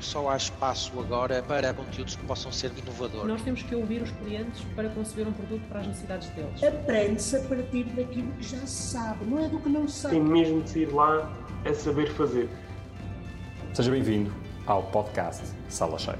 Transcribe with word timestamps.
só 0.00 0.28
há 0.30 0.36
espaço 0.36 0.98
agora 1.00 1.42
para 1.42 1.74
conteúdos 1.74 2.16
que 2.16 2.24
possam 2.24 2.52
ser 2.52 2.70
inovadores. 2.76 3.26
Nós 3.26 3.42
temos 3.42 3.62
que 3.62 3.74
ouvir 3.74 4.02
os 4.02 4.10
clientes 4.12 4.62
para 4.74 4.88
conceber 4.90 5.26
um 5.26 5.32
produto 5.32 5.62
para 5.68 5.80
as 5.80 5.86
necessidades 5.88 6.28
deles. 6.30 6.62
Aprende-se 6.62 7.36
a 7.36 7.40
partir 7.42 7.84
daquilo 7.84 8.32
que 8.32 8.42
já 8.42 8.58
se 8.58 8.92
sabe, 8.92 9.24
não 9.24 9.44
é 9.44 9.48
do 9.48 9.58
que 9.58 9.68
não 9.68 9.88
se 9.88 10.00
sabe. 10.00 10.14
Tem 10.14 10.24
mesmo 10.24 10.62
de 10.62 10.70
sair 10.70 10.92
lá 10.92 11.32
a 11.64 11.74
saber 11.74 12.10
fazer. 12.12 12.48
Seja 13.74 13.90
bem-vindo 13.90 14.32
ao 14.66 14.82
podcast 14.84 15.42
Sala 15.68 15.98
Cheia. 15.98 16.18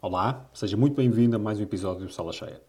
Olá, 0.00 0.48
seja 0.54 0.76
muito 0.76 0.94
bem-vindo 0.94 1.36
a 1.36 1.38
mais 1.38 1.58
um 1.58 1.62
episódio 1.62 2.06
do 2.06 2.12
Sala 2.12 2.32
Cheia. 2.32 2.62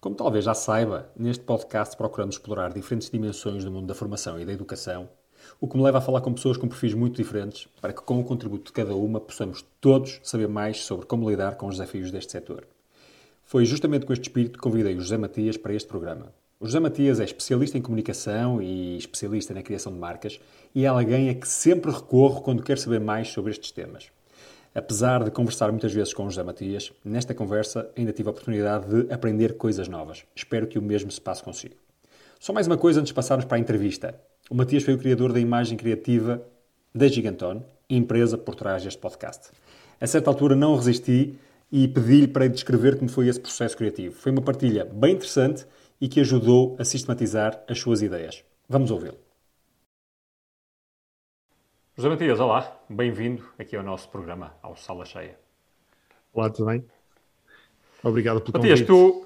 Como 0.00 0.14
talvez 0.14 0.44
já 0.44 0.54
saiba, 0.54 1.10
neste 1.16 1.42
podcast 1.44 1.96
procuramos 1.96 2.36
explorar 2.36 2.72
diferentes 2.72 3.10
dimensões 3.10 3.64
do 3.64 3.70
mundo 3.70 3.86
da 3.86 3.94
formação 3.94 4.38
e 4.38 4.44
da 4.44 4.52
educação 4.52 5.08
o 5.60 5.68
que 5.68 5.76
me 5.76 5.82
leva 5.82 5.98
a 5.98 6.00
falar 6.00 6.20
com 6.20 6.32
pessoas 6.32 6.56
com 6.56 6.68
perfis 6.68 6.94
muito 6.94 7.16
diferentes, 7.16 7.68
para 7.80 7.92
que 7.92 8.02
com 8.02 8.20
o 8.20 8.24
contributo 8.24 8.66
de 8.66 8.72
cada 8.72 8.94
uma 8.94 9.20
possamos 9.20 9.64
todos 9.80 10.20
saber 10.22 10.48
mais 10.48 10.84
sobre 10.84 11.06
como 11.06 11.28
lidar 11.28 11.56
com 11.56 11.66
os 11.66 11.76
desafios 11.76 12.10
deste 12.10 12.32
setor. 12.32 12.66
Foi 13.44 13.64
justamente 13.64 14.06
com 14.06 14.12
este 14.12 14.24
espírito 14.24 14.54
que 14.54 14.58
convidei 14.58 14.96
o 14.96 15.00
José 15.00 15.16
Matias 15.16 15.56
para 15.56 15.72
este 15.72 15.88
programa. 15.88 16.32
O 16.58 16.66
José 16.66 16.80
Matias 16.80 17.20
é 17.20 17.24
especialista 17.24 17.76
em 17.76 17.82
comunicação 17.82 18.62
e 18.62 18.96
especialista 18.96 19.52
na 19.52 19.62
criação 19.62 19.92
de 19.92 19.98
marcas 19.98 20.40
e 20.74 20.84
é 20.84 20.88
alguém 20.88 21.28
a 21.28 21.34
que 21.34 21.46
sempre 21.46 21.92
recorro 21.92 22.40
quando 22.40 22.62
quero 22.62 22.80
saber 22.80 22.98
mais 22.98 23.28
sobre 23.28 23.52
estes 23.52 23.70
temas. 23.70 24.10
Apesar 24.74 25.22
de 25.22 25.30
conversar 25.30 25.70
muitas 25.70 25.92
vezes 25.92 26.12
com 26.12 26.24
o 26.24 26.30
José 26.30 26.42
Matias, 26.42 26.92
nesta 27.04 27.34
conversa 27.34 27.90
ainda 27.96 28.12
tive 28.12 28.28
a 28.28 28.32
oportunidade 28.32 28.86
de 28.86 29.12
aprender 29.12 29.56
coisas 29.56 29.86
novas. 29.86 30.24
Espero 30.34 30.66
que 30.66 30.78
o 30.78 30.82
mesmo 30.82 31.10
se 31.10 31.20
passe 31.20 31.42
consigo. 31.42 31.74
Só 32.38 32.52
mais 32.52 32.66
uma 32.66 32.76
coisa 32.76 33.00
antes 33.00 33.08
de 33.08 33.14
passarmos 33.14 33.46
para 33.46 33.56
a 33.56 33.60
entrevista. 33.60 34.18
O 34.48 34.54
Matias 34.54 34.84
foi 34.84 34.94
o 34.94 34.98
criador 34.98 35.32
da 35.32 35.40
imagem 35.40 35.76
criativa 35.76 36.40
da 36.94 37.08
Gigantone, 37.08 37.64
empresa 37.90 38.38
por 38.38 38.54
trás 38.54 38.84
deste 38.84 39.00
podcast. 39.00 39.50
A 40.00 40.06
certa 40.06 40.30
altura 40.30 40.54
não 40.54 40.76
resisti 40.76 41.36
e 41.70 41.88
pedi-lhe 41.88 42.28
para 42.28 42.48
descrever 42.48 42.96
como 42.96 43.10
foi 43.10 43.26
esse 43.26 43.40
processo 43.40 43.76
criativo. 43.76 44.14
Foi 44.14 44.30
uma 44.30 44.40
partilha 44.40 44.84
bem 44.84 45.14
interessante 45.14 45.66
e 46.00 46.08
que 46.08 46.20
ajudou 46.20 46.76
a 46.78 46.84
sistematizar 46.84 47.60
as 47.68 47.80
suas 47.80 48.02
ideias. 48.02 48.44
Vamos 48.68 48.92
ouvi-lo. 48.92 49.18
José 51.96 52.08
Matias, 52.08 52.38
olá, 52.38 52.80
bem-vindo 52.88 53.42
aqui 53.58 53.74
ao 53.74 53.82
nosso 53.82 54.08
programa, 54.10 54.54
ao 54.62 54.76
Sala 54.76 55.04
Cheia. 55.04 55.36
Olá, 56.32 56.50
tudo 56.50 56.66
bem? 56.66 56.84
Obrigado 58.00 58.40
pelo 58.40 58.52
Matias, 58.58 58.80
convite. 58.82 58.86
tu, 58.86 59.25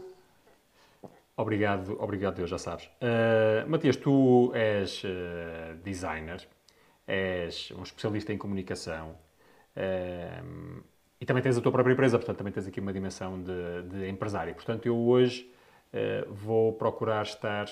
Obrigado, 1.41 1.97
obrigado 1.99 2.35
Deus, 2.35 2.51
já 2.51 2.59
sabes. 2.59 2.85
Uh, 3.01 3.67
Matias, 3.67 3.97
tu 3.97 4.53
és 4.55 5.03
uh, 5.05 5.75
designer, 5.83 6.47
és 7.07 7.73
um 7.79 7.83
especialista 7.83 8.31
em 8.31 8.37
comunicação 8.37 9.17
uh, 9.75 10.83
e 11.19 11.25
também 11.25 11.43
tens 11.43 11.57
a 11.57 11.63
tua 11.63 11.73
própria 11.73 11.95
empresa, 11.95 12.19
portanto 12.19 12.37
também 12.37 12.53
tens 12.53 12.67
aqui 12.67 12.79
uma 12.79 12.93
dimensão 12.93 13.43
de, 13.43 13.83
de 13.89 14.09
empresário. 14.11 14.55
Portanto, 14.55 14.85
eu 14.85 14.97
hoje 14.97 15.51
vou 16.29 16.73
procurar 16.75 17.23
estar 17.23 17.67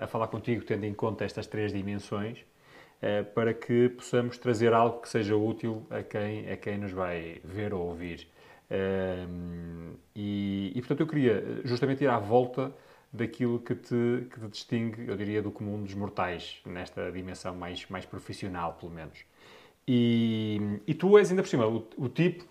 a 0.00 0.06
falar 0.06 0.28
contigo 0.28 0.64
tendo 0.64 0.84
em 0.84 0.94
conta 0.94 1.24
estas 1.24 1.48
três 1.48 1.72
dimensões 1.72 2.38
para 3.34 3.52
que 3.52 3.88
possamos 3.88 4.38
trazer 4.38 4.72
algo 4.72 5.00
que 5.00 5.08
seja 5.08 5.34
útil 5.34 5.84
a 5.90 6.00
quem, 6.00 6.48
a 6.48 6.56
quem 6.56 6.78
nos 6.78 6.92
vai 6.92 7.40
ver 7.42 7.74
ou 7.74 7.88
ouvir. 7.88 8.28
E, 10.14 10.72
e, 10.72 10.80
portanto, 10.80 11.00
eu 11.00 11.06
queria 11.08 11.60
justamente 11.64 12.04
ir 12.04 12.08
à 12.08 12.20
volta 12.20 12.72
daquilo 13.12 13.58
que 13.58 13.74
te, 13.74 14.26
que 14.30 14.40
te 14.40 14.48
distingue, 14.48 15.08
eu 15.08 15.16
diria, 15.16 15.42
do 15.42 15.50
comum 15.50 15.82
dos 15.82 15.94
mortais, 15.94 16.60
nesta 16.64 17.10
dimensão 17.10 17.54
mais, 17.54 17.86
mais 17.88 18.06
profissional, 18.06 18.74
pelo 18.74 18.92
menos. 18.92 19.24
E, 19.86 20.60
e 20.86 20.94
tu 20.94 21.18
és, 21.18 21.30
ainda 21.30 21.42
por 21.42 21.48
cima, 21.48 21.66
o, 21.66 21.88
o 21.96 22.08
tipo 22.08 22.44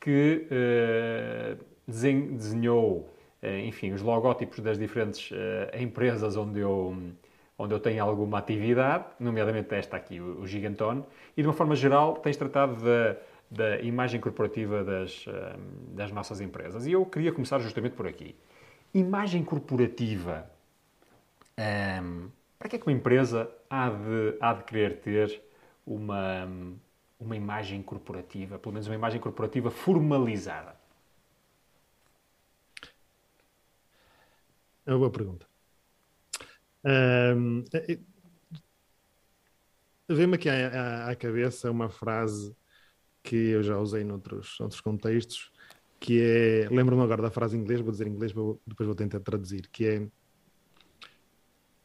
que 0.00 0.46
uh, 0.50 1.64
desenhou, 1.86 3.08
uh, 3.42 3.46
enfim, 3.64 3.92
os 3.92 4.02
logótipos 4.02 4.58
das 4.60 4.78
diferentes 4.78 5.30
uh, 5.30 5.80
empresas 5.80 6.36
onde 6.36 6.58
eu, 6.58 6.96
onde 7.56 7.74
eu 7.74 7.78
tenho 7.78 8.02
alguma 8.02 8.38
atividade, 8.38 9.04
nomeadamente 9.20 9.72
esta 9.74 9.96
aqui, 9.96 10.20
o, 10.20 10.40
o 10.40 10.46
Gigantone, 10.46 11.04
e 11.36 11.42
de 11.42 11.46
uma 11.46 11.54
forma 11.54 11.76
geral 11.76 12.14
tens 12.14 12.36
tratado 12.36 12.82
da, 12.82 13.16
da 13.48 13.80
imagem 13.82 14.20
corporativa 14.20 14.82
das, 14.82 15.24
das 15.92 16.10
nossas 16.10 16.40
empresas. 16.40 16.86
E 16.86 16.92
eu 16.92 17.06
queria 17.06 17.30
começar 17.30 17.60
justamente 17.60 17.92
por 17.92 18.08
aqui. 18.08 18.34
Imagem 18.92 19.44
corporativa. 19.44 20.50
Um, 21.58 22.30
para 22.58 22.68
que 22.68 22.76
é 22.76 22.78
que 22.78 22.86
uma 22.86 22.92
empresa 22.92 23.50
há 23.68 23.88
de, 23.88 24.36
há 24.40 24.52
de 24.54 24.64
querer 24.64 25.00
ter 25.00 25.42
uma, 25.86 26.48
uma 27.18 27.36
imagem 27.36 27.82
corporativa, 27.82 28.58
pelo 28.58 28.72
menos 28.72 28.86
uma 28.86 28.94
imagem 28.94 29.20
corporativa 29.20 29.70
formalizada? 29.70 30.74
É 34.86 34.90
uma 34.90 34.98
boa 34.98 35.10
pergunta. 35.10 35.46
Um, 36.84 37.64
Vem-me 40.08 40.34
aqui 40.34 40.48
à, 40.48 41.06
à, 41.06 41.10
à, 41.10 41.14
cabeça 41.14 41.70
uma 41.70 41.88
frase 41.88 42.56
que 43.22 43.36
eu 43.36 43.62
já 43.62 43.78
usei 43.78 44.02
noutros, 44.02 44.56
noutros 44.58 44.80
contextos, 44.80 45.52
que 46.00 46.20
é. 46.22 46.68
Lembro-me 46.70 47.02
agora 47.02 47.22
da 47.22 47.30
frase 47.30 47.56
em 47.56 47.60
inglês, 47.60 47.80
vou 47.80 47.92
dizer 47.92 48.06
em 48.06 48.10
inglês, 48.10 48.32
vou, 48.32 48.60
depois 48.66 48.86
vou 48.86 48.96
tentar 48.96 49.20
traduzir, 49.20 49.68
que 49.68 49.86
é. 49.86 50.08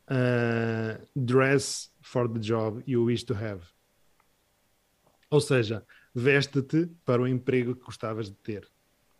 Uh, 0.07 1.03
dress 1.15 1.91
for 2.01 2.29
the 2.31 2.39
job 2.39 2.81
you 2.87 3.03
wish 3.03 3.23
to 3.23 3.33
have. 3.33 3.61
Ou 5.29 5.41
seja, 5.41 5.85
veste-te 6.13 6.87
para 7.03 7.21
o 7.21 7.27
emprego 7.27 7.75
que 7.75 7.83
gostavas 7.83 8.29
de 8.29 8.37
ter. 8.37 8.71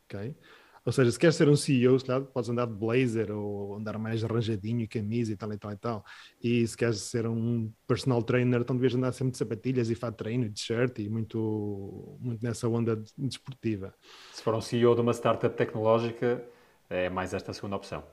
ok? 0.05 0.35
Ou 0.85 0.91
seja, 0.91 1.09
se 1.09 1.17
queres 1.17 1.35
ser 1.35 1.49
um 1.49 1.55
CEO, 1.55 1.97
se 1.97 2.05
calhar 2.05 2.21
podes 2.21 2.47
andar 2.47 2.67
de 2.67 2.73
blazer 2.73 3.31
ou 3.31 3.75
andar 3.75 3.97
mais 3.97 4.23
arranjadinho, 4.23 4.87
camisa 4.87 5.33
e 5.33 5.35
tal 5.35 5.51
e 5.51 5.57
tal 5.57 5.71
e 5.71 5.77
tal. 5.77 6.05
E 6.43 6.67
se 6.67 6.77
queres 6.77 7.01
ser 7.01 7.25
um 7.25 7.71
personal 7.87 8.21
trainer, 8.21 8.61
então 8.61 8.75
devias 8.75 8.93
andar 8.93 9.11
sempre 9.11 9.31
de 9.31 9.39
sapatilhas 9.39 9.89
e 9.89 9.95
fato 9.95 10.15
treino, 10.15 10.47
de 10.47 10.59
shirt 10.59 10.99
e 10.99 11.09
muito, 11.09 12.17
muito 12.21 12.43
nessa 12.43 12.69
onda 12.69 13.01
desportiva. 13.17 13.95
Se 14.31 14.43
for 14.43 14.53
um 14.53 14.61
CEO 14.61 14.93
de 14.93 15.01
uma 15.01 15.11
startup 15.11 15.57
tecnológica, 15.57 16.45
é 16.87 17.09
mais 17.09 17.33
esta 17.33 17.51
segunda 17.51 17.77
opção. 17.77 18.03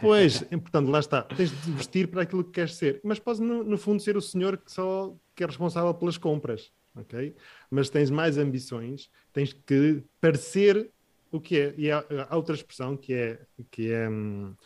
Pois, 0.00 0.40
portanto, 0.62 0.88
lá 0.88 1.00
está. 1.00 1.22
Tens 1.22 1.50
de 1.50 1.72
vestir 1.72 2.06
para 2.06 2.22
aquilo 2.22 2.44
que 2.44 2.52
queres 2.52 2.76
ser. 2.76 3.00
Mas 3.02 3.18
podes, 3.18 3.40
no, 3.40 3.64
no 3.64 3.76
fundo, 3.76 4.00
ser 4.00 4.16
o 4.16 4.20
senhor 4.20 4.56
que 4.56 4.70
só 4.70 5.12
que 5.34 5.42
é 5.42 5.46
responsável 5.46 5.92
pelas 5.92 6.16
compras. 6.16 6.72
ok? 6.94 7.34
Mas 7.68 7.90
tens 7.90 8.08
mais 8.08 8.38
ambições, 8.38 9.10
tens 9.32 9.52
que 9.52 10.04
parecer 10.20 10.93
o 11.34 11.40
que 11.40 11.58
é, 11.58 11.74
e 11.76 11.90
há, 11.90 12.04
há 12.28 12.36
outra 12.36 12.54
expressão 12.54 12.96
que 12.96 13.12
é, 13.12 13.40
que 13.68 13.90
é, 13.90 14.08
uh, 14.08 14.56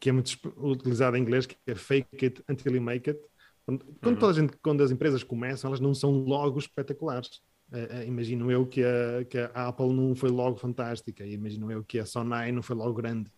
que 0.00 0.08
é 0.08 0.12
muito 0.12 0.38
utilizada 0.56 1.18
em 1.18 1.22
inglês, 1.22 1.44
que 1.44 1.54
é 1.66 1.74
fake 1.74 2.24
it 2.24 2.42
until 2.48 2.74
you 2.74 2.80
make 2.80 3.10
it. 3.10 3.20
Quando, 3.66 3.82
uhum. 3.82 4.16
toda 4.16 4.28
a 4.28 4.32
gente, 4.32 4.56
quando 4.62 4.82
as 4.82 4.90
empresas 4.90 5.22
começam, 5.22 5.68
elas 5.68 5.80
não 5.80 5.94
são 5.94 6.10
logo 6.10 6.58
espetaculares. 6.58 7.42
Uh, 7.70 8.00
uh, 8.00 8.06
imagino 8.06 8.50
eu 8.50 8.66
que 8.66 8.82
a, 8.82 9.24
que 9.28 9.36
a 9.38 9.68
Apple 9.68 9.92
não 9.92 10.14
foi 10.14 10.30
logo 10.30 10.56
fantástica, 10.56 11.26
imagino 11.26 11.70
eu 11.70 11.84
que 11.84 11.98
a 11.98 12.06
Sonai 12.06 12.50
não 12.50 12.62
foi 12.62 12.74
logo 12.74 12.94
grande. 12.94 13.30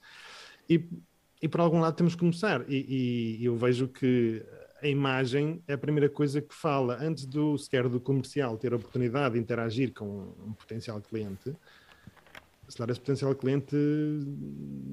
E, 0.70 0.88
e 1.42 1.48
por 1.48 1.60
algum 1.60 1.80
lado 1.80 1.96
temos 1.96 2.14
que 2.14 2.20
começar. 2.20 2.64
E, 2.70 3.40
e 3.40 3.44
eu 3.44 3.56
vejo 3.56 3.88
que 3.88 4.46
a 4.84 4.88
imagem 4.88 5.62
é 5.66 5.72
a 5.72 5.78
primeira 5.78 6.10
coisa 6.10 6.42
que 6.42 6.54
fala. 6.54 6.98
Antes 7.00 7.24
do 7.24 7.56
sequer 7.56 7.88
do 7.88 7.98
comercial 7.98 8.58
ter 8.58 8.74
a 8.74 8.76
oportunidade 8.76 9.34
de 9.34 9.40
interagir 9.40 9.94
com 9.94 10.34
um 10.46 10.52
potencial 10.52 11.00
cliente, 11.00 11.56
se 12.68 12.80
lá 12.80 12.86
esse 12.90 13.00
potencial 13.00 13.34
cliente 13.34 13.74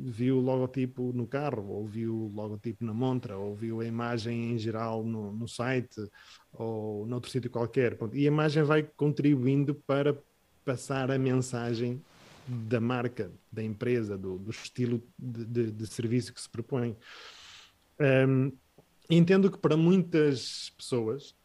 viu 0.05 0.37
o 0.37 0.41
logotipo 0.41 1.11
no 1.13 1.27
carro, 1.27 1.67
ou 1.67 1.85
viu 1.85 2.15
o 2.15 2.31
logotipo 2.33 2.85
na 2.85 2.93
montra, 2.93 3.37
ou 3.37 3.53
viu 3.53 3.81
a 3.81 3.85
imagem 3.85 4.53
em 4.53 4.57
geral 4.57 5.03
no, 5.03 5.33
no 5.33 5.47
site, 5.47 6.09
ou 6.53 7.05
noutro 7.05 7.29
sítio 7.29 7.51
qualquer. 7.51 7.97
E 8.13 8.23
a 8.23 8.27
imagem 8.27 8.63
vai 8.63 8.83
contribuindo 8.83 9.75
para 9.75 10.17
passar 10.63 11.11
a 11.11 11.19
mensagem 11.19 12.01
da 12.47 12.79
marca, 12.79 13.29
da 13.51 13.61
empresa, 13.61 14.17
do, 14.17 14.37
do 14.37 14.51
estilo 14.51 15.03
de, 15.19 15.45
de, 15.45 15.71
de, 15.71 15.87
serviço 15.87 16.33
que 16.33 16.41
se 16.41 16.49
propõe. 16.49 16.95
Um, 17.99 18.51
entendo 19.11 19.51
que 19.51 19.57
para 19.57 19.75
muitas 19.75 20.71
pessoas, 20.77 21.35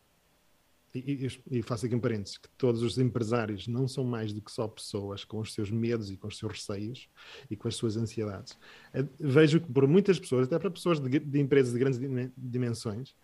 e, 0.94 1.28
e, 1.50 1.62
faço 1.62 1.84
aqui 1.84 1.94
um 1.94 2.00
parênteses, 2.00 2.38
que 2.38 2.48
todos 2.56 2.82
os 2.82 2.96
empresários 2.98 3.68
não 3.68 3.86
são 3.86 4.04
mais 4.04 4.32
do 4.32 4.40
que 4.40 4.50
só 4.50 4.66
pessoas 4.66 5.24
com 5.24 5.40
os 5.40 5.52
seus 5.52 5.70
medos 5.70 6.10
e 6.10 6.16
com 6.16 6.28
os 6.28 6.38
seus 6.38 6.52
receios 6.52 7.08
e 7.50 7.56
com 7.56 7.68
as 7.68 7.74
suas 7.74 7.96
ansiedades. 7.96 8.56
Eh, 8.94 9.04
vejo 9.20 9.60
que 9.60 9.70
por 9.70 9.86
muitas 9.86 10.18
pessoas, 10.18 10.46
até 10.46 10.58
para 10.58 10.70
pessoas 10.70 10.98
de, 10.98 11.18
de 11.18 11.38
empresas 11.38 11.74
de 11.74 11.78
grandes 11.78 12.00
dimensões, 12.36 13.14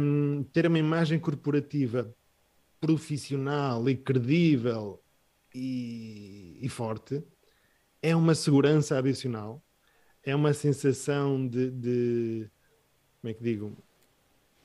um, 0.00 0.44
ter 0.52 0.66
uma 0.66 0.78
imagem 0.78 1.18
corporativa 1.18 2.14
profissional 2.80 3.88
e 3.88 3.96
credível 3.96 5.02
e, 5.54 6.58
e 6.62 6.68
forte 6.68 7.22
é 8.02 8.16
uma 8.16 8.34
segurança 8.34 8.96
adicional, 8.96 9.62
é 10.22 10.34
uma 10.34 10.54
sensação 10.54 11.46
de, 11.46 11.70
de 11.70 12.50
como 13.20 13.30
é 13.30 13.34
que 13.34 13.42
digo, 13.42 13.76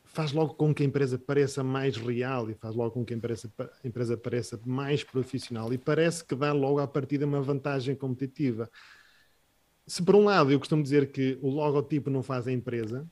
faz 0.05 0.31
logo 0.31 0.53
com 0.53 0.73
que 0.73 0.81
a 0.81 0.85
empresa 0.85 1.19
pareça 1.19 1.63
mais 1.63 1.97
real 1.97 2.49
e 2.49 2.53
faz 2.53 2.73
logo 2.73 2.91
com 2.91 3.05
que 3.05 3.13
a 3.13 3.17
empresa, 3.17 3.51
a 3.59 3.87
empresa 3.87 4.15
pareça 4.15 4.59
mais 4.65 5.03
profissional 5.03 5.73
e 5.73 5.77
parece 5.77 6.23
que 6.23 6.35
dá 6.35 6.53
logo 6.53 6.79
à 6.79 6.87
partida 6.87 7.25
uma 7.25 7.41
vantagem 7.41 7.95
competitiva. 7.95 8.69
Se 9.85 10.01
por 10.01 10.15
um 10.15 10.23
lado 10.23 10.51
eu 10.51 10.59
costumo 10.59 10.81
dizer 10.81 11.11
que 11.11 11.37
o 11.41 11.49
logotipo 11.49 12.09
não 12.09 12.23
faz 12.23 12.47
a 12.47 12.51
empresa, 12.51 13.05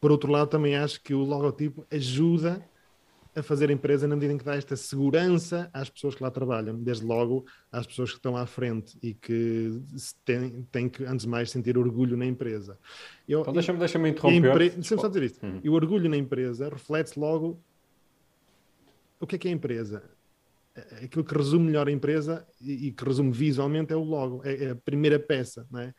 por 0.00 0.10
outro 0.10 0.32
lado 0.32 0.48
também 0.48 0.76
acho 0.76 1.02
que 1.02 1.12
o 1.12 1.22
logotipo 1.22 1.86
ajuda 1.90 2.66
a 3.34 3.42
fazer 3.42 3.70
empresa 3.70 4.08
na 4.08 4.16
medida 4.16 4.32
em 4.32 4.38
que 4.38 4.44
dá 4.44 4.56
esta 4.56 4.74
segurança 4.74 5.70
às 5.72 5.88
pessoas 5.88 6.14
que 6.14 6.22
lá 6.22 6.30
trabalham, 6.30 6.76
desde 6.76 7.04
logo 7.04 7.46
às 7.70 7.86
pessoas 7.86 8.10
que 8.10 8.16
estão 8.16 8.36
à 8.36 8.44
frente 8.44 8.98
e 9.02 9.14
que 9.14 9.80
têm, 10.24 10.62
têm 10.72 10.88
que, 10.88 11.04
antes 11.04 11.24
de 11.24 11.28
mais, 11.28 11.50
sentir 11.50 11.78
orgulho 11.78 12.16
na 12.16 12.26
empresa. 12.26 12.78
Eu, 13.28 13.42
então 13.42 13.52
deixa-me 13.52 13.78
deixa 13.78 13.98
interromper. 14.08 14.70
Deixa-me 14.74 15.00
só 15.00 15.08
dizer 15.08 15.22
isto. 15.22 15.46
Uhum. 15.46 15.60
E 15.62 15.68
o 15.68 15.72
orgulho 15.74 16.10
na 16.10 16.16
empresa 16.16 16.68
reflete-se 16.68 17.18
logo 17.18 17.60
o 19.20 19.26
que 19.26 19.36
é 19.36 19.38
que 19.38 19.48
é 19.48 19.50
a 19.50 19.54
empresa. 19.54 20.02
Aquilo 21.02 21.24
que 21.24 21.36
resume 21.36 21.66
melhor 21.66 21.88
a 21.88 21.92
empresa 21.92 22.46
e, 22.60 22.88
e 22.88 22.92
que 22.92 23.04
resume 23.04 23.30
visualmente 23.30 23.92
é 23.92 23.96
o 23.96 24.02
logo, 24.02 24.40
é, 24.44 24.64
é 24.64 24.70
a 24.70 24.76
primeira 24.76 25.18
peça, 25.18 25.66
não 25.70 25.80
é? 25.80 25.94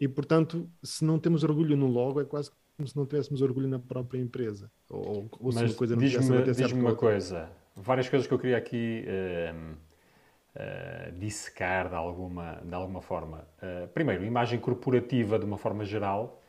E, 0.00 0.08
portanto, 0.08 0.68
se 0.82 1.04
não 1.04 1.18
temos 1.18 1.44
orgulho 1.44 1.76
no 1.76 1.86
logo, 1.86 2.20
é 2.20 2.24
quase 2.24 2.50
como 2.76 2.88
se 2.88 2.96
não 2.96 3.06
tivéssemos 3.06 3.40
orgulho 3.40 3.68
na 3.68 3.78
própria 3.78 4.20
empresa. 4.20 4.70
Ou, 4.90 5.28
ou 5.40 5.52
se 5.52 5.64
uma 5.64 5.74
coisa 5.74 5.94
não 5.94 6.02
diz-me 6.02 6.42
diz 6.42 6.72
uma 6.72 6.94
coisa, 6.94 7.48
várias 7.76 8.08
coisas 8.08 8.26
que 8.26 8.34
eu 8.34 8.38
queria 8.38 8.56
aqui 8.56 9.04
uh, 9.06 9.76
uh, 10.56 11.18
dissecar 11.18 11.88
de 11.88 11.94
alguma, 11.94 12.60
de 12.64 12.74
alguma 12.74 13.00
forma. 13.00 13.46
Uh, 13.62 13.88
primeiro, 13.88 14.24
imagem 14.24 14.58
corporativa 14.58 15.38
de 15.38 15.44
uma 15.44 15.58
forma 15.58 15.84
geral. 15.84 16.42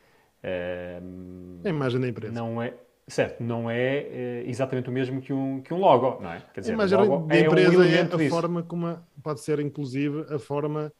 a 1.63 1.69
imagem 1.69 2.01
da 2.01 2.07
empresa. 2.07 2.33
Não 2.33 2.61
é, 2.61 2.73
certo, 3.07 3.43
não 3.43 3.69
é 3.69 4.43
exatamente 4.47 4.89
o 4.89 4.91
mesmo 4.91 5.21
que 5.21 5.31
um, 5.31 5.61
que 5.61 5.73
um 5.73 5.77
logo, 5.77 6.21
não 6.21 6.31
é? 6.31 6.43
Quer 6.53 6.61
dizer, 6.61 6.71
a 6.71 6.75
imagem 6.75 6.97
da 6.97 7.39
empresa 7.39 7.75
é, 7.75 8.03
um 8.03 8.19
é 8.19 8.25
a 8.25 8.29
forma 8.29 8.63
como 8.63 8.97
pode 9.21 9.41
ser, 9.41 9.59
inclusive, 9.59 10.25
a 10.33 10.39
forma 10.39 10.91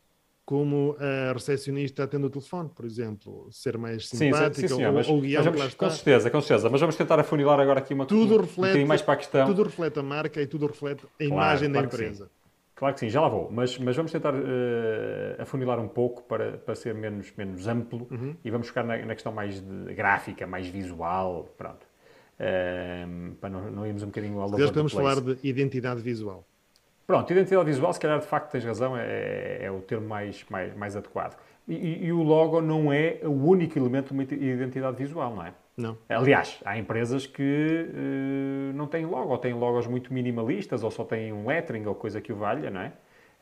como 0.45 0.95
a 0.99 1.33
recepcionista 1.33 2.03
atende 2.03 2.27
o 2.27 2.29
telefone, 2.29 2.69
por 2.69 2.85
exemplo, 2.85 3.47
ser 3.51 3.77
mais 3.79 4.07
simpática 4.07 4.53
sim, 4.53 4.67
sim, 4.67 4.75
sim, 4.75 4.85
ou, 4.85 4.93
mas, 4.93 5.09
ou 5.09 5.19
guiar 5.19 5.43
mas 5.43 5.55
vamos, 5.55 5.73
Com 5.73 5.89
certeza, 5.89 6.29
com 6.29 6.39
certeza, 6.39 6.69
mas 6.69 6.79
vamos 6.79 6.95
tentar 6.95 7.19
afunilar 7.19 7.59
agora 7.59 7.79
aqui 7.79 7.95
uma 7.95 8.05
tudo 8.05 8.37
reflete, 8.37 8.77
um 8.77 8.85
mais 8.85 9.01
para 9.01 9.15
a 9.15 9.17
questão. 9.17 9.47
Tudo 9.47 9.63
reflete 9.63 9.97
a 9.97 10.03
marca 10.03 10.39
e 10.39 10.45
tudo 10.45 10.67
reflete 10.67 11.03
a 11.03 11.17
claro, 11.17 11.33
imagem 11.33 11.71
claro 11.71 11.87
da 11.87 11.95
empresa. 11.95 12.29
Claro 12.75 12.93
que 12.93 12.99
sim, 12.99 13.09
já 13.09 13.21
lá 13.21 13.29
vou, 13.29 13.49
mas, 13.49 13.77
mas 13.79 13.95
vamos 13.95 14.11
tentar 14.11 14.35
uh, 14.35 14.37
afunilar 15.39 15.79
um 15.79 15.87
pouco 15.87 16.21
para, 16.23 16.57
para 16.57 16.75
ser 16.75 16.93
menos, 16.93 17.33
menos 17.35 17.67
amplo 17.67 18.05
uhum. 18.11 18.35
e 18.43 18.51
vamos 18.51 18.67
ficar 18.67 18.83
na, 18.83 18.97
na, 18.97 19.13
questão 19.15 19.31
mais 19.31 19.61
gráfica, 19.95 20.45
mais 20.45 20.67
visual, 20.67 21.49
pronto. 21.57 21.87
Uh, 22.37 23.33
para 23.35 23.49
não, 23.49 23.71
não 23.71 23.87
irmos 23.87 24.03
um 24.03 24.07
bocadinho 24.07 24.39
ao 24.41 24.49
longo 24.49 24.57
Podemos 24.57 24.91
falar 24.91 25.21
de 25.21 25.37
identidade 25.41 26.01
visual. 26.01 26.45
Pronto, 27.07 27.31
identidade 27.31 27.65
visual, 27.65 27.93
se 27.93 27.99
calhar 27.99 28.19
de 28.19 28.25
facto 28.25 28.51
tens 28.51 28.65
razão, 28.65 28.97
é, 28.97 29.59
é 29.61 29.71
o 29.71 29.79
termo 29.81 30.07
mais, 30.07 30.43
mais, 30.49 30.75
mais 30.75 30.95
adequado. 30.95 31.37
E, 31.67 32.05
e, 32.05 32.11
o 32.11 32.21
logo 32.21 32.61
não 32.61 32.93
é 32.93 33.19
o 33.23 33.47
único 33.47 33.77
elemento 33.77 34.07
de 34.07 34.13
uma 34.13 34.23
identidade 34.23 34.97
visual, 34.97 35.35
não 35.35 35.45
é? 35.45 35.53
Não. 35.75 35.97
Aliás, 36.07 36.61
há 36.63 36.77
empresas 36.77 37.25
que 37.25 37.89
uh, 37.89 38.73
não 38.75 38.87
têm 38.87 39.05
logo, 39.05 39.31
ou 39.31 39.37
têm 39.37 39.53
logos 39.53 39.87
muito 39.87 40.13
minimalistas, 40.13 40.83
ou 40.83 40.91
só 40.91 41.03
têm 41.03 41.33
um 41.33 41.47
lettering 41.47 41.85
ou 41.85 41.95
coisa 41.95 42.21
que 42.21 42.31
o 42.31 42.35
valha, 42.35 42.69
não 42.69 42.81
é? 42.81 42.93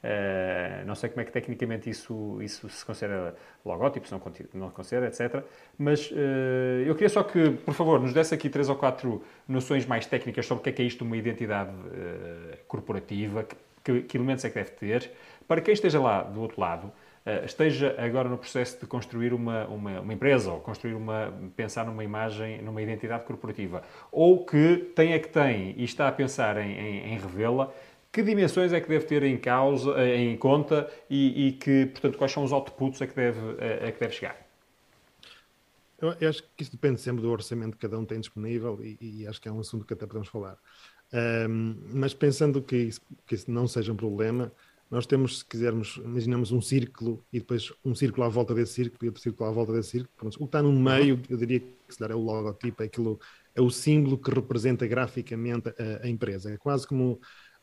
Uh, 0.03 0.85
não 0.85 0.95
sei 0.95 1.09
como 1.09 1.21
é 1.21 1.23
que 1.23 1.31
tecnicamente 1.31 1.89
isso, 1.89 2.37
isso 2.41 2.67
se 2.67 2.85
considera 2.85 3.33
logótipo, 3.65 4.05
se 4.05 4.11
não, 4.11 4.21
não 4.53 4.69
considera, 4.69 5.07
etc. 5.07 5.41
Mas 5.77 6.11
uh, 6.11 6.15
eu 6.85 6.93
queria 6.93 7.07
só 7.07 7.23
que, 7.23 7.51
por 7.51 7.73
favor, 7.73 8.01
nos 8.01 8.13
desse 8.13 8.35
aqui 8.35 8.49
três 8.49 8.67
ou 8.67 8.75
quatro 8.75 9.23
noções 9.47 9.85
mais 9.85 10.05
técnicas 10.05 10.45
sobre 10.45 10.59
o 10.59 10.63
que 10.63 10.69
é 10.71 10.73
que 10.73 10.81
é 10.81 10.85
isto 10.85 11.05
uma 11.05 11.15
identidade 11.15 11.71
uh, 11.71 12.57
corporativa, 12.67 13.43
que, 13.43 13.55
que, 13.81 14.01
que, 14.01 14.17
elementos 14.17 14.43
é 14.43 14.49
que 14.49 14.55
deve 14.55 14.71
ter, 14.71 15.11
para 15.47 15.61
quem 15.61 15.73
esteja 15.73 16.01
lá 16.01 16.21
do 16.21 16.41
outro 16.41 16.59
lado, 16.59 16.91
esteja 17.45 17.95
agora 17.97 18.27
no 18.27 18.37
processo 18.37 18.77
de 18.81 18.85
construir 18.85 19.33
uma, 19.33 19.65
uma, 19.67 20.01
uma, 20.01 20.13
empresa 20.13 20.51
ou 20.51 20.59
construir 20.59 20.93
uma, 20.93 21.33
pensar 21.55 21.85
numa 21.85 22.03
imagem, 22.03 22.61
numa 22.61 22.81
identidade 22.81 23.23
corporativa, 23.23 23.81
ou 24.11 24.45
que 24.45 24.91
tem 24.93 25.13
a 25.13 25.19
que 25.19 25.29
tem 25.29 25.73
e 25.77 25.85
está 25.85 26.09
a 26.09 26.11
pensar 26.11 26.57
em, 26.57 26.71
em, 26.71 27.13
em 27.13 27.17
revê-la, 27.17 27.71
que 28.13 28.21
dimensões 28.21 28.71
é 28.71 28.79
que 28.79 28.87
deve 28.87 29.05
ter 29.05 29.23
em 29.23 29.37
causa, 29.37 29.91
eh, 29.97 30.17
em 30.17 30.37
conta 30.37 30.87
e, 31.09 31.47
e 31.47 31.51
que, 31.53 31.87
portanto, 31.87 32.15
quais 32.15 32.31
são 32.31 32.43
os 32.43 32.51
outputs 32.51 33.01
a 33.01 33.07
que 33.07 33.15
deve, 33.15 33.39
a, 33.39 33.87
a 33.87 33.91
que 33.91 33.99
deve 33.99 34.13
chegar? 34.13 34.37
Eu, 35.99 36.29
acho 36.29 36.43
que 36.55 36.61
isso 36.61 36.71
depende 36.71 37.01
sempre 37.01 37.23
do 37.23 37.31
orçamento 37.31 37.71
que 37.71 37.79
cada 37.79 37.97
um 37.97 38.05
tem 38.05 38.19
disponível 38.19 38.79
e, 38.83 38.97
e 39.01 39.27
acho 39.27 39.41
que 39.41 39.47
é 39.47 39.51
um 39.51 39.59
assunto 39.59 39.83
que 39.85 39.93
até 39.93 40.05
podemos 40.05 40.27
falar. 40.27 40.57
Um, 41.11 41.75
mas 41.91 42.13
pensando 42.13 42.61
que 42.61 42.75
isso, 42.75 43.01
que 43.25 43.33
isso 43.33 43.49
não 43.49 43.67
seja 43.67 43.91
um 43.91 43.95
problema, 43.95 44.51
nós 44.91 45.07
temos, 45.07 45.39
se 45.39 45.45
quisermos, 45.45 45.99
imaginamos 46.03 46.51
um 46.51 46.61
círculo 46.61 47.25
e 47.33 47.39
depois 47.39 47.73
um 47.83 47.95
círculo 47.95 48.25
à 48.27 48.29
volta 48.29 48.53
desse 48.53 48.73
círculo 48.73 48.99
e 49.03 49.07
outro 49.07 49.23
círculo 49.23 49.49
à 49.49 49.51
volta 49.51 49.73
desse 49.73 49.89
círculo. 49.89 50.13
Pronto, 50.15 50.35
o 50.35 50.39
que 50.39 50.43
está 50.43 50.61
no 50.61 50.71
meio, 50.71 51.19
eu 51.27 51.37
diria 51.37 51.61
que 51.61 51.67
se 51.89 51.97
calhar 51.97 52.11
é 52.11 52.15
o 52.15 52.23
logotipo, 52.23 52.83
é, 52.83 52.85
aquilo, 52.85 53.19
é 53.55 53.61
o 53.61 53.71
símbolo 53.71 54.19
que 54.19 54.29
representa 54.29 54.85
graficamente 54.85 55.69
a, 55.69 56.05
a 56.05 56.09
empresa. 56.09 56.51
É 56.51 56.57
quase 56.57 56.85
como 56.85 57.19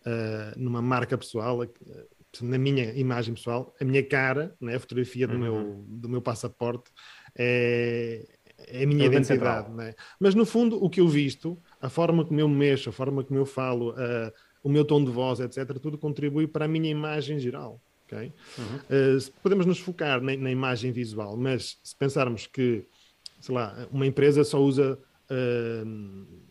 uh, 0.06 0.58
numa 0.58 0.82
marca 0.82 1.16
pessoal, 1.16 1.60
uh, 1.60 1.68
na 2.42 2.58
minha 2.58 2.92
imagem 2.92 3.34
pessoal, 3.34 3.74
a 3.80 3.84
minha 3.84 4.02
cara, 4.02 4.54
né, 4.60 4.76
a 4.76 4.80
fotografia 4.80 5.26
do, 5.26 5.34
uhum. 5.34 5.40
meu, 5.40 5.84
do 5.88 6.08
meu 6.08 6.22
passaporte 6.22 6.90
é, 7.36 8.24
é 8.68 8.84
a 8.84 8.86
minha 8.86 9.04
é 9.04 9.06
identidade. 9.06 9.70
Né? 9.72 9.94
Mas 10.18 10.34
no 10.34 10.44
fundo, 10.44 10.82
o 10.82 10.88
que 10.88 11.00
eu 11.00 11.08
visto, 11.08 11.58
a 11.80 11.88
forma 11.88 12.24
como 12.24 12.38
eu 12.40 12.48
mexo, 12.48 12.88
a 12.88 12.92
forma 12.92 13.24
como 13.24 13.38
eu 13.38 13.46
falo, 13.46 13.90
uh, 13.90 14.32
o 14.62 14.68
meu 14.68 14.84
tom 14.84 15.04
de 15.04 15.10
voz, 15.10 15.40
etc., 15.40 15.78
tudo 15.78 15.98
contribui 15.98 16.46
para 16.46 16.66
a 16.66 16.68
minha 16.68 16.90
imagem 16.90 17.38
geral. 17.38 17.80
Okay? 18.06 18.32
Uhum. 18.58 18.76
Uh, 19.18 19.32
podemos 19.42 19.66
nos 19.66 19.78
focar 19.78 20.20
na, 20.20 20.36
na, 20.36 20.50
imagem 20.50 20.92
visual, 20.92 21.36
mas 21.36 21.78
se 21.82 21.94
pensarmos 21.94 22.46
que, 22.46 22.84
sei 23.40 23.54
lá, 23.54 23.88
uma 23.90 24.06
empresa 24.06 24.42
só 24.42 24.60
usa 24.60 24.98
uh, 25.30 26.49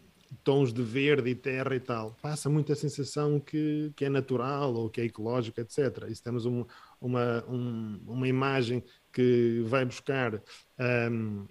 tons 0.49 0.73
de 0.73 0.81
verde 0.81 1.29
e 1.29 1.35
terra 1.35 1.75
e 1.75 1.79
tal, 1.79 2.17
passa 2.23 2.49
muito 2.49 2.73
a 2.73 2.75
sensação 2.75 3.39
que, 3.39 3.93
que 3.95 4.05
é 4.05 4.09
natural 4.09 4.73
ou 4.73 4.89
que 4.89 4.99
é 4.99 5.05
ecológico, 5.05 5.61
etc. 5.61 6.07
E 6.09 6.15
se 6.15 6.23
temos 6.23 6.43
um, 6.43 6.65
uma, 6.99 7.45
um, 7.47 7.99
uma 8.07 8.27
imagem 8.27 8.83
que 9.13 9.61
vai 9.67 9.85
buscar 9.85 10.41
um, 11.11 11.45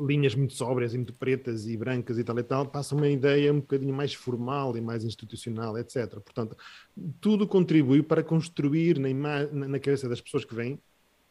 linhas 0.00 0.34
muito 0.34 0.54
sóbrias 0.54 0.94
e 0.94 0.96
muito 0.96 1.12
pretas 1.12 1.66
e 1.66 1.76
brancas 1.76 2.16
e 2.16 2.24
tal 2.24 2.38
e 2.38 2.42
tal, 2.42 2.64
passa 2.64 2.94
uma 2.94 3.10
ideia 3.10 3.52
um 3.52 3.60
bocadinho 3.60 3.92
mais 3.92 4.14
formal 4.14 4.74
e 4.74 4.80
mais 4.80 5.04
institucional, 5.04 5.76
etc. 5.76 6.12
Portanto, 6.12 6.56
tudo 7.20 7.46
contribui 7.46 8.02
para 8.02 8.22
construir 8.22 8.98
na, 8.98 9.44
na 9.52 9.78
cabeça 9.78 10.08
das 10.08 10.22
pessoas 10.22 10.46
que 10.46 10.54
vêm 10.54 10.80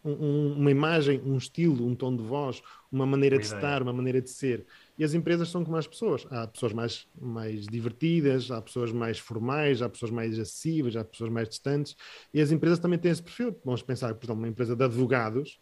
um, 0.03 0.53
uma 0.53 0.71
imagem, 0.71 1.21
um 1.25 1.37
estilo, 1.37 1.85
um 1.85 1.95
tom 1.95 2.15
de 2.15 2.23
voz, 2.23 2.61
uma 2.91 3.05
maneira 3.05 3.37
de 3.37 3.45
estar, 3.45 3.81
uma 3.81 3.93
maneira 3.93 4.21
de 4.21 4.29
ser. 4.29 4.65
E 4.97 5.03
as 5.03 5.13
empresas 5.13 5.49
são 5.49 5.63
como 5.63 5.77
as 5.77 5.87
pessoas. 5.87 6.25
Há 6.29 6.47
pessoas 6.47 6.73
mais, 6.73 7.07
mais 7.19 7.65
divertidas, 7.67 8.51
há 8.51 8.61
pessoas 8.61 8.91
mais 8.91 9.19
formais, 9.19 9.81
há 9.81 9.89
pessoas 9.89 10.11
mais 10.11 10.37
acessíveis, 10.37 10.95
há 10.95 11.03
pessoas 11.03 11.31
mais 11.31 11.49
distantes. 11.49 11.95
E 12.33 12.41
as 12.41 12.51
empresas 12.51 12.79
também 12.79 12.99
têm 12.99 13.11
esse 13.11 13.23
perfil. 13.23 13.55
Vamos 13.63 13.81
pensar, 13.81 14.13
por 14.15 14.25
exemplo, 14.25 14.41
uma 14.41 14.49
empresa 14.49 14.75
de 14.75 14.83
advogados 14.83 15.59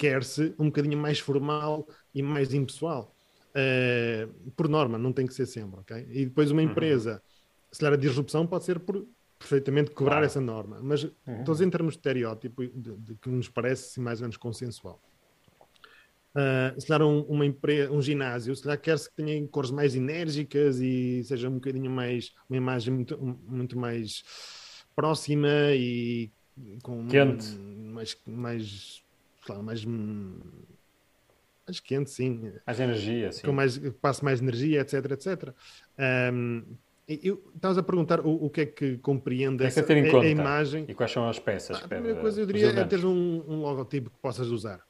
quer-se 0.00 0.54
um 0.58 0.64
bocadinho 0.64 0.96
mais 0.96 1.18
formal 1.18 1.86
e 2.14 2.22
mais 2.22 2.54
impessoal. 2.54 3.14
Uh, 3.50 4.50
por 4.52 4.66
norma, 4.66 4.96
não 4.96 5.12
tem 5.12 5.26
que 5.26 5.34
ser 5.34 5.44
sempre, 5.44 5.78
ok? 5.78 6.08
E 6.10 6.24
depois 6.24 6.50
uma 6.50 6.62
uhum. 6.62 6.70
empresa, 6.70 7.12
uhum. 7.12 7.18
se 7.70 7.80
calhar 7.80 7.92
a 7.92 8.00
disrupção 8.00 8.46
pode 8.46 8.64
ser 8.64 8.80
por 8.80 9.06
perfeitamente 9.40 9.90
quebrar 9.90 10.16
claro. 10.16 10.26
essa 10.26 10.40
norma. 10.40 10.78
Mas 10.82 11.02
uhum. 11.02 11.44
todos 11.44 11.62
em 11.62 11.70
termos 11.70 11.94
de 11.94 11.98
estereótipo, 11.98 12.66
de, 12.66 12.96
de, 12.96 13.14
que 13.14 13.28
nos 13.30 13.48
parece 13.48 13.98
mais 13.98 14.20
ou 14.20 14.24
menos 14.24 14.36
consensual. 14.36 15.02
Uh, 16.32 16.78
se 16.80 16.86
calhar 16.86 17.08
um, 17.08 17.22
uma 17.22 17.44
empresa, 17.44 17.90
um 17.90 18.00
ginásio, 18.00 18.54
se 18.54 18.62
calhar 18.62 18.80
quer-se 18.80 19.08
que 19.08 19.16
tenha 19.16 19.48
cores 19.48 19.70
mais 19.72 19.96
enérgicas 19.96 20.78
e 20.78 21.24
seja 21.24 21.48
um 21.48 21.54
bocadinho 21.54 21.90
mais, 21.90 22.32
uma 22.48 22.56
imagem 22.56 22.94
muito, 22.94 23.18
muito 23.48 23.76
mais 23.76 24.22
próxima 24.94 25.48
e 25.72 26.30
com 26.82 27.08
quente. 27.08 27.48
mais, 27.58 28.16
mais, 28.26 29.02
claro, 29.44 29.64
mais, 29.64 29.84
mais 29.84 31.80
quente, 31.82 32.10
sim. 32.10 32.52
Mais 32.64 32.78
energia, 32.78 33.32
sim. 33.32 33.42
Com 33.42 33.52
mais, 33.52 33.78
passe 34.00 34.22
mais 34.22 34.40
energia, 34.40 34.82
etc, 34.82 35.10
etc. 35.12 35.54
Um, 36.32 36.62
eu, 37.22 37.42
estavas 37.54 37.76
a 37.76 37.82
perguntar 37.82 38.20
o, 38.20 38.44
o, 38.44 38.50
que 38.50 38.60
é 38.60 38.66
que 38.66 38.98
compreende 38.98 39.64
é 39.64 39.66
essa, 39.66 39.82
que 39.82 39.92
a, 39.92 40.20
a, 40.20 40.26
imagem. 40.26 40.84
E 40.88 40.94
quais 40.94 41.10
são 41.10 41.28
as 41.28 41.38
peças? 41.38 41.78
Ah, 41.80 41.84
a 41.84 41.88
primeira 41.88 42.20
coisa 42.20 42.40
eu 42.40 42.46
diria 42.46 42.68
é 42.68 42.84
ter 42.84 43.04
um, 43.04 43.44
um, 43.48 43.62
logotipo 43.62 44.10
que 44.10 44.18
possas 44.18 44.48
usar, 44.48 44.80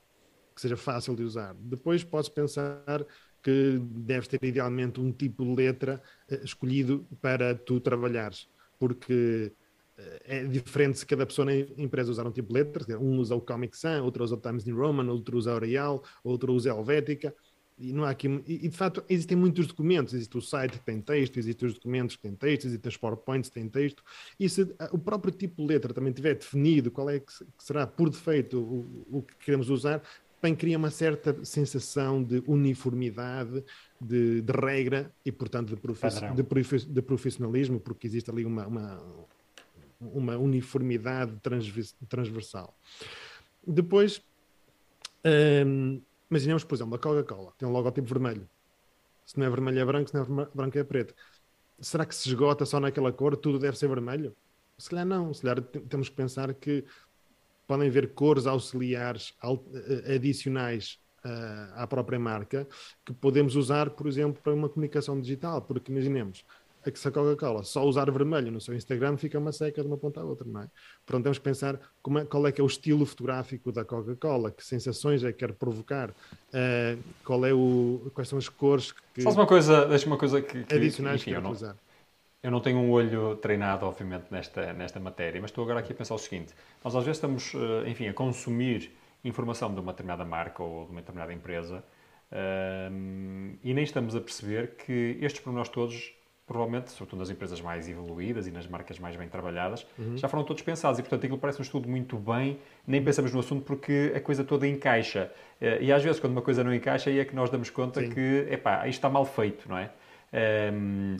que 0.54 0.60
seja 0.60 0.76
fácil 0.76 1.16
de 1.16 1.22
usar. 1.22 1.54
Depois 1.58 2.04
podes 2.04 2.28
pensar 2.28 3.06
que 3.42 3.80
deves 3.82 4.28
ter 4.28 4.42
idealmente 4.44 5.00
um 5.00 5.10
tipo 5.10 5.44
de 5.44 5.54
letra 5.54 6.02
uh, 6.30 6.44
escolhido 6.44 7.06
para 7.22 7.54
tu 7.54 7.80
trabalhares, 7.80 8.48
porque 8.78 9.50
uh, 9.98 10.02
é 10.24 10.44
diferente 10.44 10.98
se 10.98 11.06
cada 11.06 11.24
pessoa 11.24 11.46
na 11.46 11.54
empresa 11.54 12.10
usar 12.10 12.26
um 12.26 12.32
tipo 12.32 12.48
de 12.48 12.54
letra. 12.54 12.98
Um 12.98 13.18
usa 13.18 13.34
o 13.34 13.40
Comic 13.40 13.74
Sans, 13.78 14.02
outro 14.02 14.22
usa 14.22 14.34
o 14.34 14.38
Times 14.38 14.66
New 14.66 14.76
Roman, 14.76 15.10
outro 15.10 15.38
usa 15.38 15.52
a 15.52 15.54
L'Oreal, 15.54 16.02
outro 16.22 16.52
usa 16.52 16.70
a 16.70 16.76
Helvética 16.76 17.34
E, 17.80 17.92
não 17.92 18.04
há 18.04 18.10
aqui, 18.10 18.28
e, 18.46 18.68
de 18.68 18.76
facto 18.76 19.02
existem 19.08 19.36
muitos 19.36 19.66
documentos. 19.66 20.12
Existe 20.12 20.36
o 20.36 20.42
site 20.42 20.78
que 20.78 20.84
tem 20.84 21.00
texto, 21.00 21.38
existem 21.38 21.66
os 21.66 21.74
documentos 21.74 22.16
que 22.16 22.22
têm 22.22 22.34
texto, 22.34 22.66
existem 22.66 22.88
os 22.88 22.96
PowerPoints 22.96 23.48
que 23.48 23.54
têm 23.54 23.68
texto. 23.68 24.04
E 24.38 24.48
se 24.48 24.62
o 24.92 24.98
próprio 24.98 25.32
tipo 25.32 25.62
de 25.62 25.68
letra 25.68 25.94
também 25.94 26.12
tiver 26.12 26.34
definido 26.34 26.90
qual 26.90 27.08
é 27.08 27.20
que 27.20 27.32
será 27.58 27.86
por 27.86 28.10
defeito 28.10 28.60
o, 28.60 29.18
o 29.18 29.22
que 29.22 29.34
queremos 29.44 29.70
usar, 29.70 30.02
bem 30.42 30.54
cria 30.54 30.76
uma 30.76 30.90
certa 30.90 31.44
sensação 31.44 32.22
de 32.22 32.42
uniformidade, 32.46 33.64
de, 34.00 34.40
de 34.40 34.52
regra 34.52 35.12
e, 35.24 35.30
portanto, 35.30 35.74
de, 35.74 35.80
profiss, 35.80 36.20
de, 36.34 36.42
profiss, 36.42 36.84
de, 36.84 37.02
profissionalismo, 37.02 37.78
porque 37.78 38.06
existe 38.06 38.30
ali 38.30 38.44
uma, 38.44 38.66
uma, 38.66 39.02
uma 40.00 40.36
uniformidade 40.36 41.32
transversal. 42.08 42.76
Depois, 43.66 44.22
hum, 45.66 46.00
imaginemos, 46.30 46.64
por 46.64 46.74
exemplo, 46.74 46.94
a 46.94 46.98
Coca-Cola 46.98 47.52
tem 47.58 47.68
um 47.68 47.72
logotipo 47.72 48.08
vermelho. 48.08 48.48
Se 49.26 49.38
não 49.38 49.46
é 49.46 49.50
vermelho 49.50 49.80
é 49.80 49.84
branco, 49.84 50.08
se 50.08 50.14
não 50.14 50.42
é 50.42 50.48
branco 50.54 50.78
é 50.78 50.84
preto. 50.84 51.14
Será 51.80 52.04
que 52.04 52.14
se 52.14 52.28
esgota 52.28 52.64
só 52.66 52.78
naquela 52.78 53.12
cor, 53.12 53.36
tudo 53.36 53.58
deve 53.58 53.76
ser 53.76 53.88
vermelho? 53.88 54.34
Se 54.76 54.90
calhar 54.90 55.06
não, 55.06 55.32
se 55.32 55.42
calhar 55.42 55.60
temos 55.62 56.08
que 56.08 56.16
pensar 56.16 56.52
que 56.54 56.84
podem 57.66 57.88
haver 57.88 58.14
cores 58.14 58.46
auxiliares 58.46 59.34
eh, 59.42 60.16
adicionais 60.16 60.98
uh, 61.24 61.74
à 61.74 61.86
própria 61.86 62.18
marca 62.18 62.66
que 63.04 63.12
podemos 63.12 63.54
usar, 63.54 63.90
por 63.90 64.06
exemplo, 64.06 64.42
para 64.42 64.52
uma 64.52 64.68
comunicação 64.68 65.20
digital, 65.20 65.62
porque 65.62 65.92
imaginemos, 65.92 66.44
a 66.84 66.90
que 66.90 67.08
a 67.08 67.10
Coca-Cola 67.10 67.62
só 67.62 67.84
usar 67.84 68.10
vermelho 68.10 68.50
no 68.50 68.60
seu 68.60 68.74
Instagram 68.74 69.16
fica 69.16 69.38
uma 69.38 69.52
seca 69.52 69.82
de 69.82 69.86
uma 69.86 69.96
ponta 69.96 70.20
à 70.20 70.24
outra, 70.24 70.46
não 70.48 70.62
é? 70.62 70.68
Portanto, 71.06 71.24
temos 71.24 71.38
que 71.38 71.44
pensar 71.44 71.74
é, 71.74 72.24
qual 72.24 72.46
é 72.46 72.52
que 72.52 72.60
é 72.60 72.64
o 72.64 72.66
estilo 72.66 73.04
fotográfico 73.04 73.70
da 73.72 73.84
Coca-Cola, 73.84 74.50
que 74.50 74.64
sensações 74.64 75.22
é 75.24 75.32
que 75.32 75.38
quer 75.38 75.52
provocar, 75.52 76.10
uh, 76.10 77.02
qual 77.24 77.44
é 77.44 77.52
o, 77.52 78.10
quais 78.14 78.28
são 78.28 78.38
as 78.38 78.48
cores 78.48 78.92
que... 79.14 79.22
Faz 79.22 79.36
uma 79.36 79.46
coisa, 79.46 79.86
deixa 79.86 80.06
uma 80.06 80.18
coisa 80.18 80.40
que... 80.40 80.64
que 80.64 80.74
adicionais 80.74 81.20
enfim, 81.20 81.34
que 81.34 81.40
quer. 81.40 81.76
Eu 82.42 82.50
não 82.50 82.60
tenho 82.60 82.78
um 82.78 82.90
olho 82.90 83.36
treinado, 83.36 83.84
obviamente, 83.84 84.24
nesta, 84.30 84.72
nesta 84.72 84.98
matéria, 84.98 85.40
mas 85.40 85.50
estou 85.50 85.62
agora 85.62 85.80
aqui 85.80 85.92
a 85.92 85.96
pensar 85.96 86.14
o 86.14 86.18
seguinte. 86.18 86.54
Nós 86.82 86.96
às 86.96 87.04
vezes 87.04 87.18
estamos, 87.18 87.52
eh, 87.54 87.90
enfim, 87.90 88.08
a 88.08 88.14
consumir 88.14 88.90
informação 89.22 89.74
de 89.74 89.78
uma 89.78 89.92
determinada 89.92 90.24
marca 90.24 90.62
ou 90.62 90.86
de 90.86 90.90
uma 90.90 91.00
determinada 91.00 91.34
empresa 91.34 91.84
um, 92.32 93.56
e 93.62 93.74
nem 93.74 93.82
estamos 93.82 94.14
a 94.14 94.20
perceber 94.20 94.76
que 94.76 95.18
estes 95.20 95.44
nós 95.46 95.68
todos, 95.68 96.14
provavelmente, 96.50 96.90
sobretudo 96.90 97.20
nas 97.20 97.30
empresas 97.30 97.60
mais 97.60 97.88
evoluídas 97.88 98.48
e 98.48 98.50
nas 98.50 98.66
marcas 98.66 98.98
mais 98.98 99.14
bem 99.14 99.28
trabalhadas, 99.28 99.86
uhum. 99.96 100.16
já 100.16 100.26
foram 100.26 100.42
todos 100.42 100.60
pensados 100.64 100.98
e, 100.98 101.02
portanto, 101.02 101.22
aquilo 101.22 101.38
parece 101.38 101.60
um 101.60 101.62
estudo 101.62 101.88
muito 101.88 102.16
bem, 102.18 102.58
nem 102.84 103.00
pensamos 103.04 103.32
no 103.32 103.38
assunto 103.38 103.62
porque 103.62 104.12
a 104.16 104.20
coisa 104.20 104.42
toda 104.42 104.66
encaixa. 104.66 105.30
Eh, 105.60 105.84
e 105.84 105.92
às 105.92 106.02
vezes, 106.02 106.18
quando 106.18 106.32
uma 106.32 106.42
coisa 106.42 106.64
não 106.64 106.74
encaixa, 106.74 107.08
aí 107.08 107.20
é 107.20 107.24
que 107.24 107.36
nós 107.36 107.50
damos 107.50 107.70
conta 107.70 108.00
Sim. 108.00 108.10
que, 108.10 108.48
epá, 108.50 108.88
isto 108.88 108.98
está 108.98 109.08
mal 109.08 109.24
feito, 109.24 109.68
não 109.68 109.78
é? 109.78 109.92
Um, 110.72 111.18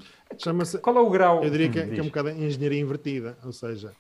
qual 0.83 0.97
é 0.97 1.01
o 1.01 1.11
grau? 1.11 1.45
Eu 1.45 1.51
diria 1.51 1.69
que 1.69 1.79
é, 1.79 1.87
que 1.87 2.01
é 2.01 2.03
um 2.03 2.07
bocado 2.07 2.31
engenharia 2.31 2.81
invertida, 2.81 3.39
ou 3.45 3.53
seja, 3.53 3.93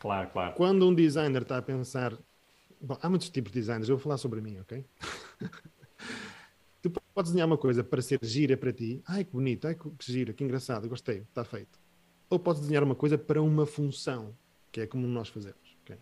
claro, 0.00 0.30
claro. 0.32 0.54
quando 0.54 0.88
um 0.88 0.92
designer 0.92 1.42
está 1.42 1.58
a 1.58 1.62
pensar. 1.62 2.12
Bom, 2.80 2.98
há 3.00 3.08
muitos 3.08 3.30
tipos 3.30 3.52
de 3.52 3.60
designers, 3.60 3.88
eu 3.88 3.94
vou 3.94 4.02
falar 4.02 4.16
sobre 4.16 4.40
mim, 4.40 4.58
ok? 4.58 4.84
tu 6.82 6.90
podes 7.14 7.30
desenhar 7.30 7.46
uma 7.46 7.56
coisa 7.56 7.84
para 7.84 8.02
ser 8.02 8.18
gira 8.22 8.56
para 8.56 8.72
ti, 8.72 9.00
ai 9.06 9.24
que 9.24 9.32
bonito, 9.32 9.66
ai 9.66 9.74
que 9.74 10.12
gira, 10.12 10.32
que 10.32 10.42
engraçado, 10.42 10.88
gostei, 10.88 11.18
está 11.18 11.44
feito. 11.44 11.78
Ou 12.28 12.38
podes 12.38 12.60
desenhar 12.60 12.82
uma 12.82 12.94
coisa 12.94 13.16
para 13.16 13.40
uma 13.40 13.64
função, 13.64 14.34
que 14.70 14.80
é 14.80 14.86
como 14.86 15.06
nós 15.06 15.28
fazemos, 15.28 15.76
okay? 15.82 15.98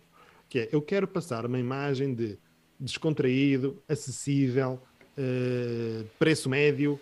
que 0.49 0.59
é 0.59 0.69
eu 0.71 0.81
quero 0.81 1.07
passar 1.07 1.45
uma 1.45 1.59
imagem 1.59 2.13
de 2.15 2.39
descontraído, 2.79 3.81
acessível, 3.87 4.81
uh, 5.17 6.05
preço 6.17 6.49
médio, 6.49 6.99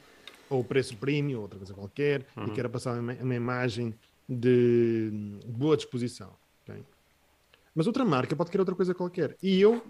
ou 0.50 0.64
preço 0.64 0.98
premium, 0.98 1.38
ou 1.38 1.42
outra 1.44 1.58
coisa 1.58 1.74
qualquer, 1.74 2.26
uhum. 2.36 2.48
e 2.48 2.52
quero 2.52 2.70
passar 2.70 3.00
uma, 3.00 3.14
uma, 3.14 3.36
imagem 3.36 3.94
de 4.28 5.12
boa 5.48 5.78
disposição. 5.78 6.32
Okay? 6.64 6.84
Mas 7.74 7.88
outra 7.88 8.04
marca 8.04 8.36
pode 8.36 8.50
querer 8.50 8.62
outra 8.62 8.76
coisa 8.76 8.94
qualquer. 8.94 9.38
E 9.42 9.62
eu, 9.62 9.82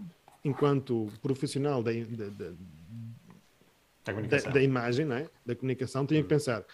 enquanto 0.44 1.08
profissional 1.22 1.82
da, 1.82 1.92
da, 1.92 2.30
da, 2.30 2.54
da, 4.04 4.52
da 4.52 4.62
imagem, 4.62 5.06
né? 5.06 5.28
da 5.46 5.56
comunicação, 5.56 6.06
tenho 6.06 6.22
uhum. 6.22 6.28
que 6.28 6.30
pensar 6.30 6.66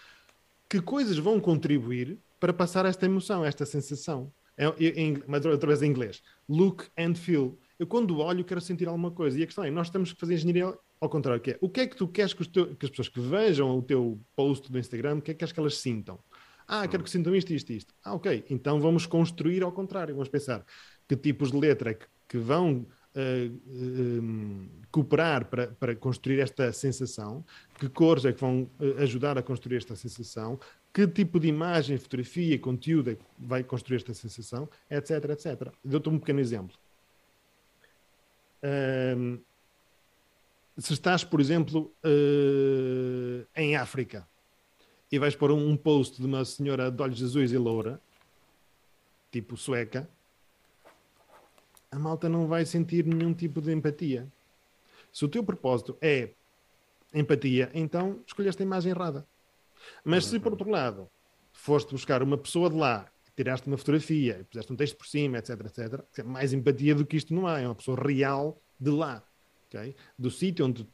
que 0.68 0.80
coisas 0.80 1.18
vão 1.18 1.38
contribuir 1.38 2.18
para 2.40 2.52
passar 2.52 2.84
esta 2.86 3.06
emoção, 3.06 3.44
esta 3.44 3.64
sensação. 3.64 4.32
É, 4.58 4.66
em, 4.80 5.22
mas 5.26 5.44
outra 5.44 5.68
vez 5.68 5.82
em 5.82 5.86
inglês. 5.86 6.22
Look 6.48 6.86
and 6.98 7.14
feel. 7.14 7.58
Eu, 7.78 7.86
quando 7.86 8.18
olho, 8.18 8.44
quero 8.44 8.60
sentir 8.60 8.88
alguma 8.88 9.10
coisa. 9.10 9.38
E 9.38 9.42
a 9.42 9.46
questão 9.46 9.64
é: 9.64 9.70
nós 9.70 9.90
temos 9.90 10.12
que 10.12 10.18
fazer 10.18 10.34
engenharia 10.34 10.74
ao 10.98 11.10
contrário, 11.10 11.40
que 11.40 11.52
é 11.52 11.58
o 11.60 11.68
que 11.68 11.80
é 11.80 11.86
que 11.86 11.94
tu 11.94 12.08
queres 12.08 12.32
que, 12.32 12.48
teu, 12.48 12.74
que 12.74 12.86
as 12.86 12.90
pessoas 12.90 13.08
que 13.08 13.20
vejam 13.20 13.78
o 13.78 13.82
teu 13.82 14.18
post 14.34 14.72
do 14.72 14.78
Instagram, 14.78 15.16
o 15.16 15.22
que 15.22 15.30
é 15.30 15.34
que 15.34 15.38
queres 15.38 15.52
que 15.52 15.60
elas 15.60 15.76
sintam? 15.76 16.18
Ah, 16.66 16.88
quero 16.88 17.04
que 17.04 17.10
sintam 17.10 17.36
isto, 17.36 17.52
isto, 17.52 17.72
isto. 17.72 17.94
Ah, 18.02 18.14
ok. 18.14 18.44
Então 18.50 18.80
vamos 18.80 19.06
construir 19.06 19.62
ao 19.62 19.70
contrário. 19.70 20.14
Vamos 20.14 20.28
pensar 20.28 20.64
que 21.06 21.16
tipos 21.16 21.52
de 21.52 21.58
letra 21.58 21.90
é 21.90 21.94
que, 21.94 22.06
que 22.28 22.38
vão 22.38 22.86
uh, 23.16 24.68
cooperar 24.90 25.46
para, 25.46 25.68
para 25.68 25.96
construir 25.96 26.40
esta 26.40 26.72
sensação, 26.72 27.44
que 27.78 27.88
cores 27.88 28.24
é 28.24 28.32
que 28.32 28.40
vão 28.40 28.68
ajudar 28.98 29.36
a 29.38 29.42
construir 29.42 29.78
esta 29.78 29.96
sensação, 29.96 30.58
que 30.92 31.06
tipo 31.06 31.40
de 31.40 31.48
imagem, 31.48 31.98
fotografia, 31.98 32.58
conteúdo 32.58 33.10
é 33.10 33.14
que 33.16 33.24
vai 33.38 33.62
construir 33.62 33.96
esta 33.96 34.14
sensação, 34.14 34.68
etc, 34.90 35.30
etc. 35.30 35.72
Dou-te 35.84 36.08
um 36.08 36.18
pequeno 36.18 36.40
exemplo. 36.40 36.76
Se 40.78 40.92
estás, 40.92 41.24
por 41.24 41.40
exemplo, 41.40 41.90
uh, 42.04 43.46
em 43.56 43.76
África 43.76 44.26
e 45.10 45.18
vais 45.18 45.34
pôr 45.34 45.50
um, 45.50 45.74
post 45.74 46.20
de 46.20 46.26
uma 46.26 46.44
senhora 46.44 46.90
de 46.90 47.02
olhos 47.02 47.22
azuis 47.22 47.50
e 47.50 47.56
loura, 47.56 47.98
tipo 49.30 49.56
sueca, 49.56 50.08
a 51.90 51.98
malta 51.98 52.28
não 52.28 52.46
vai 52.46 52.64
sentir 52.64 53.04
nenhum 53.04 53.32
tipo 53.32 53.60
de 53.60 53.72
empatia. 53.72 54.26
Se 55.12 55.24
o 55.24 55.28
teu 55.28 55.42
propósito 55.42 55.96
é 56.00 56.30
empatia, 57.14 57.70
então 57.72 58.20
escolheste 58.26 58.62
a 58.62 58.66
imagem 58.66 58.90
errada. 58.90 59.26
Mas 60.04 60.26
se, 60.26 60.38
por 60.38 60.52
outro 60.52 60.68
lado, 60.68 61.08
foste 61.52 61.92
buscar 61.92 62.22
uma 62.22 62.36
pessoa 62.36 62.68
de 62.68 62.76
lá, 62.76 63.06
tiraste 63.34 63.66
uma 63.66 63.78
fotografia 63.78 64.38
e 64.40 64.44
puseste 64.44 64.72
um 64.72 64.76
texto 64.76 64.96
por 64.96 65.06
cima, 65.06 65.38
etc, 65.38 65.60
etc, 65.60 66.24
mais 66.24 66.52
empatia 66.52 66.94
do 66.94 67.06
que 67.06 67.16
isto 67.16 67.32
não 67.32 67.46
há. 67.46 67.60
É 67.60 67.66
uma 67.66 67.74
pessoa 67.74 67.98
real 68.00 68.60
de 68.78 68.90
lá 68.90 69.22
okay? 69.66 69.94
do 70.18 70.30
sítio 70.30 70.64
onde, 70.66 70.86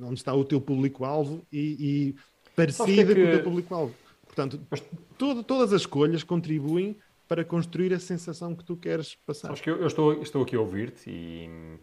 onde 0.00 0.14
está 0.14 0.34
o 0.34 0.44
teu 0.44 0.60
público-alvo 0.60 1.44
e, 1.52 1.76
e 1.78 2.16
parecida 2.54 3.12
é 3.12 3.14
que... 3.14 3.14
com 3.14 3.28
o 3.28 3.30
teu 3.32 3.42
público-alvo. 3.42 3.94
Portanto, 4.26 4.60
todo, 5.16 5.42
todas 5.42 5.72
as 5.72 5.82
escolhas 5.82 6.22
contribuem 6.22 6.96
para 7.28 7.44
construir 7.44 7.92
a 7.92 8.00
sensação 8.00 8.56
que 8.56 8.64
tu 8.64 8.76
queres 8.76 9.14
passar. 9.14 9.52
Acho 9.52 9.62
que 9.62 9.70
eu, 9.70 9.76
eu, 9.76 9.86
estou, 9.86 10.22
estou 10.22 10.42
aqui 10.42 10.56
a 10.56 10.60
ouvir-te 10.60 11.10
e, 11.10 11.78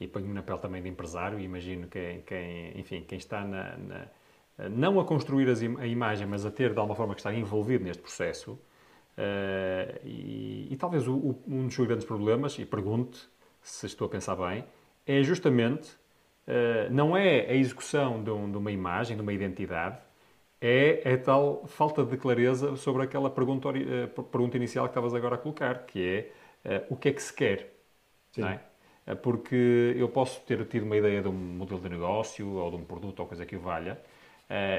e 0.00 0.08
ponho-me 0.08 0.34
na 0.34 0.42
pele 0.42 0.58
também 0.58 0.82
de 0.82 0.88
empresário 0.88 1.38
e 1.38 1.44
imagino 1.44 1.86
que 1.86 2.22
quem, 2.26 2.78
enfim, 2.78 3.04
quem 3.06 3.16
está 3.16 3.44
na, 3.44 3.76
na, 3.76 4.08
não 4.68 4.98
a 4.98 5.04
construir 5.04 5.48
as, 5.48 5.62
a 5.62 5.86
imagem, 5.86 6.26
mas 6.26 6.44
a 6.44 6.50
ter 6.50 6.72
de 6.72 6.78
alguma 6.78 6.96
forma 6.96 7.14
que 7.14 7.20
está 7.20 7.32
envolvido 7.32 7.84
neste 7.84 8.02
processo. 8.02 8.52
Uh, 8.52 9.98
e, 10.04 10.68
e, 10.70 10.76
talvez 10.76 11.06
o, 11.08 11.14
o, 11.14 11.42
um 11.46 11.66
dos 11.66 11.76
grandes 11.76 12.04
problemas, 12.04 12.58
e 12.58 12.64
pergunto 12.64 13.28
se 13.60 13.86
estou 13.86 14.06
a 14.06 14.08
pensar 14.08 14.36
bem, 14.36 14.64
é 15.06 15.22
justamente, 15.22 15.90
uh, 16.46 16.92
não 16.92 17.16
é 17.16 17.40
a 17.48 17.54
execução 17.54 18.22
de, 18.22 18.30
um, 18.30 18.50
de, 18.50 18.56
uma 18.56 18.70
imagem, 18.70 19.16
de 19.16 19.22
uma 19.22 19.32
identidade, 19.32 19.98
é 20.60 21.12
a 21.12 21.18
tal 21.18 21.66
falta 21.66 22.04
de 22.04 22.16
clareza 22.16 22.76
sobre 22.76 23.02
aquela 23.02 23.30
pergunta, 23.30 23.68
uh, 23.68 24.22
pergunta 24.24 24.56
inicial 24.56 24.86
que 24.86 24.90
estavas 24.90 25.14
agora 25.14 25.36
a 25.36 25.38
colocar, 25.38 25.86
que 25.86 26.32
é 26.64 26.78
uh, 26.88 26.94
o 26.94 26.96
que 26.96 27.08
é 27.10 27.12
que 27.12 27.22
se 27.22 27.32
quer. 27.32 27.72
É? 29.06 29.14
Porque 29.14 29.94
eu 29.96 30.08
posso 30.08 30.40
ter 30.42 30.64
tido 30.66 30.84
uma 30.84 30.96
ideia 30.96 31.22
de 31.22 31.28
um 31.28 31.32
modelo 31.32 31.80
de 31.80 31.88
negócio 31.88 32.46
ou 32.56 32.70
de 32.70 32.76
um 32.76 32.84
produto 32.84 33.20
ou 33.20 33.26
coisa 33.26 33.46
que 33.46 33.56
o 33.56 33.60
valha, 33.60 33.98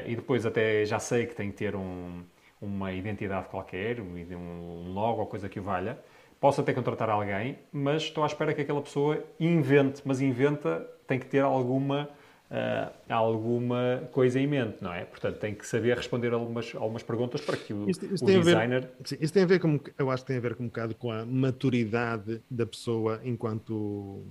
e 0.06 0.14
depois 0.14 0.46
até 0.46 0.84
já 0.84 1.00
sei 1.00 1.26
que 1.26 1.34
tem 1.34 1.50
que 1.50 1.56
ter 1.56 1.74
um, 1.74 2.22
uma 2.60 2.92
identidade 2.92 3.48
qualquer, 3.48 4.00
um 4.00 4.92
logo 4.94 5.20
ou 5.20 5.26
coisa 5.26 5.48
que 5.48 5.58
o 5.58 5.62
valha, 5.64 5.98
Posso 6.40 6.62
até 6.62 6.72
contratar 6.72 7.10
alguém, 7.10 7.58
mas 7.70 8.04
estou 8.04 8.24
à 8.24 8.26
espera 8.26 8.54
que 8.54 8.62
aquela 8.62 8.80
pessoa 8.80 9.22
invente, 9.38 10.00
mas 10.06 10.22
inventa, 10.22 10.88
tem 11.06 11.18
que 11.18 11.26
ter 11.26 11.40
alguma, 11.40 12.08
uh, 12.50 12.92
alguma 13.08 14.08
coisa 14.12 14.38
em 14.38 14.46
mente, 14.46 14.82
não 14.82 14.92
é? 14.92 15.04
Portanto, 15.04 15.38
tem 15.38 15.54
que 15.54 15.66
saber 15.66 15.96
responder 15.96 16.32
algumas, 16.32 16.74
algumas 16.74 17.02
perguntas 17.02 17.40
para 17.40 17.56
que 17.56 17.72
o, 17.72 17.88
isso, 17.88 18.04
isso 18.04 18.24
o 18.24 18.26
designer... 18.26 18.82
Ver, 18.82 18.90
sim, 19.04 19.16
isso 19.20 19.32
tem 19.32 19.42
a 19.42 19.46
ver 19.46 19.60
com, 19.60 19.78
eu 19.98 20.10
acho 20.10 20.24
que 20.24 20.28
tem 20.28 20.36
a 20.36 20.40
ver 20.40 20.54
com 20.54 20.64
um 20.64 20.66
bocado 20.66 20.94
com 20.94 21.10
a 21.10 21.24
maturidade 21.24 22.42
da 22.50 22.66
pessoa 22.66 23.20
enquanto 23.24 24.22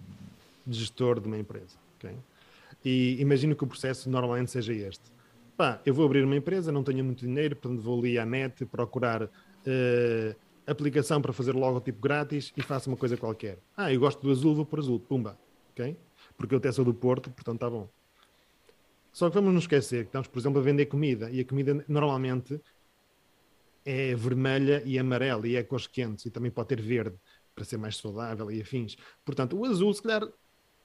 gestor 0.67 1.19
de 1.19 1.27
uma 1.27 1.37
empresa, 1.37 1.77
ok? 1.97 2.15
E 2.83 3.17
imagino 3.19 3.55
que 3.55 3.63
o 3.63 3.67
processo 3.67 4.09
normalmente 4.09 4.51
seja 4.51 4.73
este. 4.73 5.11
Pá, 5.57 5.81
eu 5.85 5.93
vou 5.93 6.05
abrir 6.05 6.23
uma 6.23 6.35
empresa, 6.35 6.71
não 6.71 6.83
tenho 6.83 7.03
muito 7.03 7.25
dinheiro, 7.25 7.55
portanto 7.55 7.81
vou 7.81 7.99
ali 7.99 8.17
à 8.17 8.25
net 8.25 8.65
procurar... 8.65 9.23
Uh, 9.23 10.35
aplicação 10.65 11.19
para 11.19 11.33
fazer 11.33 11.53
logotipo 11.53 11.99
grátis 11.99 12.53
e 12.55 12.61
faço 12.61 12.91
uma 12.91 12.95
coisa 12.95 13.17
qualquer. 13.17 13.57
Ah, 13.75 13.91
eu 13.91 13.99
gosto 13.99 14.21
do 14.21 14.29
azul, 14.29 14.53
vou 14.53 14.65
por 14.65 14.77
azul, 14.77 14.99
pumba, 14.99 15.35
ok? 15.71 15.97
Porque 16.37 16.53
eu 16.53 16.59
até 16.59 16.71
sou 16.71 16.85
do 16.85 16.93
Porto, 16.93 17.31
portanto 17.31 17.55
está 17.55 17.67
bom. 17.67 17.89
Só 19.11 19.29
que 19.29 19.35
vamos 19.35 19.53
nos 19.53 19.63
esquecer 19.63 20.03
que 20.03 20.09
estamos, 20.09 20.27
por 20.27 20.39
exemplo, 20.39 20.59
a 20.59 20.63
vender 20.63 20.85
comida 20.85 21.29
e 21.31 21.39
a 21.39 21.45
comida 21.45 21.83
normalmente 21.87 22.61
é 23.85 24.15
vermelha 24.15 24.83
e 24.85 24.99
amarela 24.99 25.47
e 25.47 25.55
é 25.55 25.63
cores 25.63 25.87
quentes 25.87 26.25
e 26.25 26.29
também 26.29 26.51
pode 26.51 26.69
ter 26.69 26.81
verde 26.81 27.17
para 27.55 27.65
ser 27.65 27.77
mais 27.77 27.97
saudável 27.97 28.51
e 28.51 28.61
afins. 28.61 28.95
Portanto, 29.25 29.57
o 29.57 29.65
azul, 29.65 29.93
se 29.93 30.01
calhar, 30.01 30.23
se 30.25 30.33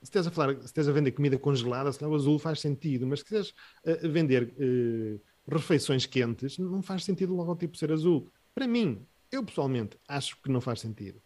estás 0.02 0.26
a, 0.26 0.30
falar, 0.30 0.56
se 0.56 0.66
estás 0.66 0.88
a 0.88 0.92
vender 0.92 1.12
comida 1.12 1.38
congelada, 1.38 1.92
se 1.92 1.98
calhar 1.98 2.12
o 2.12 2.16
azul 2.16 2.38
faz 2.38 2.60
sentido, 2.60 3.06
mas 3.06 3.20
se 3.20 3.24
quiseres 3.24 3.50
uh, 3.50 4.08
vender 4.10 4.54
uh, 4.58 5.20
refeições 5.46 6.06
quentes, 6.06 6.58
não 6.58 6.82
faz 6.82 7.04
sentido 7.04 7.32
o 7.32 7.36
logotipo 7.36 7.76
ser 7.76 7.92
azul. 7.92 8.28
Para 8.54 8.66
mim, 8.66 9.06
eu 9.30 9.44
pessoalmente 9.44 9.98
acho 10.08 10.40
que 10.42 10.50
não 10.50 10.60
faz 10.60 10.80
sentido. 10.80 11.20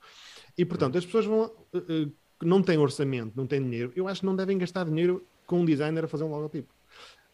E 0.57 0.65
portanto, 0.65 0.99
as 0.99 1.05
pessoas 1.05 1.27
vão, 1.27 1.45
uh, 1.47 2.13
não 2.43 2.63
têm 2.63 2.79
orçamento, 2.79 3.33
não 3.37 3.47
têm 3.47 3.63
dinheiro, 3.63 3.93
eu 3.97 4.09
acho 4.09 4.21
que 4.21 4.27
não 4.27 4.37
devem 4.37 4.59
gastar 4.59 4.85
dinheiro 4.85 5.27
com 5.47 5.61
um 5.61 5.65
designer 5.65 6.05
a 6.05 6.09
fazer 6.09 6.25
um 6.25 6.31
logotipo. 6.31 6.78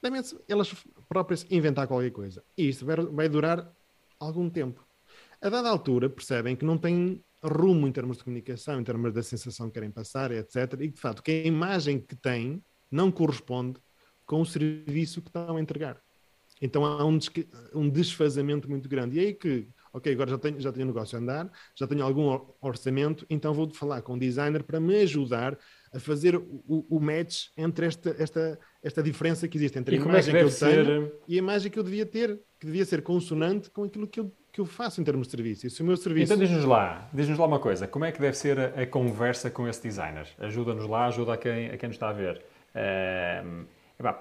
Devem 0.05 0.21
elas 0.47 0.71
próprias 1.09 1.47
inventar 1.51 1.89
qualquer 1.89 2.11
coisa. 2.11 2.45
E 2.59 2.69
isto 2.69 2.85
vai, 2.85 3.27
durar 3.27 3.73
algum 4.21 4.51
tempo. 4.51 4.87
A 5.41 5.49
dada 5.49 5.71
altura, 5.71 6.11
percebem 6.11 6.55
que 6.55 6.65
não 6.65 6.77
têm 6.77 7.25
rumo 7.43 7.89
em 7.89 7.93
termos 7.93 8.19
de 8.19 8.25
comunicação, 8.25 8.79
em 8.79 8.85
termos 8.85 9.15
da 9.15 9.23
sensação 9.23 9.69
que 9.69 9.75
querem 9.75 9.91
passar, 9.91 10.31
etc. 10.31 10.75
E 10.81 10.89
de 10.89 11.01
facto, 11.01 11.23
que 11.23 11.31
a 11.33 11.47
imagem 11.47 11.99
que 11.99 12.15
têm 12.15 12.63
não 12.91 13.11
corresponde 13.11 13.81
com 14.27 14.43
o 14.43 14.45
serviço 14.45 15.23
que 15.23 15.31
estão 15.31 15.57
a 15.57 15.61
entregar. 15.61 15.99
Então 16.61 16.85
há 16.85 17.05
um, 17.05 17.19
um 17.75 17.89
desfazamento 17.89 18.69
muito 18.69 18.89
grande. 18.89 19.17
E 19.17 19.21
aí 19.21 19.35
que, 19.35 19.69
ok, 19.91 20.13
agora 20.13 20.31
já 20.31 20.39
tenho, 20.39 20.61
já 20.61 20.71
tenho 20.71 20.87
negócio 20.87 21.17
a 21.17 21.21
andar, 21.21 21.51
já 21.75 21.87
tenho 21.87 22.05
algum 22.05 22.39
orçamento, 22.61 23.27
então 23.31 23.55
vou 23.55 23.73
falar 23.73 24.03
com 24.03 24.15
um 24.15 24.19
designer 24.19 24.63
para 24.63 24.79
me 24.79 24.97
ajudar 24.97 25.59
a 25.93 25.99
fazer 25.99 26.37
o, 26.37 26.87
o 26.89 27.01
match 27.01 27.49
entre 27.57 27.87
esta, 27.87 28.15
esta, 28.19 28.59
esta 28.85 29.03
diferença 29.03 29.49
que 29.49 29.57
existe 29.57 29.79
entre 29.79 29.97
a 29.97 29.99
é 29.99 30.03
imagem 30.03 30.37
é 30.37 30.45
que, 30.45 30.51
que, 30.51 30.55
eu 30.55 30.69
tenho 30.69 30.85
ser... 30.85 31.13
e 31.27 31.35
a 31.35 31.39
imagem 31.39 31.73
que 31.73 31.79
eu 31.79 31.83
devia 31.83 32.05
ter, 32.05 32.39
que 32.61 32.67
devia 32.67 32.85
ser 32.85 33.03
consonante 33.03 33.71
com 33.71 33.83
aquilo 33.83 34.07
que 34.07 34.21
eu, 34.21 34.31
que 34.53 34.61
eu 34.61 34.67
faço 34.67 35.01
em 35.01 35.05
termos 35.05 35.27
de 35.27 35.31
serviço. 35.31 35.67
E 35.67 35.71
se 35.71 35.81
o 35.81 35.85
meu 35.87 35.97
serviço... 35.97 36.35
Então 36.35 36.45
diz-nos 36.45 36.67
lá, 36.67 37.09
diz-nos 37.13 37.39
lá 37.39 37.47
uma 37.47 37.59
coisa, 37.59 37.89
como 37.89 38.05
é 38.05 38.13
que 38.13 38.21
deve 38.21 38.37
ser 38.37 38.61
a, 38.61 38.83
a 38.83 38.87
conversa 38.87 39.51
com 39.51 39.67
esse 39.67 39.83
designer? 39.83 40.29
Ajuda-nos 40.39 40.87
lá, 40.87 41.07
ajuda 41.07 41.33
a 41.33 41.37
quem, 41.39 41.71
a 41.71 41.79
quem 41.79 41.89
nos 41.89 41.97
está 41.97 42.11
a 42.11 42.13
ver. 42.13 42.43
Uh, 42.75 43.65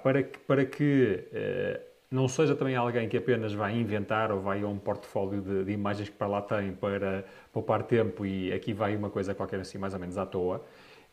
para 0.02 0.24
que, 0.24 0.40
para 0.40 0.66
que 0.66 1.26
uh, 1.34 1.94
não 2.10 2.30
seja 2.30 2.56
também 2.56 2.76
alguém 2.76 3.10
que 3.10 3.18
apenas 3.18 3.54
vai 3.54 3.76
inventar 3.76 4.32
ou 4.32 4.40
vai 4.40 4.62
a 4.62 4.68
um 4.68 4.78
portfólio 4.78 5.42
de, 5.42 5.66
de, 5.66 5.72
imagens 5.74 6.08
que 6.08 6.16
para 6.16 6.28
lá 6.28 6.42
tem 6.42 6.72
para 6.72 7.26
poupar 7.52 7.84
tempo 7.84 8.26
e 8.26 8.54
aqui 8.54 8.72
vai 8.72 8.96
uma 8.96 9.10
coisa 9.10 9.36
qualquer 9.36 9.60
assim 9.60 9.78
mais 9.78 9.94
ou 9.94 10.00
menos 10.00 10.18
à 10.18 10.26
toa. 10.26 10.64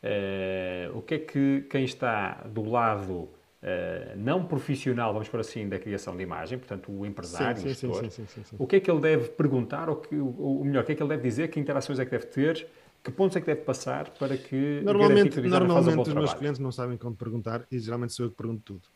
Uh, 0.01 0.97
o 0.97 1.01
que 1.01 1.15
é 1.15 1.19
que 1.19 1.67
quem 1.69 1.83
está 1.83 2.43
do 2.45 2.63
lado 2.63 3.29
uh, 3.63 4.17
não 4.17 4.45
profissional, 4.45 5.13
vamos 5.13 5.29
por 5.29 5.39
assim, 5.39 5.67
da 5.67 5.79
criação 5.79 6.15
de 6.15 6.23
imagem, 6.23 6.57
portanto 6.57 6.91
o 6.91 7.05
empresário, 7.05 7.61
sim, 7.61 7.65
o 7.65 7.69
gestor, 7.69 8.11
sim, 8.11 8.25
o 8.57 8.67
que 8.67 8.77
é 8.77 8.79
que 8.79 8.89
ele 8.89 9.01
deve 9.01 9.29
perguntar, 9.29 9.89
ou, 9.89 9.95
que, 9.95 10.15
ou 10.15 10.63
melhor, 10.63 10.83
o 10.83 10.85
que 10.85 10.91
é 10.91 10.95
que 10.95 11.01
ele 11.01 11.09
deve 11.09 11.23
dizer, 11.23 11.49
que 11.49 11.59
interações 11.59 11.99
é 11.99 12.05
que 12.05 12.11
deve 12.11 12.25
ter, 12.25 12.67
que 13.03 13.11
pontos 13.11 13.35
é 13.35 13.39
que 13.39 13.47
deve 13.47 13.61
passar 13.61 14.09
para 14.11 14.37
que 14.37 14.81
normalmente, 14.83 15.41
que 15.41 15.47
normalmente 15.47 16.09
os 16.09 16.13
meus 16.13 16.33
clientes 16.33 16.59
não 16.59 16.71
sabem 16.71 16.97
como 16.97 17.15
perguntar 17.15 17.65
e 17.71 17.79
geralmente 17.79 18.13
sou 18.13 18.27
eu 18.27 18.29
que 18.29 18.37
pergunto 18.37 18.61
tudo. 18.63 18.87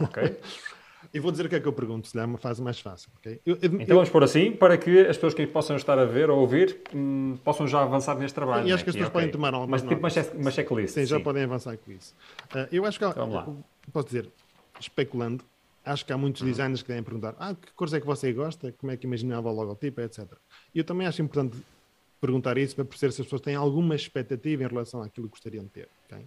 Ok. 0.00 0.36
E 1.12 1.20
vou 1.20 1.30
dizer 1.30 1.46
o 1.46 1.48
que 1.48 1.56
é 1.56 1.60
que 1.60 1.66
eu 1.66 1.72
pergunto, 1.72 2.08
se 2.08 2.18
é 2.18 2.24
uma 2.24 2.38
fase 2.38 2.62
mais 2.62 2.78
fácil. 2.80 3.10
Okay? 3.18 3.40
Eu, 3.44 3.58
eu, 3.60 3.80
então 3.80 3.96
vamos 3.96 4.10
por 4.10 4.22
assim, 4.22 4.52
para 4.52 4.76
que 4.76 5.00
as 5.00 5.16
pessoas 5.16 5.34
que 5.34 5.46
possam 5.46 5.76
estar 5.76 5.98
a 5.98 6.04
ver 6.04 6.30
ou 6.30 6.40
ouvir 6.40 6.80
hum, 6.94 7.36
possam 7.44 7.66
já 7.66 7.82
avançar 7.82 8.16
neste 8.18 8.34
trabalho. 8.34 8.66
E 8.66 8.72
acho 8.72 8.78
né? 8.78 8.84
que 8.84 8.90
as 8.90 8.96
pessoas 8.96 9.08
okay. 9.08 9.20
podem 9.20 9.30
tomar 9.30 9.54
algumas 9.54 9.82
Mas 9.82 9.88
tipo 9.88 10.36
uma, 10.38 10.50
checklist. 10.50 10.94
Sim, 10.94 11.00
sim, 11.00 11.06
já 11.06 11.20
podem 11.20 11.44
avançar 11.44 11.76
com 11.76 11.92
isso. 11.92 12.14
Uh, 12.54 12.68
eu 12.70 12.84
acho 12.84 12.98
que, 12.98 13.04
então, 13.04 13.30
lá. 13.30 13.48
posso 13.92 14.06
dizer, 14.06 14.28
especulando, 14.80 15.44
acho 15.84 16.04
que 16.04 16.12
há 16.12 16.18
muitos 16.18 16.42
uhum. 16.42 16.48
designers 16.48 16.82
que 16.82 16.88
devem 16.88 17.02
perguntar 17.02 17.34
ah, 17.38 17.54
que 17.54 17.72
cores 17.72 17.94
é 17.94 18.00
que 18.00 18.06
você 18.06 18.32
gosta, 18.32 18.72
como 18.72 18.92
é 18.92 18.96
que 18.96 19.06
imaginava 19.06 19.48
o 19.48 19.52
logotipo, 19.52 20.00
etc. 20.00 20.26
E 20.74 20.78
eu 20.78 20.84
também 20.84 21.06
acho 21.06 21.22
importante 21.22 21.56
perguntar 22.20 22.58
isso 22.58 22.74
para 22.74 22.84
perceber 22.84 23.12
se 23.12 23.20
as 23.20 23.26
pessoas 23.26 23.42
têm 23.42 23.54
alguma 23.54 23.94
expectativa 23.94 24.64
em 24.64 24.66
relação 24.66 25.02
àquilo 25.02 25.28
que 25.28 25.32
gostariam 25.32 25.64
de 25.64 25.70
ter. 25.70 25.88
Okay? 26.06 26.26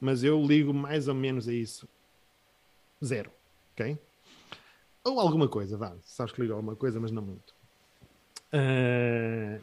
Mas 0.00 0.24
eu 0.24 0.42
ligo 0.42 0.72
mais 0.72 1.08
ou 1.08 1.14
menos 1.14 1.48
a 1.48 1.52
isso 1.52 1.88
zero. 3.04 3.30
ok? 3.72 3.98
Ou 5.06 5.20
alguma 5.20 5.46
coisa, 5.48 5.76
vá. 5.76 5.94
Sabes 6.02 6.32
que 6.32 6.40
liga 6.40 6.52
alguma 6.52 6.74
coisa, 6.74 6.98
mas 6.98 7.12
não 7.12 7.22
muito. 7.22 7.54
Uh, 8.52 9.62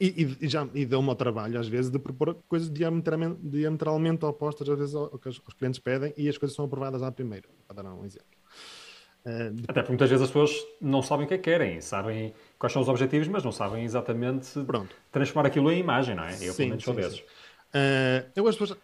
e, 0.00 0.36
e, 0.40 0.48
já 0.48 0.66
e 0.74 0.84
deu-me 0.84 1.08
ao 1.08 1.14
trabalho, 1.14 1.58
às 1.58 1.68
vezes, 1.68 1.90
de 1.90 1.98
propor 1.98 2.34
coisas 2.48 2.68
diametralmente, 2.70 3.38
diametralmente 3.42 4.24
opostas, 4.24 4.68
às 4.68 4.76
vezes, 4.76 4.94
ao, 4.94 5.04
ao 5.04 5.18
que 5.18 5.28
os, 5.28 5.38
clientes 5.38 5.78
pedem, 5.78 6.12
e 6.16 6.28
as 6.28 6.36
coisas 6.36 6.56
são 6.56 6.64
aprovadas 6.64 7.02
à 7.02 7.12
primeira, 7.12 7.48
para 7.68 7.82
dar 7.82 7.92
um 7.92 8.04
exemplo. 8.04 8.26
Uh, 9.24 9.54
Até 9.68 9.80
porque 9.80 9.92
muitas 9.92 10.10
vezes 10.10 10.24
as 10.24 10.30
pessoas 10.30 10.66
não 10.80 11.00
sabem 11.02 11.24
o 11.24 11.28
que 11.28 11.34
é 11.34 11.38
que 11.38 11.44
querem, 11.44 11.80
sabem 11.80 12.34
quais 12.58 12.72
são 12.72 12.82
os 12.82 12.88
objetivos, 12.88 13.28
mas 13.28 13.44
não 13.44 13.52
sabem 13.52 13.84
exatamente 13.84 14.60
Pronto. 14.64 14.94
transformar 15.12 15.46
aquilo 15.46 15.70
em 15.70 15.78
imagem, 15.78 16.16
não 16.16 16.24
é? 16.24 16.34
Eu, 16.34 16.52
sim, 16.52 16.56
pelo 16.56 16.68
menos, 16.70 16.84
sou 16.84 16.94
desses. 16.94 17.20
Uh, 17.20 18.28
eu, 18.34 18.46
as 18.48 18.56
pessoas 18.56 18.78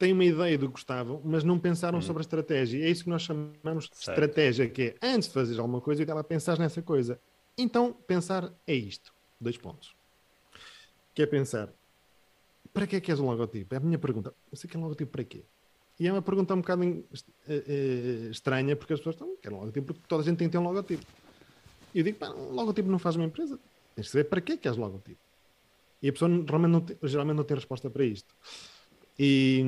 têm 0.00 0.14
uma 0.14 0.24
ideia 0.24 0.56
do 0.56 0.66
que 0.66 0.72
gostavam, 0.72 1.20
mas 1.22 1.44
não 1.44 1.58
pensaram 1.58 1.98
hum. 1.98 2.02
sobre 2.02 2.20
a 2.20 2.22
estratégia. 2.22 2.82
É 2.82 2.88
isso 2.88 3.04
que 3.04 3.10
nós 3.10 3.20
chamamos 3.20 3.84
de 3.84 3.96
certo. 3.96 4.18
estratégia, 4.18 4.66
que 4.66 4.82
é 4.82 4.94
antes 5.02 5.28
de 5.28 5.34
fazer 5.34 5.60
alguma 5.60 5.80
coisa, 5.80 6.02
ela 6.02 6.24
pensar 6.24 6.58
nessa 6.58 6.80
coisa. 6.80 7.20
Então, 7.56 7.92
pensar 8.06 8.50
é 8.66 8.74
isto. 8.74 9.12
Dois 9.38 9.58
pontos. 9.58 9.94
Que 11.14 11.22
é 11.22 11.26
pensar, 11.26 11.68
para 12.72 12.86
que 12.86 12.96
é 12.96 13.00
que 13.00 13.10
és 13.10 13.20
um 13.20 13.26
logotipo? 13.26 13.74
É 13.74 13.76
a 13.76 13.80
minha 13.80 13.98
pergunta. 13.98 14.32
Você 14.50 14.66
quer 14.66 14.78
um 14.78 14.82
logotipo 14.82 15.12
para 15.12 15.22
quê? 15.22 15.42
E 15.98 16.08
é 16.08 16.12
uma 16.12 16.22
pergunta 16.22 16.54
um 16.54 16.62
bocado 16.62 16.82
uh, 16.82 16.86
uh, 16.86 18.30
estranha, 18.30 18.74
porque 18.74 18.94
as 18.94 19.00
pessoas 19.00 19.16
estão, 19.16 19.36
querem 19.36 19.58
um 19.58 19.60
logotipo 19.60 19.88
porque 19.88 20.00
toda 20.08 20.22
a 20.22 20.24
gente 20.24 20.38
tem 20.38 20.48
que 20.48 20.52
ter 20.52 20.58
um 20.58 20.64
logotipo. 20.64 21.04
E 21.94 21.98
eu 21.98 22.04
digo, 22.04 22.16
pá, 22.16 22.30
um 22.30 22.54
logotipo 22.54 22.88
não 22.88 22.98
faz 22.98 23.16
uma 23.16 23.26
empresa. 23.26 23.60
Tens 23.94 24.06
de 24.06 24.10
saber 24.10 24.24
para 24.24 24.40
que 24.40 24.52
é 24.52 24.56
que 24.56 24.66
és 24.66 24.78
logotipo. 24.78 25.20
E 26.02 26.08
a 26.08 26.12
pessoa 26.12 26.30
realmente 26.30 26.72
não 26.72 26.80
tem, 26.80 26.96
geralmente 27.02 27.36
não 27.36 27.44
tem 27.44 27.54
resposta 27.54 27.90
para 27.90 28.02
isto. 28.02 28.34
E, 29.22 29.62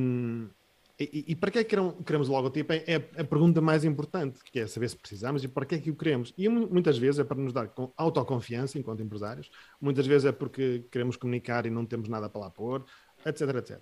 e, 0.99 1.25
e, 1.29 1.37
para 1.37 1.51
que 1.51 1.59
é 1.59 1.65
que 1.65 1.77
queremos 2.07 2.31
o 2.31 2.33
logotipo? 2.33 2.73
É, 2.73 2.85
é 2.87 2.97
a 2.97 3.25
pergunta 3.25 3.61
mais 3.61 3.85
importante, 3.85 4.43
que 4.43 4.61
é 4.61 4.67
saber 4.67 4.89
se 4.89 4.97
precisamos 4.97 5.45
e 5.45 5.49
para 5.49 5.67
que 5.67 5.75
é 5.75 5.79
que 5.79 5.91
o 5.91 5.95
queremos. 5.95 6.33
E 6.39 6.49
muitas 6.49 6.97
vezes 6.97 7.21
é 7.21 7.25
para 7.25 7.37
nos 7.37 7.53
dar 7.53 7.71
autoconfiança 7.99 8.79
enquanto 8.79 9.03
empresários, 9.03 9.51
muitas 9.79 10.07
vezes 10.07 10.25
é 10.25 10.33
porque 10.33 10.87
queremos 10.91 11.17
comunicar 11.17 11.67
e 11.67 11.71
não 11.71 11.85
temos 11.85 12.09
nada 12.09 12.31
para 12.31 12.41
lá 12.41 12.51
pôr, 12.51 12.83
etc, 13.27 13.43
etc. 13.57 13.81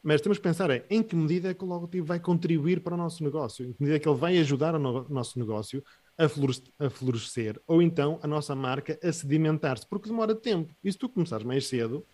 Mas 0.00 0.20
temos 0.20 0.38
que 0.38 0.44
pensar 0.44 0.70
é, 0.70 0.86
em 0.88 1.02
que 1.02 1.16
medida 1.16 1.50
é 1.50 1.54
que 1.54 1.64
o 1.64 1.66
logotipo 1.66 2.06
vai 2.06 2.20
contribuir 2.20 2.80
para 2.80 2.94
o 2.94 2.96
nosso 2.96 3.24
negócio, 3.24 3.66
em 3.66 3.72
que 3.72 3.82
medida 3.82 3.96
é 3.96 3.98
que 3.98 4.08
ele 4.08 4.16
vai 4.16 4.38
ajudar 4.38 4.76
o 4.76 4.78
no 4.78 5.08
nosso 5.08 5.40
negócio 5.40 5.82
a 6.16 6.28
florescer, 6.28 6.72
a 6.78 6.88
florescer, 6.88 7.60
ou 7.66 7.82
então 7.82 8.20
a 8.22 8.28
nossa 8.28 8.54
marca 8.54 8.96
a 9.02 9.12
sedimentar-se, 9.12 9.88
porque 9.88 10.08
demora 10.08 10.36
tempo. 10.36 10.72
E 10.84 10.92
se 10.92 10.96
tu 10.96 11.08
começares 11.08 11.44
mais 11.44 11.66
cedo, 11.66 12.06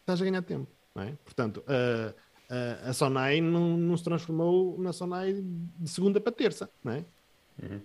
estás 0.00 0.20
a 0.20 0.24
ganhar 0.24 0.42
tempo. 0.42 0.81
É? 0.96 1.12
Portanto, 1.24 1.64
a, 1.66 2.14
a, 2.54 2.90
a 2.90 2.92
Sonai 2.92 3.40
não, 3.40 3.76
não, 3.76 3.96
se 3.96 4.04
transformou 4.04 4.78
na 4.78 4.92
Sonai 4.92 5.34
de 5.34 5.90
segunda 5.90 6.20
para 6.20 6.32
terça. 6.32 6.70
É? 6.84 7.04
Uhum. 7.62 7.80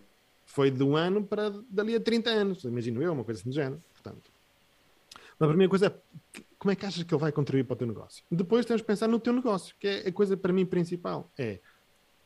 Foi 0.45 0.71
de 0.71 0.83
um 0.83 0.95
ano 0.95 1.23
para 1.23 1.53
dali 1.69 1.95
a 1.95 1.99
30 1.99 2.29
anos, 2.29 2.63
imagino 2.63 3.01
eu, 3.01 3.13
uma 3.13 3.23
coisa 3.23 3.39
assim 3.39 3.49
do 3.49 3.55
género. 3.55 3.81
Portanto, 3.93 4.31
a 5.39 5.47
primeira 5.47 5.69
coisa 5.69 5.87
é 5.87 6.43
como 6.57 6.71
é 6.71 6.75
que 6.75 6.85
achas 6.85 7.03
que 7.03 7.13
ele 7.13 7.21
vai 7.21 7.31
contribuir 7.31 7.63
para 7.63 7.75
o 7.75 7.77
teu 7.77 7.87
negócio? 7.87 8.23
Depois 8.31 8.65
temos 8.65 8.81
que 8.81 8.87
pensar 8.87 9.07
no 9.07 9.19
teu 9.19 9.31
negócio, 9.31 9.75
que 9.79 9.87
é 9.87 10.07
a 10.07 10.11
coisa 10.11 10.35
para 10.35 10.51
mim 10.51 10.65
principal. 10.65 11.31
É 11.37 11.59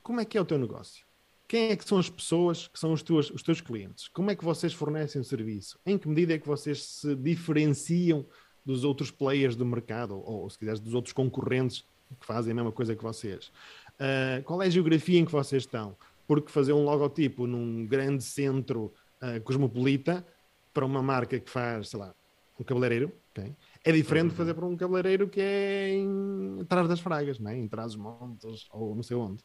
como 0.01 0.19
é 0.19 0.25
que 0.25 0.37
é 0.37 0.41
o 0.41 0.45
teu 0.45 0.57
negócio? 0.57 1.05
Quem 1.47 1.69
é 1.69 1.75
que 1.75 1.87
são 1.87 1.97
as 1.97 2.09
pessoas 2.09 2.67
que 2.67 2.79
são 2.79 2.93
os 2.93 3.03
teus, 3.03 3.29
os 3.29 3.43
teus 3.43 3.59
clientes? 3.59 4.07
Como 4.07 4.31
é 4.31 4.35
que 4.35 4.43
vocês 4.43 4.73
fornecem 4.73 5.21
o 5.21 5.23
serviço? 5.23 5.77
Em 5.85 5.97
que 5.97 6.07
medida 6.07 6.33
é 6.33 6.39
que 6.39 6.47
vocês 6.47 6.83
se 6.83 7.15
diferenciam 7.15 8.25
dos 8.65 8.83
outros 8.83 9.11
players 9.11 9.55
do 9.55 9.65
mercado, 9.65 10.15
ou, 10.15 10.43
ou 10.43 10.49
se 10.49 10.57
quiseres, 10.57 10.79
dos 10.79 10.93
outros 10.93 11.13
concorrentes 11.13 11.83
que 12.19 12.25
fazem 12.25 12.51
a 12.51 12.55
mesma 12.55 12.71
coisa 12.71 12.95
que 12.95 13.03
vocês. 13.03 13.51
Uh, 13.93 14.43
qual 14.43 14.61
é 14.61 14.67
a 14.67 14.69
geografia 14.69 15.19
em 15.19 15.25
que 15.25 15.31
vocês 15.31 15.63
estão? 15.63 15.95
Porque 16.27 16.51
fazer 16.51 16.73
um 16.73 16.83
logotipo 16.83 17.47
num 17.47 17.85
grande 17.85 18.23
centro 18.23 18.93
uh, 19.21 19.41
cosmopolita 19.43 20.25
para 20.73 20.85
uma 20.85 21.01
marca 21.01 21.39
que 21.39 21.49
faz, 21.49 21.89
sei 21.89 21.99
lá, 21.99 22.13
um 22.59 22.63
cabeleireiro, 22.63 23.11
okay? 23.31 23.55
é 23.83 23.91
diferente 23.91 24.29
de 24.29 24.35
fazer 24.35 24.53
para 24.53 24.65
um 24.65 24.75
cabeleireiro 24.77 25.27
que 25.27 25.41
é 25.41 25.89
em 25.89 26.59
atrás 26.61 26.87
das 26.87 26.99
fragas, 26.99 27.39
não 27.39 27.49
é? 27.49 27.57
em 27.57 27.67
trás 27.67 27.93
dos 27.93 28.01
montes 28.01 28.67
ou 28.71 28.95
não 28.95 29.03
sei 29.03 29.17
onde. 29.17 29.43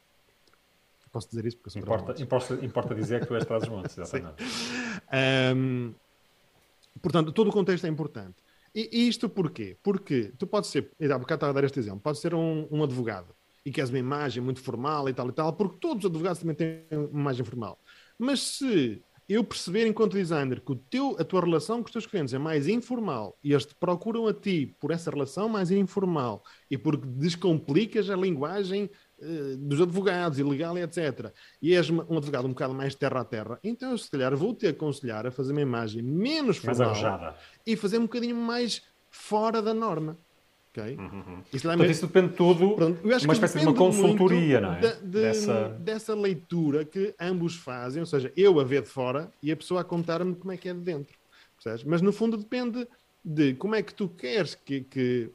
Posso 1.10 1.30
dizer 1.30 1.46
isso 1.46 1.56
porque 1.56 1.70
sou 1.70 1.80
importa, 1.80 2.22
importa, 2.22 2.54
importa 2.62 2.94
dizer 2.94 3.20
que 3.20 3.26
tu 3.26 3.34
és 3.34 3.44
trás 3.46 3.62
dos 3.62 3.70
montes, 3.70 3.96
exatamente. 3.98 4.44
um, 5.56 5.94
portanto, 7.00 7.32
todo 7.32 7.48
o 7.48 7.52
contexto 7.52 7.86
é 7.86 7.88
importante. 7.88 8.36
E 8.78 9.08
isto 9.08 9.26
porquê? 9.26 9.74
Porque 9.82 10.34
tu 10.38 10.46
podes 10.46 10.68
ser, 10.68 10.90
e 11.00 11.10
há 11.10 11.18
bocado 11.18 11.46
a 11.46 11.52
dar 11.52 11.64
este 11.64 11.78
exemplo, 11.78 12.00
pode 12.00 12.18
ser 12.18 12.34
um, 12.34 12.68
um, 12.70 12.84
advogado 12.84 13.34
e 13.64 13.72
queres 13.72 13.88
uma 13.88 13.98
imagem 13.98 14.42
muito 14.42 14.60
formal 14.60 15.08
e 15.08 15.14
tal 15.14 15.30
e 15.30 15.32
tal, 15.32 15.50
porque 15.54 15.78
todos 15.80 16.04
os 16.04 16.10
advogados 16.10 16.40
também 16.40 16.54
têm 16.54 16.84
uma 16.92 17.20
imagem 17.20 17.42
formal. 17.42 17.80
Mas 18.18 18.40
se 18.40 19.02
eu 19.26 19.42
perceber 19.42 19.86
enquanto 19.86 20.12
designer 20.12 20.60
que 20.60 20.72
o 20.72 20.76
teu, 20.76 21.16
a 21.18 21.24
tua 21.24 21.40
relação 21.40 21.78
com 21.78 21.86
os 21.86 21.90
teus 21.90 22.06
clientes 22.06 22.34
é 22.34 22.38
mais 22.38 22.68
informal 22.68 23.38
e 23.42 23.52
eles 23.52 23.64
te 23.64 23.74
procuram 23.74 24.28
a 24.28 24.34
ti 24.34 24.76
por 24.78 24.90
essa 24.90 25.10
relação 25.10 25.48
mais 25.48 25.70
informal 25.70 26.44
e 26.70 26.76
porque 26.76 27.06
descomplicas 27.06 28.10
a 28.10 28.14
linguagem 28.14 28.90
eh, 29.20 29.56
dos 29.58 29.80
advogados, 29.80 30.38
ilegal 30.38 30.76
e 30.78 30.82
etc. 30.82 31.32
E 31.62 31.74
és 31.74 31.88
um 31.90 32.00
advogado 32.16 32.44
um 32.46 32.50
bocado 32.50 32.74
mais 32.74 32.94
terra 32.94 33.20
a 33.20 33.24
terra, 33.24 33.58
então 33.64 33.90
eu 33.92 33.98
se 33.98 34.10
calhar 34.10 34.34
vou 34.36 34.54
te 34.54 34.66
aconselhar 34.66 35.26
a 35.26 35.30
fazer 35.30 35.52
uma 35.52 35.60
imagem 35.62 36.02
menos 36.02 36.58
formal 36.58 36.94
e 37.66 37.76
fazer 37.76 37.98
um 37.98 38.02
bocadinho 38.02 38.36
mais 38.36 38.82
fora 39.10 39.62
da 39.62 39.72
norma. 39.72 40.18
Ok? 40.70 40.98
Isso 41.54 41.66
lá 41.66 41.72
Portanto, 41.74 41.90
isso 41.90 42.06
depende 42.06 42.34
tudo 42.34 42.74
Pronto, 42.74 43.00
uma 43.02 43.32
espécie 43.32 43.58
de 43.60 43.64
uma 43.64 43.74
consultoria, 43.74 44.60
não 44.60 44.74
é? 44.74 44.80
da- 44.80 44.92
de- 44.92 45.06
Dessa- 45.06 45.68
dessa 45.80 46.14
leitura 46.14 46.84
que 46.84 47.14
ambos 47.18 47.56
fazem, 47.56 48.00
ou 48.00 48.06
seja, 48.06 48.30
eu 48.36 48.60
a 48.60 48.64
ver 48.64 48.82
de 48.82 48.88
fora 48.88 49.32
e 49.42 49.50
a 49.50 49.56
pessoa 49.56 49.80
a 49.80 49.84
contar-me 49.84 50.34
como 50.34 50.52
é 50.52 50.56
que 50.58 50.68
é 50.68 50.74
de 50.74 50.80
dentro. 50.80 51.16
percebes? 51.54 51.84
Mas 51.84 52.02
no 52.02 52.12
fundo 52.12 52.36
depende 52.36 52.86
de 53.24 53.54
como 53.54 53.74
é 53.74 53.82
que 53.82 53.94
tu 53.94 54.06
queres 54.10 54.54
que, 54.54 54.82
que- 54.82 55.30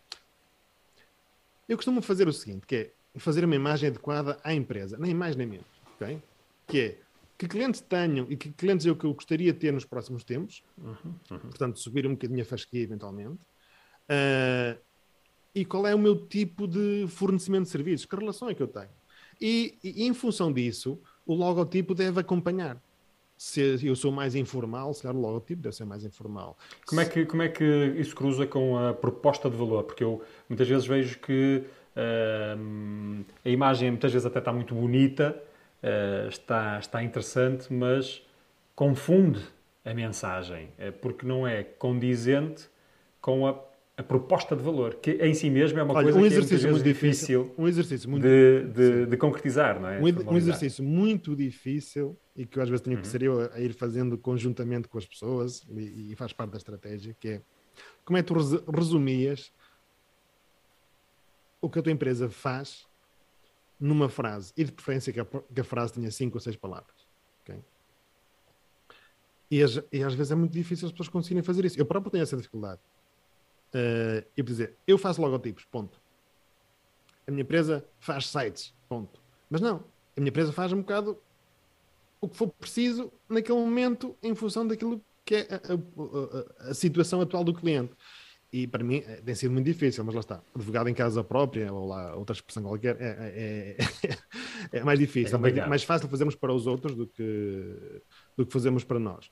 Eu 1.68 1.76
costumo 1.78 2.02
fazer 2.04 2.28
o 2.28 2.34
seguinte, 2.34 2.68
que 2.68 2.76
é 2.76 2.92
fazer 3.18 3.44
uma 3.46 3.56
imagem 3.56 3.90
adequada 3.90 4.40
à 4.44 4.54
empresa, 4.54 4.98
nem 4.98 5.14
mais 5.14 5.36
nem 5.36 5.48
menos, 5.48 5.66
ok? 5.96 6.22
Que 6.68 6.80
é 6.80 6.98
que 7.38 7.48
clientes 7.48 7.82
tenham 7.82 8.28
e 8.30 8.38
que 8.38 8.52
clientes 8.52 8.86
eu 8.86 8.96
que 8.96 9.04
eu 9.04 9.14
gostaria 9.16 9.52
de 9.52 9.58
ter 9.58 9.74
nos 9.74 9.84
próximos 9.84 10.24
tempos, 10.24 10.64
portanto 11.28 11.80
subir 11.80 12.06
um 12.06 12.12
bocadinho 12.12 12.42
a 12.44 12.46
fasquia 12.46 12.84
eventualmente, 12.84 13.40
Ah, 14.12 14.78
e 15.56 15.66
qual 15.66 15.88
é 15.88 15.96
o 15.96 16.00
meu 16.00 16.28
tipo 16.28 16.68
de 16.68 17.06
fornecimento 17.08 17.64
de 17.64 17.70
serviços, 17.70 18.06
que 18.06 18.16
relação 18.16 18.50
é 18.50 18.54
que 18.54 18.62
eu 18.62 18.68
tenho. 18.68 18.90
E, 19.40 19.78
e 19.84 20.04
em 20.06 20.14
função 20.14 20.52
disso, 20.52 21.00
o 21.26 21.34
logotipo 21.34 21.96
deve 21.96 22.20
acompanhar. 22.20 22.82
Se 23.38 23.86
eu 23.86 23.96
sou 23.96 24.12
mais 24.12 24.36
informal, 24.36 24.94
se 24.94 25.02
calhar 25.02 25.18
o 25.18 25.20
logotipo 25.20 25.64
deve 25.64 25.76
ser 25.76 25.84
mais 25.86 26.06
informal. 26.06 26.58
Como 26.86 27.02
é, 27.02 27.06
que, 27.06 27.26
como 27.26 27.42
é 27.42 27.50
que 27.50 27.64
isso 27.98 28.16
cruza 28.16 28.46
com 28.46 28.78
a 28.78 28.94
proposta 28.94 29.50
de 29.50 29.58
valor? 29.58 29.84
Porque 29.84 30.04
eu 30.04 30.22
muitas 30.48 30.68
vezes 30.68 30.86
vejo 30.86 31.20
que 31.20 31.64
hum, 32.58 33.24
a 33.44 33.50
imagem 33.50 33.92
muitas 33.92 34.12
vezes 34.12 34.26
até 34.26 34.40
está 34.40 34.52
muito 34.54 34.74
bonita, 34.76 35.42
eh, 35.82 36.28
está, 36.30 36.80
está 36.80 37.04
interessante, 37.04 37.72
mas 37.74 38.22
confunde 38.76 39.42
a 39.84 39.94
mensagem, 39.94 40.70
eh, 40.78 40.92
porque 40.92 41.26
não 41.26 41.46
é 41.48 41.64
condizente 41.64 42.70
com 43.20 43.48
a, 43.48 43.60
a 43.98 44.04
proposta 44.04 44.56
de 44.56 44.64
valor, 44.64 44.96
que 44.96 45.12
em 45.14 45.34
si 45.34 45.50
mesmo 45.50 45.80
é 45.80 45.84
uma 45.84 45.96
Olha, 45.96 46.06
coisa 46.06 46.20
um 46.20 46.26
que 46.26 46.34
é 46.34 46.38
exercício 46.38 46.68
vezes 46.68 46.72
muito 46.72 46.84
difícil, 46.84 47.28
difícil 47.28 47.56
um 47.58 47.68
exercício 47.68 48.10
muito 48.10 48.24
de, 48.24 48.64
de, 48.74 49.06
de 49.08 49.18
concretizar, 49.18 49.80
não 49.80 49.90
é? 49.90 50.00
Um, 50.02 50.34
um 50.34 50.38
exercício 50.38 50.84
muito 50.84 51.36
difícil 51.36 52.18
e 52.36 52.46
que 52.46 52.58
eu 52.58 52.64
às 52.64 52.70
vezes 52.70 52.82
tenho 52.84 52.98
que 52.98 53.06
Uhum. 53.06 53.12
ser 53.12 53.24
eu 53.24 53.42
a, 53.54 53.60
ir 53.60 53.74
fazendo 53.74 54.18
conjuntamente 54.18 54.88
com 54.88 54.98
as 54.98 55.06
pessoas 55.06 55.62
e, 55.70 56.14
e 56.14 56.16
faz 56.16 56.32
parte 56.34 56.52
da 56.52 56.58
estratégia, 56.58 57.16
que 57.20 57.28
é 57.28 57.42
como 58.06 58.18
é 58.18 58.22
que 58.24 58.28
tu 58.28 58.34
resu- 58.36 58.64
resumias 58.72 59.52
o 61.62 61.70
que 61.70 61.80
a 61.80 61.82
tua 61.82 61.92
empresa 61.92 62.30
faz 62.30 62.86
numa 63.80 64.10
frase 64.10 64.52
e 64.58 64.64
de 64.64 64.72
preferência 64.72 65.14
que 65.14 65.20
a, 65.20 65.26
que 65.26 65.62
a 65.62 65.64
frase 65.64 65.94
tenha 65.94 66.12
cinco 66.12 66.38
ou 66.38 66.42
seis 66.42 66.56
palavras. 66.56 66.96
ok? 67.42 67.64
E, 69.50 69.62
às- 69.64 69.82
e 69.92 70.04
às 70.04 70.14
vezes 70.14 70.32
é 70.32 70.36
muito 70.36 70.54
difícil 70.54 70.86
as 70.88 70.92
pessoas 70.92 71.10
conseguirem 71.10 71.44
fazer 71.44 71.66
isso. 71.66 71.80
Eu 71.80 71.86
próprio 71.86 72.12
tenho 72.12 72.22
essa 72.24 72.38
dificuldade. 72.38 72.80
Eh, 73.74 74.26
e 74.36 74.44
dizer, 74.44 74.78
eu 74.88 74.98
faço 74.98 75.22
logotipos, 75.22 75.66
ponto. 75.66 76.00
A 77.28 77.32
minha 77.32 77.42
empresa 77.44 77.86
faz 78.00 78.28
sites, 78.28 78.74
ponto. 78.90 79.22
Mas 79.50 79.62
não, 79.62 79.78
a 80.16 80.20
minha 80.20 80.30
empresa 80.30 80.52
faz 80.54 80.72
um 80.74 80.82
bocado 80.82 81.18
o 82.20 82.30
que 82.30 82.38
for 82.38 82.50
preciso 82.50 83.12
naquele 83.28 83.58
momento 83.58 84.16
em 84.22 84.36
função 84.36 84.68
daquilo 84.68 85.04
que 85.26 85.36
é 85.36 85.48
a, 85.54 85.56
a- 85.56 86.68
a- 86.68 86.72
a 86.72 86.74
situação 86.74 87.20
atual 87.22 87.44
do 87.44 87.54
cliente. 87.54 87.94
E 88.54 88.68
para 88.68 88.84
mim 88.84 89.04
eh, 89.08 89.22
tem 89.24 89.34
sido 89.34 89.52
muito 89.52 89.66
difícil, 89.66 90.04
mas 90.04 90.14
lá 90.14 90.20
está. 90.20 90.44
Advogado 90.54 90.90
em 90.90 90.94
casa 90.94 91.24
própria, 91.24 91.72
ou 91.72 91.88
lá 91.88 92.16
outra 92.16 92.34
expressão 92.34 92.64
qualquer, 92.64 92.98
é, 93.00 93.78
é, 93.82 94.80
é 94.80 94.84
mais 94.84 95.00
difícil. 95.00 95.38
É 95.38 95.50
É 95.50 95.56
mais, 95.56 95.70
mais 95.70 95.84
fácil 95.84 96.10
fazermos 96.10 96.36
para 96.36 96.54
os 96.54 96.68
outros 96.68 96.96
do 96.96 97.08
que, 97.08 98.02
do 98.36 98.46
que 98.46 98.52
fazemos 98.52 98.84
para 98.84 99.00
nós. 99.00 99.30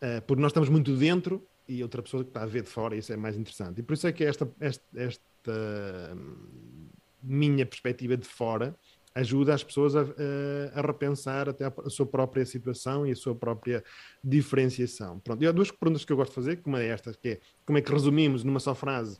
Eh, 0.00 0.20
porque 0.22 0.40
nós 0.40 0.50
estamos 0.50 0.68
muito 0.68 0.96
dentro 0.96 1.46
e 1.68 1.82
outra 1.82 2.02
pessoa 2.02 2.24
que 2.24 2.30
está 2.30 2.42
a 2.42 2.46
ver 2.46 2.62
de 2.62 2.68
fora, 2.68 2.96
isso 2.96 3.12
é 3.12 3.16
mais 3.16 3.36
interessante. 3.36 3.80
E 3.80 3.82
por 3.82 3.94
isso 3.94 4.06
é 4.06 4.12
que 4.12 4.24
esta, 4.24 4.50
esta, 4.60 4.84
esta 4.94 6.14
hum, 6.14 6.88
minha 7.22 7.64
perspectiva 7.64 8.16
de 8.16 8.26
fora 8.26 8.76
ajuda 9.14 9.54
as 9.54 9.62
pessoas 9.62 9.94
a, 9.94 10.00
a- 10.02 10.80
a 10.80 10.82
repensar 10.82 11.48
até 11.48 11.64
a, 11.64 11.72
a 11.84 11.90
sua 11.90 12.04
própria 12.06 12.44
situação 12.44 13.06
e 13.06 13.12
a 13.12 13.16
sua 13.16 13.34
própria 13.34 13.82
diferenciação. 14.22 15.18
Pronto, 15.20 15.42
e 15.42 15.46
há 15.46 15.52
duas 15.52 15.70
perguntas 15.70 16.04
que 16.04 16.12
eu 16.12 16.16
gosto 16.16 16.30
de 16.30 16.34
fazer, 16.34 16.60
uma 16.64 16.80
é 16.82 16.88
esta, 16.88 17.12
que 17.14 17.28
é 17.28 17.40
como 17.64 17.78
é 17.78 17.82
que 17.82 17.92
resumimos 17.92 18.42
numa 18.44 18.60
só 18.60 18.74
frase 18.74 19.18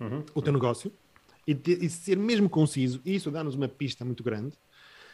Uhum. 0.00 0.24
o 0.34 0.42
teu 0.42 0.52
negócio 0.52 0.92
e, 1.46 1.54
ter- 1.54 1.82
e 1.82 1.88
ser 1.88 2.16
mesmo 2.16 2.48
conciso, 2.48 3.00
e 3.04 3.14
isso 3.14 3.30
dá-nos 3.30 3.54
uma 3.54 3.68
pista 3.68 4.04
muito 4.04 4.24
grande. 4.24 4.56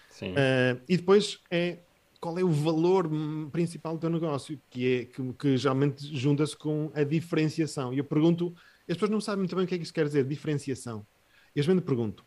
Sim. 0.08 0.30
Uh, 0.32 0.80
e 0.88 0.96
depois 0.96 1.38
é 1.50 1.78
qual 2.20 2.38
é 2.38 2.44
o 2.44 2.50
valor 2.50 3.08
principal 3.52 3.94
do 3.94 4.00
teu 4.00 4.10
negócio, 4.10 4.60
que 4.70 4.86
é 4.86 5.04
que, 5.06 5.32
que 5.34 5.56
geralmente 5.56 6.06
junta-se 6.16 6.56
com 6.56 6.90
a 6.94 7.02
diferenciação. 7.02 7.92
E 7.92 7.98
eu 7.98 8.04
pergunto, 8.04 8.54
as 8.88 8.94
pessoas 8.96 9.10
não 9.10 9.20
sabem 9.20 9.40
muito 9.40 9.54
bem 9.56 9.64
o 9.64 9.68
que 9.68 9.74
é 9.74 9.78
que 9.78 9.84
isso 9.84 9.92
quer 9.94 10.04
dizer, 10.06 10.24
diferenciação. 10.24 11.06
Eu 11.54 11.62
geralmente 11.62 11.84
pergunto: 11.84 12.24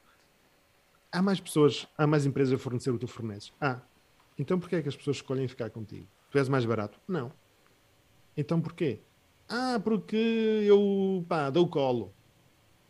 há 1.13 1.21
mais 1.21 1.39
pessoas, 1.39 1.87
há 1.97 2.07
mais 2.07 2.25
empresas 2.25 2.53
a 2.53 2.57
fornecer 2.57 2.89
o 2.89 2.95
que 2.95 3.01
tu 3.01 3.07
forneces? 3.07 3.53
Ah, 3.61 3.79
então 4.37 4.59
porquê 4.59 4.77
é 4.77 4.81
que 4.81 4.89
as 4.89 4.95
pessoas 4.95 5.17
escolhem 5.17 5.47
ficar 5.47 5.69
contigo? 5.69 6.07
Tu 6.31 6.37
és 6.39 6.49
mais 6.49 6.65
barato? 6.65 6.99
Não. 7.07 7.31
Então 8.35 8.59
porquê? 8.59 8.99
Ah, 9.47 9.79
porque 9.81 10.15
eu 10.15 11.23
pá, 11.29 11.49
dou 11.51 11.67
colo. 11.67 12.11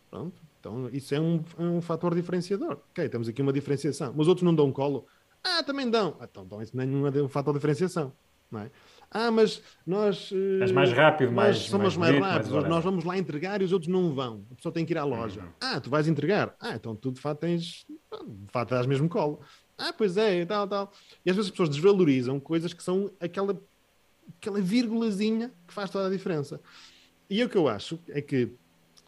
Pronto. 0.10 0.42
Então, 0.60 0.88
isso 0.94 1.14
é 1.14 1.20
um, 1.20 1.44
é 1.58 1.62
um 1.62 1.82
fator 1.82 2.16
diferenciador. 2.16 2.80
Ok, 2.92 3.10
temos 3.10 3.28
aqui 3.28 3.42
uma 3.42 3.52
diferenciação. 3.52 4.14
Mas 4.16 4.22
os 4.22 4.28
outros 4.30 4.46
não 4.46 4.56
dão 4.56 4.72
colo. 4.72 5.06
Ah, 5.44 5.62
também 5.62 5.90
dão. 5.90 6.16
Então, 6.22 6.46
então 6.46 6.62
isso 6.62 6.78
não 6.78 7.08
é 7.08 7.22
um 7.22 7.28
fator 7.28 7.54
de 7.54 7.60
diferenciação. 7.60 8.14
Não 8.50 8.62
é? 8.62 8.72
Ah, 9.14 9.30
mas 9.30 9.62
nós. 9.86 10.32
eh, 10.34 10.64
És 10.64 10.72
mais 10.72 10.92
rápido, 10.92 11.28
nós 11.32 11.36
mais- 11.36 11.58
somos 11.60 11.96
mais 11.96 11.98
mais, 11.98 12.12
bonito, 12.12 12.22
mais 12.22 12.34
rápidos. 12.34 12.52
whatever. 12.52 12.70
nós 12.76 12.84
vamos 12.84 13.04
lá 13.06 13.18
entregar 13.18 13.62
e 13.62 13.66
os 13.66 13.72
outros 13.72 13.92
não 13.92 14.14
vão. 14.14 14.46
A 14.52 14.56
pessoa 14.56 14.74
tem 14.74 14.86
que 14.86 14.94
ir 14.94 14.98
à 14.98 15.04
loja. 15.04 15.42
Uhum. 15.42 15.50
Ah, 15.62 15.80
tu 15.80 15.90
vais 15.90 16.08
entregar. 16.08 16.56
Ah, 16.60 16.74
então 16.76 16.96
tu 16.96 17.12
de 17.12 17.22
fato 17.22 17.40
tens. 17.40 17.86
De 17.88 18.52
fato 18.52 18.70
dás 18.72 18.86
mesmo 18.88 19.08
colo. 19.08 19.40
Ah, 19.78 19.94
pois 19.96 20.18
é, 20.18 20.42
e 20.42 20.46
tal, 20.46 20.68
tal. 20.68 20.92
E 21.26 21.30
às 21.30 21.36
vezes 21.36 21.48
as 21.48 21.52
pessoas 21.52 21.70
desvalorizam 21.70 22.40
coisas 22.40 22.74
que 22.74 22.82
são 22.84 23.10
aquela, 23.20 23.60
aquela 24.40 24.62
vírgulazinha 24.62 25.52
que 25.68 25.74
faz 25.74 25.90
toda 25.90 26.08
a 26.08 26.10
diferença. 26.12 26.60
E 27.30 27.44
o 27.44 27.50
que 27.50 27.58
eu 27.58 27.68
acho 27.68 28.00
é 28.10 28.22
que 28.22 28.50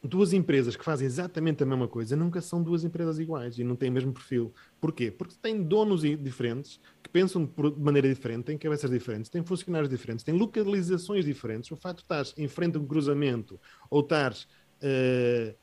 duas 0.05 0.33
empresas 0.33 0.75
que 0.75 0.85
fazem 0.85 1.05
exatamente 1.05 1.63
a 1.63 1.65
mesma 1.65 1.87
coisa 1.87 2.15
nunca 2.15 2.41
são 2.41 2.61
duas 2.61 2.83
empresas 2.83 3.19
iguais 3.19 3.57
e 3.57 3.63
não 3.63 3.75
têm 3.75 3.89
o 3.89 3.93
mesmo 3.93 4.13
perfil. 4.13 4.53
Porquê? 4.79 5.09
Porque 5.11 5.35
têm 5.41 5.61
donos 5.61 6.01
diferentes, 6.01 6.79
que 7.01 7.09
pensam 7.09 7.45
de 7.45 7.79
maneira 7.79 8.07
diferente, 8.07 8.45
têm 8.45 8.57
cabeças 8.57 8.89
diferentes, 8.89 9.29
têm 9.29 9.43
funcionários 9.43 9.89
diferentes, 9.89 10.23
têm 10.23 10.35
localizações 10.35 11.25
diferentes. 11.25 11.71
O 11.71 11.75
facto 11.75 11.97
de 11.97 12.03
estares 12.03 12.33
em 12.37 12.47
frente 12.47 12.77
a 12.77 12.79
um 12.79 12.85
cruzamento 12.85 13.59
ou 13.89 14.01
estares 14.01 14.47
eh, 14.81 15.55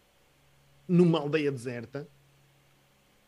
numa 0.88 1.18
aldeia 1.18 1.50
deserta 1.50 2.08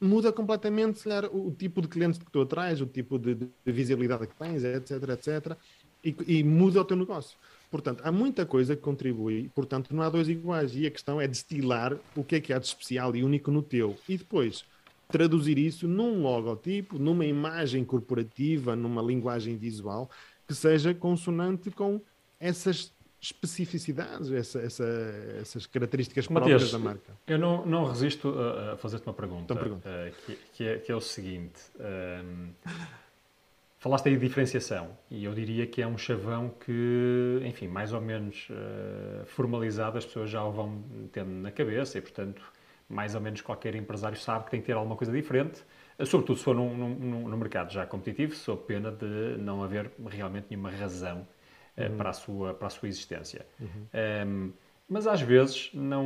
muda 0.00 0.32
completamente, 0.32 0.98
se 0.98 1.04
calhar, 1.04 1.34
o 1.34 1.50
tipo 1.50 1.80
de 1.80 1.88
clientes 1.88 2.18
que 2.18 2.30
tu 2.30 2.42
atrás, 2.42 2.80
o 2.80 2.86
tipo 2.86 3.18
de, 3.18 3.34
de 3.34 3.48
visibilidade 3.64 4.26
que 4.26 4.34
tens, 4.34 4.62
etc, 4.62 4.90
etc, 5.10 5.56
e, 6.04 6.14
e 6.26 6.44
muda 6.44 6.80
o 6.80 6.84
teu 6.84 6.96
negócio. 6.96 7.38
Portanto, 7.74 8.02
há 8.04 8.12
muita 8.12 8.46
coisa 8.46 8.76
que 8.76 8.82
contribui, 8.82 9.50
portanto, 9.52 9.92
não 9.92 10.00
há 10.04 10.08
dois 10.08 10.28
iguais. 10.28 10.76
E 10.76 10.86
a 10.86 10.90
questão 10.92 11.20
é 11.20 11.26
destilar 11.26 11.96
o 12.14 12.22
que 12.22 12.36
é 12.36 12.40
que 12.40 12.52
há 12.52 12.58
de 12.60 12.66
especial 12.66 13.16
e 13.16 13.24
único 13.24 13.50
no 13.50 13.64
teu. 13.64 13.96
E 14.08 14.16
depois 14.16 14.64
traduzir 15.08 15.58
isso 15.58 15.88
num 15.88 16.22
logotipo, 16.22 17.00
numa 17.00 17.26
imagem 17.26 17.84
corporativa, 17.84 18.76
numa 18.76 19.02
linguagem 19.02 19.56
visual 19.56 20.08
que 20.46 20.54
seja 20.54 20.94
consonante 20.94 21.68
com 21.72 22.00
essas 22.38 22.92
especificidades, 23.20 24.30
essa- 24.30 24.60
essa- 24.60 25.14
essas 25.40 25.66
características 25.66 26.28
próprias 26.28 26.62
Matias, 26.62 26.70
da 26.70 26.78
marca. 26.78 27.12
eu 27.26 27.38
não, 27.40 27.66
não 27.66 27.84
resisto 27.86 28.28
a, 28.38 28.74
a 28.74 28.76
fazer-te 28.76 29.04
uma 29.08 29.14
pergunta, 29.14 29.52
Então 29.52 29.56
pergunta. 29.56 29.88
eh, 29.88 30.12
que, 30.24 30.38
que 30.52 30.64
é, 30.64 30.78
que 30.78 30.92
é 30.92 30.94
o 30.94 31.00
seguinte. 31.00 31.60
ehm, 31.80 32.50
falaste 33.84 34.08
aí 34.08 34.16
de 34.16 34.26
diferenciação 34.26 34.96
e 35.10 35.26
eu 35.26 35.34
diria 35.34 35.66
que 35.66 35.82
é 35.82 35.86
um 35.86 35.98
chavão 35.98 36.48
que, 36.64 37.38
enfim, 37.44 37.68
mais 37.68 37.92
ou 37.92 38.00
menos 38.00 38.48
eh, 38.50 39.24
formalizado, 39.26 39.98
as 39.98 40.06
pessoas 40.06 40.30
já 40.30 40.42
o 40.42 40.50
vão 40.50 40.82
tendo 41.12 41.28
na 41.30 41.50
cabeça 41.50 41.98
e, 41.98 42.00
portanto, 42.00 42.40
mais 42.88 43.14
ou 43.14 43.20
menos 43.20 43.42
qualquer 43.42 43.74
empresário 43.74 44.16
sabe 44.16 44.46
que 44.46 44.52
tem 44.52 44.60
que 44.62 44.66
ter 44.68 44.72
alguma 44.72 44.96
coisa 44.96 45.12
diferente, 45.12 45.62
eh, 45.98 46.04
sobretudo 46.06 46.38
se 46.38 46.44
for 46.44 46.54
num, 46.56 46.74
num, 46.74 47.28
num- 47.28 47.36
mercado 47.36 47.70
já 47.74 47.84
competitivo, 47.84 48.34
sob 48.34 48.62
pena 48.66 48.90
de 48.90 49.36
não 49.38 49.62
haver 49.62 49.90
realmente 50.08 50.46
nenhuma 50.48 50.70
razão 50.70 51.28
eh, 51.76 51.86
Uhum. 51.90 51.96
para, 51.98 52.08
a 52.08 52.12
sua, 52.14 52.54
para 52.54 52.68
a 52.68 52.70
sua 52.70 52.88
existência. 52.88 53.44
Ehm, 53.92 54.48
mas 54.88 55.06
às 55.06 55.20
vezes 55.20 55.70
não. 55.74 56.04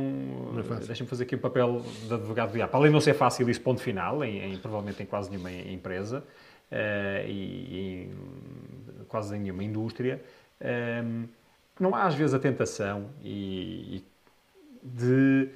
Não 0.53 0.59
é. 0.75 0.79
Deixa-me 0.85 1.09
fazer 1.09 1.23
aqui 1.23 1.35
o 1.35 1.39
papel 1.39 1.81
de 2.07 2.13
advogado 2.13 2.49
do 2.49 2.53
diabo. 2.55 2.75
Além 2.75 2.89
de 2.89 2.93
não 2.93 2.99
ser 3.01 3.13
fácil 3.13 3.49
isso, 3.49 3.61
ponto 3.61 3.81
final, 3.81 4.21
em, 4.23 4.53
em- 4.53 4.57
provavelmente 4.57 5.01
em 5.01 5.05
quase 5.05 5.29
nenhuma 5.29 5.49
empresa 5.51 6.25
e, 6.71 7.31
e 7.31 7.79
em 8.03 9.03
quase 9.07 9.35
em 9.35 9.39
nenhuma 9.39 9.63
indústria, 9.63 10.21
ehm, 10.61 11.25
não 11.79 11.95
há 11.95 12.03
às 12.03 12.15
vezes 12.15 12.33
a 12.33 12.39
tentação 12.39 13.09
e, 13.23 13.97
e 13.97 14.03
de 14.83 15.49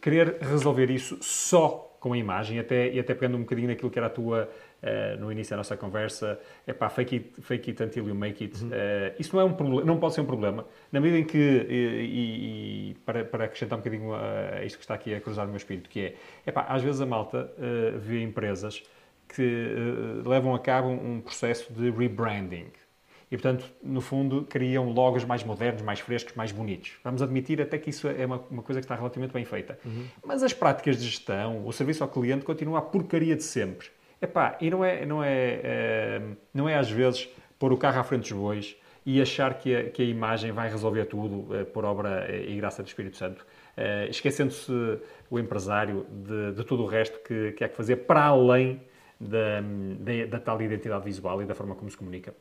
querer 0.00 0.38
resolver 0.40 0.90
isso 0.90 1.18
só 1.20 1.90
com 2.04 2.12
a 2.12 2.18
imagem, 2.18 2.58
até, 2.58 2.92
e 2.92 3.00
até 3.00 3.14
pegando 3.14 3.38
um 3.38 3.40
bocadinho 3.40 3.68
naquilo 3.68 3.90
que 3.90 3.98
era 3.98 4.08
a 4.08 4.10
tua, 4.10 4.46
uh, 4.82 5.18
no 5.18 5.32
início 5.32 5.52
da 5.52 5.56
nossa 5.56 5.74
conversa, 5.74 6.38
é 6.66 6.72
pá, 6.74 6.90
fake 6.90 7.14
it, 7.14 7.40
fake 7.40 7.70
it 7.70 7.82
until 7.82 8.06
you 8.06 8.14
make 8.14 8.44
it. 8.44 8.62
Uhum. 8.62 8.68
Uh, 8.68 8.72
isso 9.18 9.34
não, 9.34 9.40
é 9.40 9.44
um 9.46 9.54
problema, 9.54 9.86
não 9.86 9.98
pode 9.98 10.12
ser 10.12 10.20
um 10.20 10.26
problema, 10.26 10.66
na 10.92 11.00
medida 11.00 11.18
em 11.18 11.24
que, 11.24 11.38
e, 11.38 11.72
e, 11.72 12.90
e 12.90 12.94
para, 13.06 13.24
para 13.24 13.44
acrescentar 13.46 13.78
um 13.78 13.80
bocadinho 13.80 14.12
a, 14.12 14.56
a 14.56 14.64
isto 14.66 14.76
que 14.76 14.84
está 14.84 14.92
aqui 14.92 15.14
a 15.14 15.20
cruzar 15.20 15.46
no 15.46 15.52
meu 15.52 15.56
espírito, 15.56 15.88
que 15.88 16.00
é, 16.00 16.14
é 16.44 16.52
pá, 16.52 16.66
às 16.68 16.82
vezes 16.82 17.00
a 17.00 17.06
malta 17.06 17.50
uh, 17.56 17.98
vê 17.98 18.20
empresas 18.20 18.82
que 19.28 20.22
levam 20.24 20.54
a 20.54 20.58
cabo 20.58 20.88
um 20.88 21.20
processo 21.20 21.72
de 21.72 21.90
rebranding. 21.90 22.70
E, 23.30 23.36
portanto, 23.36 23.64
no 23.82 24.00
fundo, 24.00 24.44
criam 24.44 24.90
logos 24.90 25.24
mais 25.24 25.42
modernos, 25.42 25.82
mais 25.82 25.98
frescos, 25.98 26.34
mais 26.34 26.52
bonitos. 26.52 26.92
Vamos 27.02 27.20
admitir 27.20 27.60
até 27.60 27.78
que 27.78 27.90
isso 27.90 28.06
é 28.06 28.24
uma, 28.24 28.40
uma 28.50 28.62
coisa 28.62 28.80
que 28.80 28.84
está 28.84 28.94
relativamente 28.94 29.32
bem 29.32 29.44
feita. 29.44 29.78
Uhum. 29.84 30.04
Mas 30.24 30.42
as 30.42 30.52
práticas 30.52 30.98
de 30.98 31.04
gestão, 31.04 31.66
o 31.66 31.72
serviço 31.72 32.04
ao 32.04 32.08
cliente, 32.08 32.44
continua 32.44 32.78
a 32.78 32.82
porcaria 32.82 33.34
de 33.34 33.42
sempre. 33.42 33.88
Epá, 34.22 34.56
e 34.60 34.70
não 34.70 34.84
é, 34.84 35.04
não, 35.04 35.24
é, 35.24 35.60
é, 35.64 36.22
não 36.52 36.68
é 36.68 36.76
às 36.76 36.90
vezes 36.90 37.28
pôr 37.58 37.72
o 37.72 37.76
carro 37.76 37.98
à 37.98 38.04
frente 38.04 38.22
dos 38.22 38.32
bois 38.32 38.76
e 39.04 39.20
achar 39.20 39.54
que 39.58 39.74
a, 39.74 39.90
que 39.90 40.02
a 40.02 40.04
imagem 40.04 40.52
vai 40.52 40.70
resolver 40.70 41.04
tudo 41.06 41.54
é, 41.54 41.64
por 41.64 41.84
obra 41.84 42.26
e 42.32 42.56
graça 42.56 42.82
do 42.82 42.86
Espírito 42.86 43.16
Santo, 43.16 43.44
é, 43.76 44.06
esquecendo-se 44.08 44.72
o 45.28 45.38
empresário 45.38 46.06
de, 46.08 46.52
de 46.52 46.64
tudo 46.64 46.84
o 46.84 46.86
resto 46.86 47.18
que, 47.18 47.52
que 47.52 47.64
há 47.64 47.68
que 47.68 47.76
fazer 47.76 47.96
para 47.96 48.22
além 48.24 48.80
da, 49.24 49.60
da, 49.60 50.26
da 50.26 50.40
tal 50.40 50.60
identidade 50.60 51.04
visual 51.04 51.42
e 51.42 51.46
da 51.46 51.54
forma 51.54 51.74
como 51.74 51.90
se 51.90 51.96
comunica. 51.96 52.34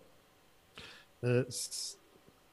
Uh, 1.21 1.45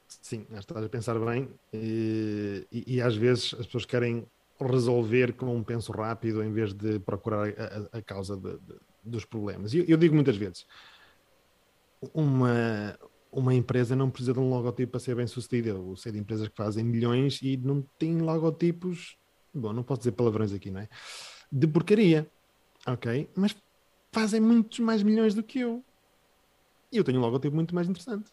sim, 0.07 0.47
estás 0.57 0.85
a 0.85 0.89
pensar 0.89 1.19
bem 1.19 1.49
e, 1.73 2.67
e, 2.71 2.97
e, 2.97 3.03
às 3.03 3.17
vezes 3.17 3.55
as 3.59 3.67
pessoas 3.67 3.85
querem 3.85 4.25
resolver 4.61 5.33
com 5.33 5.57
um 5.57 5.65
penso 5.65 5.91
rápido 5.91 6.43
em 6.45 6.53
vez 6.53 6.73
de 6.73 7.01
procurar 7.01 7.49
a, 7.49 7.99
a 7.99 8.03
causa 8.03 8.37
de, 8.37 8.53
de, 8.53 8.75
dos 9.03 9.25
problemas. 9.25 9.75
Eu, 9.75 9.85
eu 9.89 9.97
digo 9.97 10.15
muitas 10.15 10.37
vezes, 10.37 10.67
uma, 12.15 12.97
uma 13.33 13.55
empresa 13.55 13.97
não 13.97 14.09
precisa 14.09 14.33
de 14.33 14.39
um 14.39 14.49
logotipo 14.49 14.93
para 14.93 15.01
ser 15.01 15.17
bem 15.17 15.27
sucedida. 15.27 15.71
Eu 15.71 15.97
sei 15.97 16.13
de 16.13 16.19
empresas 16.19 16.47
que 16.47 16.57
fazem 16.57 16.85
milhões 16.85 17.41
e 17.43 17.57
não 17.57 17.83
têm 17.99 18.19
logotipos, 18.19 19.17
bom, 19.53 19.73
não 19.73 19.83
posso 19.83 20.03
dizer 20.03 20.13
palavrões 20.13 20.53
aqui, 20.53 20.71
não 20.71 20.81
é? 20.81 20.89
De 21.51 21.67
porcaria, 21.67 22.31
ok? 22.87 23.29
Mas 23.35 23.57
fazem 24.13 24.41
muitos 24.41 24.79
mais 24.81 25.03
milhões 25.03 25.35
do 25.35 25.43
que 25.43 25.61
eu. 25.61 25.85
E 26.93 26.97
eu 26.97 27.05
tenho 27.05 27.19
um 27.19 27.23
logotipo 27.23 27.55
muito 27.55 27.75
mais 27.75 27.89
interessante 27.89 28.31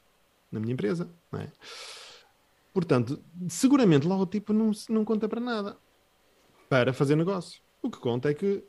na 0.52 0.60
minha 0.60 0.74
empresa. 0.74 1.10
Não 1.32 1.40
é? 1.40 1.52
Portanto, 2.74 3.24
seguramente 3.50 4.08
logotipo 4.08 4.54
não, 4.54 4.72
não 4.90 5.04
conta 5.04 5.28
para 5.28 5.42
nada 5.42 5.78
para 6.70 6.94
fazer 6.94 7.16
negócio. 7.16 7.62
O 7.82 7.90
que 7.90 7.98
conta 7.98 8.30
é 8.30 8.34
que, 8.34 8.64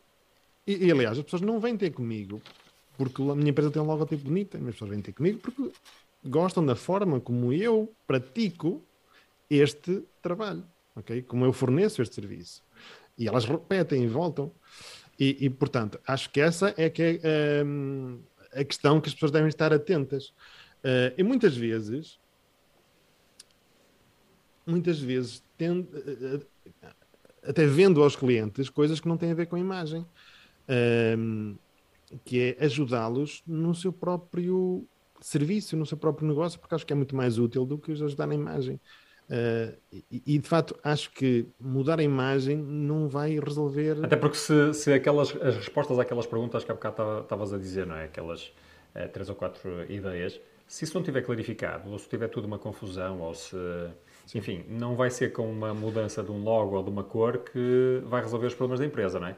e, 0.67 0.87
e 0.87 0.91
aliás, 0.93 1.19
as 1.19 1.25
pessoas 1.25 1.43
não 1.43 1.61
vêm 1.61 1.77
ter 1.77 1.91
comigo 1.91 2.41
porque 2.97 3.23
a 3.23 3.35
minha 3.35 3.51
empresa 3.51 3.71
tem 3.71 3.81
um 3.81 3.87
logotipo 3.87 4.25
bonito, 4.25 4.57
as 4.57 4.63
pessoas 4.65 4.91
vêm 4.91 5.01
ter 5.01 5.13
comigo 5.13 5.39
porque 5.39 5.71
gostam 6.25 6.65
da 6.65 6.75
forma 6.75 7.21
como 7.21 7.53
eu 7.53 7.93
pratico 8.07 8.83
este 9.49 10.03
trabalho, 10.21 10.65
ok? 10.97 11.23
Como 11.23 11.45
eu 11.45 11.53
forneço 11.53 12.03
este 12.03 12.15
serviço. 12.15 12.63
E 13.17 13.27
elas 13.27 13.45
repetem 13.45 14.05
e 14.05 14.07
voltam. 14.07 14.53
E, 15.19 15.47
e 15.47 15.51
portanto, 15.51 15.99
acho 16.07 16.31
que 16.31 16.41
essa 16.41 16.73
é 16.77 16.89
que 16.89 17.21
é 17.23 17.65
um, 17.65 18.21
a 18.53 18.65
questão 18.65 19.01
que 19.01 19.09
as 19.09 19.15
pessoas 19.15 19.33
devem 19.33 19.49
estar 19.49 19.73
atentas. 19.73 20.29
Uh, 20.79 21.13
e 21.17 21.23
muitas 21.23 21.57
vezes, 21.57 22.21
muitas 24.65 25.01
vezes, 25.01 25.43
tendo, 25.57 25.89
uh, 25.97 26.47
até 27.43 27.67
vendo 27.67 28.03
aos 28.03 28.15
clientes 28.15 28.69
coisas 28.69 29.01
que 29.01 29.09
não 29.09 29.17
têm 29.17 29.33
a 29.33 29.35
ver 29.35 29.47
com 29.47 29.57
a 29.57 29.61
imagem, 29.61 30.07
ehm, 30.69 31.55
que 32.25 32.41
é 32.41 32.65
ajudá-los 32.65 33.43
no 33.47 33.75
seu 33.75 33.93
próprio 33.93 34.87
serviço, 35.21 35.77
no 35.77 35.87
seu 35.87 35.97
próprio 35.97 36.29
negócio, 36.29 36.61
porque 36.61 36.75
acho 36.75 36.87
que 36.87 36.93
é 36.93 36.97
muito 36.97 37.17
mais 37.17 37.39
útil 37.39 37.65
do 37.65 37.79
que 37.79 37.91
os 37.91 38.03
ajudar 38.03 38.27
na 38.27 38.35
imagem. 38.35 38.81
Uh, 39.31 39.77
e, 39.93 40.23
e, 40.27 40.39
de 40.39 40.49
facto 40.49 40.75
acho 40.83 41.11
que 41.11 41.47
mudar 41.61 42.01
a 42.01 42.03
imagem 42.03 42.57
não 42.57 43.09
vai 43.09 43.39
resolver. 43.39 44.03
Até 44.03 44.17
porque 44.17 44.39
se, 44.39 44.73
se 44.73 44.91
aquelas 44.93 45.37
as 45.37 45.57
respostas 45.57 45.99
àquelas 45.99 46.27
perguntas 46.27 46.65
que 46.65 46.73
há 46.73 46.75
bocado 46.75 47.21
estavas 47.21 47.53
a 47.53 47.59
dizer, 47.59 47.87
não 47.87 47.97
é? 47.97 48.05
Aquelas 48.05 48.47
uh, 48.95 49.07
três 49.13 49.29
ou 49.29 49.35
quatro 49.35 49.85
ideias, 49.93 50.41
se 50.67 50.85
isso 50.85 50.95
não 50.95 51.03
tiver 51.03 51.23
clarificado, 51.23 51.91
ou 51.91 51.99
se 51.99 52.09
tiver 52.09 52.29
tudo 52.29 52.47
uma 52.47 52.59
confusão, 52.59 53.21
ou 53.21 53.35
se. 53.35 53.57
Sim. 54.27 54.39
Enfim, 54.39 54.65
não 54.69 54.95
vai 54.95 55.11
ser 55.11 55.33
com 55.33 55.51
uma 55.51 55.73
mudança 55.73 56.23
de 56.23 56.31
um 56.31 56.43
logo 56.43 56.77
ou 56.77 56.83
de 56.83 56.91
uma 56.91 57.03
cor 57.03 57.39
que 57.39 58.03
vai 58.05 58.23
resolver 58.23 58.47
os 58.47 58.55
problemas 58.55 58.81
da 58.81 58.87
empresa, 58.87 59.19
não 59.19 59.29
é? 59.29 59.37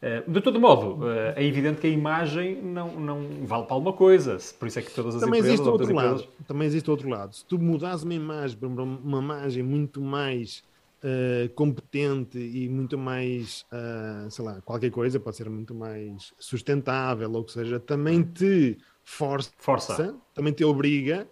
Eh, 0.00 0.22
de 0.28 0.40
todo 0.40 0.60
modo, 0.60 1.10
eh, 1.10 1.34
é 1.36 1.44
evidente 1.44 1.80
que 1.80 1.86
a 1.88 1.90
imagem 1.90 2.62
não, 2.62 2.88
não 3.00 3.20
vale 3.44 3.64
para 3.64 3.74
alguma 3.74 3.92
coisa, 3.92 4.38
por 4.56 4.68
isso 4.68 4.78
é 4.78 4.82
que 4.82 4.92
todas 4.92 5.16
as 5.16 5.20
também 5.20 5.40
empresas... 5.40 5.60
Existe 5.60 5.68
outro 5.68 5.90
empresas... 5.90 6.20
lado, 6.20 6.28
também 6.46 6.66
existe 6.68 6.90
outro 6.90 7.08
lado. 7.08 7.34
Se 7.34 7.44
tu 7.44 7.58
mudas 7.58 8.04
uma 8.04 8.14
imagem 8.14 8.56
para 8.56 8.68
uma 8.68 9.18
imagem 9.18 9.62
muito 9.64 10.00
mais 10.00 10.62
uh, 11.02 11.52
competente 11.54 12.38
e 12.38 12.68
muito 12.68 12.96
mais, 12.96 13.66
uh, 13.72 14.30
sei 14.30 14.44
lá, 14.44 14.60
qualquer 14.60 14.90
coisa, 14.90 15.18
pode 15.18 15.36
ser 15.36 15.50
muito 15.50 15.74
mais 15.74 16.32
sustentável, 16.38 17.32
ou 17.32 17.42
que 17.42 17.52
seja, 17.52 17.80
também 17.80 18.22
te 18.22 18.78
força, 19.02 19.50
força. 19.58 20.14
também 20.32 20.52
te 20.52 20.64
obriga 20.64 21.26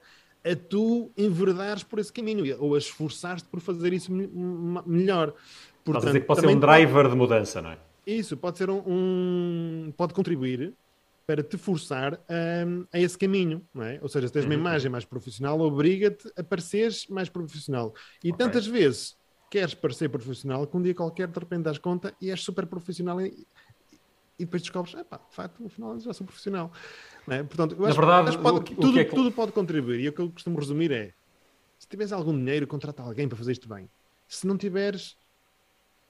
a 0.44 0.56
tu 0.56 1.12
enverdares 1.16 1.84
por 1.84 2.00
esse 2.00 2.12
caminho 2.12 2.56
ou 2.58 2.74
a 2.74 2.78
esforçar-te 2.78 3.44
por 3.44 3.60
fazer 3.60 3.92
isso 3.92 4.10
melhor. 4.12 5.34
Portanto, 5.84 6.02
Estás 6.02 6.04
a 6.04 6.06
dizer 6.08 6.20
que 6.20 6.26
pode 6.26 6.40
ser 6.40 6.48
um 6.48 6.58
driver 6.58 7.02
pode... 7.02 7.10
de 7.10 7.16
mudança, 7.16 7.62
não 7.62 7.70
é? 7.70 7.78
Isso, 8.06 8.36
pode 8.36 8.58
ser 8.58 8.70
um, 8.70 8.82
um 8.86 9.92
pode 9.96 10.14
contribuir 10.14 10.72
para 11.26 11.42
te 11.42 11.58
forçar 11.58 12.14
um, 12.64 12.86
a 12.92 13.00
esse 13.00 13.18
caminho, 13.18 13.66
não 13.74 13.82
é? 13.82 13.98
Ou 14.00 14.08
seja, 14.08 14.28
se 14.28 14.32
tens 14.32 14.44
uma 14.44 14.54
uhum. 14.54 14.60
imagem 14.60 14.90
mais 14.90 15.04
profissional, 15.04 15.60
obriga-te 15.60 16.30
a 16.36 16.44
pareceres 16.44 17.08
mais 17.08 17.28
profissional. 17.28 17.92
E 18.22 18.30
okay. 18.30 18.46
tantas 18.46 18.64
vezes 18.64 19.16
queres 19.50 19.74
parecer 19.74 20.08
profissional 20.08 20.66
que 20.66 20.76
um 20.76 20.82
dia 20.82 20.94
qualquer 20.94 21.26
de 21.26 21.38
repente 21.38 21.62
das 21.62 21.78
conta 21.78 22.14
e 22.20 22.30
és 22.30 22.40
super 22.40 22.64
profissional 22.66 23.20
e, 23.20 23.46
e 24.38 24.44
depois 24.44 24.62
descobres, 24.62 24.94
epá, 24.94 25.18
de 25.18 25.34
facto, 25.34 25.60
no 25.60 25.68
final 25.68 25.98
já 25.98 26.12
sou 26.12 26.24
profissional. 26.24 26.70
É? 27.28 27.42
Portanto, 27.42 27.74
eu 27.76 27.86
acho, 27.86 27.96
verdade, 27.96 28.38
pode, 28.38 28.58
o, 28.58 28.76
tudo, 28.76 28.96
o 28.96 29.00
é 29.00 29.04
que... 29.04 29.14
tudo 29.14 29.32
pode 29.32 29.50
contribuir. 29.50 29.98
E 29.98 30.08
o 30.08 30.12
que 30.12 30.20
eu 30.20 30.30
costumo 30.30 30.56
resumir 30.60 30.92
é: 30.92 31.12
se 31.76 31.88
tiveres 31.88 32.12
algum 32.12 32.32
dinheiro, 32.32 32.68
contrata 32.68 33.02
alguém 33.02 33.26
para 33.26 33.36
fazer 33.36 33.50
isto 33.50 33.68
bem. 33.68 33.90
Se 34.28 34.46
não 34.46 34.56
tiveres, 34.56 35.16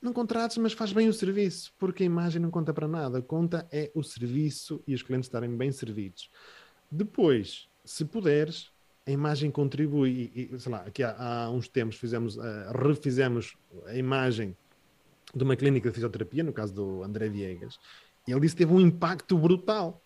não 0.00 0.12
contrates, 0.12 0.56
mas 0.58 0.72
faz 0.72 0.92
bem 0.92 1.08
o 1.08 1.12
serviço, 1.12 1.72
porque 1.78 2.02
a 2.02 2.06
imagem 2.06 2.40
não 2.40 2.50
conta 2.50 2.72
para 2.72 2.86
nada. 2.86 3.22
Conta 3.22 3.66
é 3.72 3.90
o 3.94 4.02
serviço 4.02 4.82
e 4.86 4.94
os 4.94 5.02
clientes 5.02 5.26
estarem 5.26 5.56
bem 5.56 5.72
servidos. 5.72 6.30
Depois, 6.90 7.68
se 7.84 8.04
puderes, 8.04 8.70
a 9.06 9.10
imagem 9.10 9.50
contribui. 9.50 10.30
E, 10.34 10.54
e 10.54 10.60
sei 10.60 10.72
lá, 10.72 10.78
aqui 10.78 11.02
há, 11.02 11.44
há 11.44 11.50
uns 11.50 11.68
tempos 11.68 11.96
fizemos, 11.96 12.36
uh, 12.36 12.42
refizemos 12.74 13.56
a 13.86 13.94
imagem 13.94 14.56
de 15.34 15.44
uma 15.44 15.56
clínica 15.56 15.88
de 15.88 15.94
fisioterapia, 15.94 16.42
no 16.42 16.52
caso 16.52 16.74
do 16.74 17.02
André 17.02 17.28
Viegas, 17.28 17.78
e 18.26 18.32
ele 18.32 18.40
disse 18.40 18.54
que 18.54 18.62
teve 18.64 18.72
um 18.72 18.80
impacto 18.80 19.38
brutal. 19.38 20.02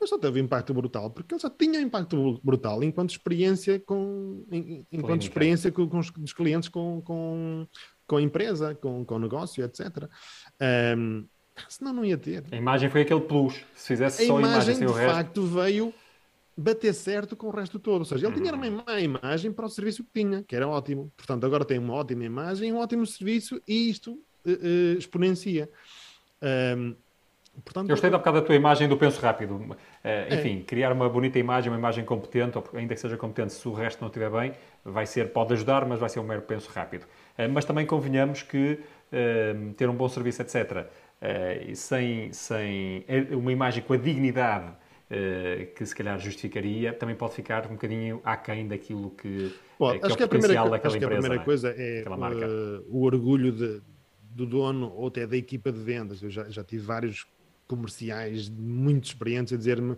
Mas 0.00 0.10
só 0.10 0.18
teve 0.18 0.40
um 0.40 0.44
impacto 0.44 0.72
brutal 0.72 1.10
porque 1.10 1.34
ele 1.34 1.40
já 1.40 1.50
tinha 1.50 1.80
um 1.80 1.82
impacto 1.82 2.40
brutal 2.40 2.84
enquanto 2.84 3.10
experiência 3.10 3.80
com 3.80 4.44
enquanto 4.92 5.22
experiência 5.22 5.72
com, 5.72 5.88
com, 5.88 5.98
os 5.98 6.32
clientes 6.32 6.68
com, 6.68 7.02
com, 7.02 7.66
com 8.08 8.16
a 8.16 8.22
empresa, 8.22 8.74
com, 8.74 9.04
com 9.04 9.14
o 9.14 9.18
negócio, 9.18 9.62
etc. 9.64 10.08
Um, 10.96 11.26
senão 11.68 11.92
não 11.92 12.04
ia 12.04 12.16
ter. 12.16 12.44
A 12.50 12.56
imagem 12.56 12.88
foi 12.88 13.02
aquele 13.02 13.20
plus. 13.20 13.64
Se 13.74 13.88
fizesse 13.88 14.24
a 14.24 14.26
só 14.26 14.38
imagem, 14.38 14.48
a 14.48 14.54
imagem, 14.54 14.74
sem 14.74 14.86
de 14.86 14.92
o 14.92 14.96
resto... 14.96 15.14
facto 15.14 15.42
veio 15.42 15.94
bater 16.56 16.92
certo 16.92 17.36
com 17.36 17.46
o 17.46 17.50
resto 17.50 17.78
todo. 17.78 18.00
Ou 18.00 18.04
seja, 18.04 18.26
ele 18.26 18.34
tinha 18.34 18.52
uma 18.52 18.70
má 18.70 19.00
imagem 19.00 19.52
para 19.52 19.66
o 19.66 19.68
serviço 19.68 20.02
que 20.02 20.10
tinha, 20.20 20.42
que 20.42 20.56
era 20.56 20.66
ótimo. 20.66 21.12
Portanto, 21.16 21.44
agora 21.44 21.64
tem 21.64 21.78
uma 21.78 21.94
ótima 21.94 22.24
imagem, 22.24 22.72
um 22.72 22.78
ótimo 22.78 23.06
serviço 23.06 23.60
e 23.68 23.90
isto 23.90 24.12
uh, 24.12 24.50
uh, 24.50 24.98
exponencia. 24.98 25.70
Um, 26.42 26.96
Portanto, 27.64 27.86
eu 27.86 27.94
gostei 27.94 28.10
da 28.10 28.18
bocado 28.18 28.40
da 28.40 28.46
tua 28.46 28.54
imagem 28.54 28.88
do 28.88 28.96
penso 28.96 29.20
rápido. 29.20 29.54
Uh, 29.54 30.34
enfim, 30.34 30.60
é. 30.60 30.62
criar 30.62 30.92
uma 30.92 31.08
bonita 31.08 31.38
imagem, 31.38 31.70
uma 31.70 31.78
imagem 31.78 32.04
competente, 32.04 32.56
ou 32.56 32.64
ainda 32.74 32.94
que 32.94 33.00
seja 33.00 33.16
competente, 33.16 33.52
se 33.52 33.66
o 33.66 33.72
resto 33.72 34.00
não 34.00 34.08
estiver 34.08 34.30
bem, 34.30 34.52
vai 34.84 35.06
ser, 35.06 35.32
pode 35.32 35.54
ajudar, 35.54 35.84
mas 35.84 35.98
vai 35.98 36.08
ser 36.08 36.20
um 36.20 36.24
mero 36.24 36.42
penso 36.42 36.70
rápido. 36.70 37.06
Uh, 37.38 37.48
mas 37.50 37.64
também 37.64 37.86
convenhamos 37.86 38.42
que 38.42 38.80
uh, 39.12 39.72
ter 39.74 39.88
um 39.88 39.94
bom 39.94 40.08
serviço, 40.08 40.42
etc., 40.42 40.86
sem, 41.74 42.32
sem 42.32 43.04
uma 43.32 43.50
imagem 43.50 43.82
com 43.82 43.92
a 43.92 43.96
dignidade 43.96 44.70
que 45.74 45.84
se 45.84 45.92
calhar 45.92 46.16
justificaria, 46.20 46.92
também 46.92 47.16
pode 47.16 47.34
ficar 47.34 47.66
um 47.66 47.70
bocadinho 47.70 48.20
aquém 48.22 48.68
daquilo 48.68 49.10
que, 49.10 49.52
Bom, 49.76 49.98
que 49.98 50.06
acho 50.06 50.14
é 50.14 50.16
que 50.16 50.22
o 50.22 50.28
potencial 50.28 50.66
primeira, 50.66 50.70
daquela 50.70 50.94
acho 50.94 50.96
empresa. 50.96 50.98
Que 50.98 51.04
a 51.04 51.08
primeira 51.08 51.34
é? 51.34 51.44
coisa 51.44 51.74
é 51.76 52.84
o 52.88 53.02
orgulho 53.02 53.50
de, 53.50 53.82
do 54.30 54.46
dono 54.46 54.92
ou 54.94 55.08
até 55.08 55.26
da 55.26 55.36
equipa 55.36 55.72
de 55.72 55.80
vendas. 55.80 56.22
Eu 56.22 56.30
já, 56.30 56.48
já 56.48 56.62
tive 56.62 56.84
vários 56.84 57.26
comerciais 57.66 58.48
muito 58.48 59.06
experientes 59.06 59.52
a 59.52 59.56
dizer-me 59.56 59.96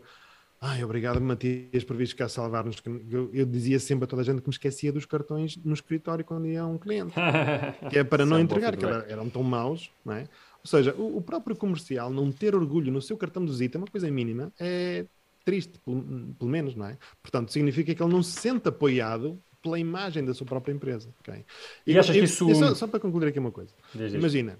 Ai, 0.62 0.84
obrigado, 0.84 1.18
Matias, 1.22 1.84
por 1.84 1.96
vir 1.96 2.14
cá 2.14 2.28
salvar-nos. 2.28 2.76
Eu, 3.10 3.30
eu, 3.32 3.46
dizia 3.46 3.78
sempre 3.78 4.04
a 4.04 4.06
toda 4.06 4.20
a 4.20 4.24
gente 4.24 4.42
que 4.42 4.48
me 4.48 4.52
esquecia 4.52 4.92
dos 4.92 5.06
cartões 5.06 5.56
no 5.56 5.72
escritório 5.72 6.22
quando 6.22 6.46
ia 6.46 6.66
um 6.66 6.76
cliente. 6.76 7.14
que 7.88 7.98
é 7.98 8.04
para 8.04 8.26
não 8.26 8.36
é 8.36 8.42
entregar, 8.42 8.76
que 8.76 8.84
eram 8.84 9.30
tão 9.30 9.42
maus, 9.42 9.90
não 10.04 10.12
é? 10.12 10.28
Ou 10.62 10.66
seja, 10.66 10.94
o, 10.94 11.16
o, 11.16 11.22
próprio 11.22 11.56
comercial 11.56 12.10
não 12.10 12.30
ter 12.30 12.54
orgulho 12.54 12.92
no 12.92 13.00
seu 13.00 13.16
cartão 13.16 13.42
de 13.42 13.50
visita, 13.50 13.78
uma 13.78 13.86
coisa 13.86 14.10
mínima, 14.10 14.52
é 14.60 15.06
triste, 15.46 15.78
pelo, 15.78 16.02
pelo, 16.38 16.50
menos, 16.50 16.74
não 16.74 16.84
é? 16.84 16.98
Portanto, 17.22 17.50
significa 17.50 17.94
que 17.94 18.02
ele 18.02 18.12
não 18.12 18.22
se 18.22 18.38
sente 18.38 18.68
apoiado 18.68 19.40
pela 19.62 19.78
imagem 19.78 20.22
da 20.26 20.34
sua 20.34 20.46
própria 20.46 20.74
empresa. 20.74 21.08
Okay? 21.20 21.42
E, 21.86 21.92
e 21.92 21.98
achas 21.98 22.14
que 22.14 22.22
isso. 22.22 22.54
Só, 22.54 22.74
só, 22.74 22.86
para 22.86 23.00
concluir 23.00 23.28
aqui 23.28 23.38
uma 23.38 23.50
coisa. 23.50 23.72
Imagina, 23.94 24.58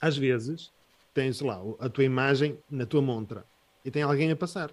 às 0.00 0.16
vezes 0.16 0.72
tens 1.12 1.42
lá 1.42 1.60
a 1.78 1.88
tua 1.90 2.04
imagem 2.04 2.56
na 2.70 2.86
tua 2.86 3.02
montra 3.02 3.44
e 3.84 3.90
tem 3.90 4.02
alguém 4.02 4.30
a 4.30 4.36
passar. 4.36 4.70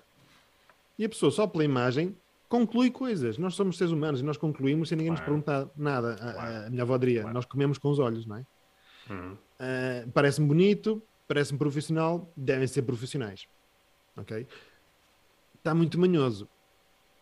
E 0.97 1.05
a 1.05 1.09
pessoa, 1.09 1.31
só 1.31 1.45
pela 1.45 1.63
imagem, 1.63 2.15
conclui 2.49 2.89
coisas. 2.89 3.37
Nós 3.37 3.55
somos 3.55 3.77
seres 3.77 3.91
humanos 3.91 4.21
e 4.21 4.23
nós 4.23 4.37
concluímos 4.37 4.89
sem 4.89 4.97
ninguém 4.97 5.13
claro. 5.13 5.33
nos 5.33 5.43
perguntar 5.43 5.73
nada. 5.77 6.15
Claro. 6.15 6.39
A, 6.39 6.65
a 6.65 6.69
minha 6.69 6.83
avó 6.83 6.97
diria, 6.97 7.21
claro. 7.21 7.33
nós 7.33 7.45
comemos 7.45 7.77
com 7.77 7.89
os 7.89 7.99
olhos, 7.99 8.25
não 8.25 8.37
é? 8.37 8.45
Uhum. 9.09 9.33
Uh, 9.33 10.11
parece-me 10.11 10.47
bonito, 10.47 11.01
parece-me 11.27 11.59
profissional, 11.59 12.31
devem 12.35 12.67
ser 12.67 12.81
profissionais. 12.83 13.47
Ok? 14.15 14.47
Está 15.55 15.73
muito 15.75 15.99
manhoso. 15.99 16.47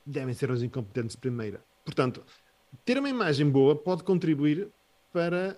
Devem 0.06 0.34
ser 0.34 0.52
os 0.52 0.62
incompetentes 0.62 1.16
de 1.16 1.22
primeira. 1.22 1.64
Portanto, 1.84 2.24
ter 2.84 2.98
uma 2.98 3.10
imagem 3.10 3.50
boa 3.50 3.76
pode 3.76 4.04
contribuir 4.04 4.70
para 5.12 5.58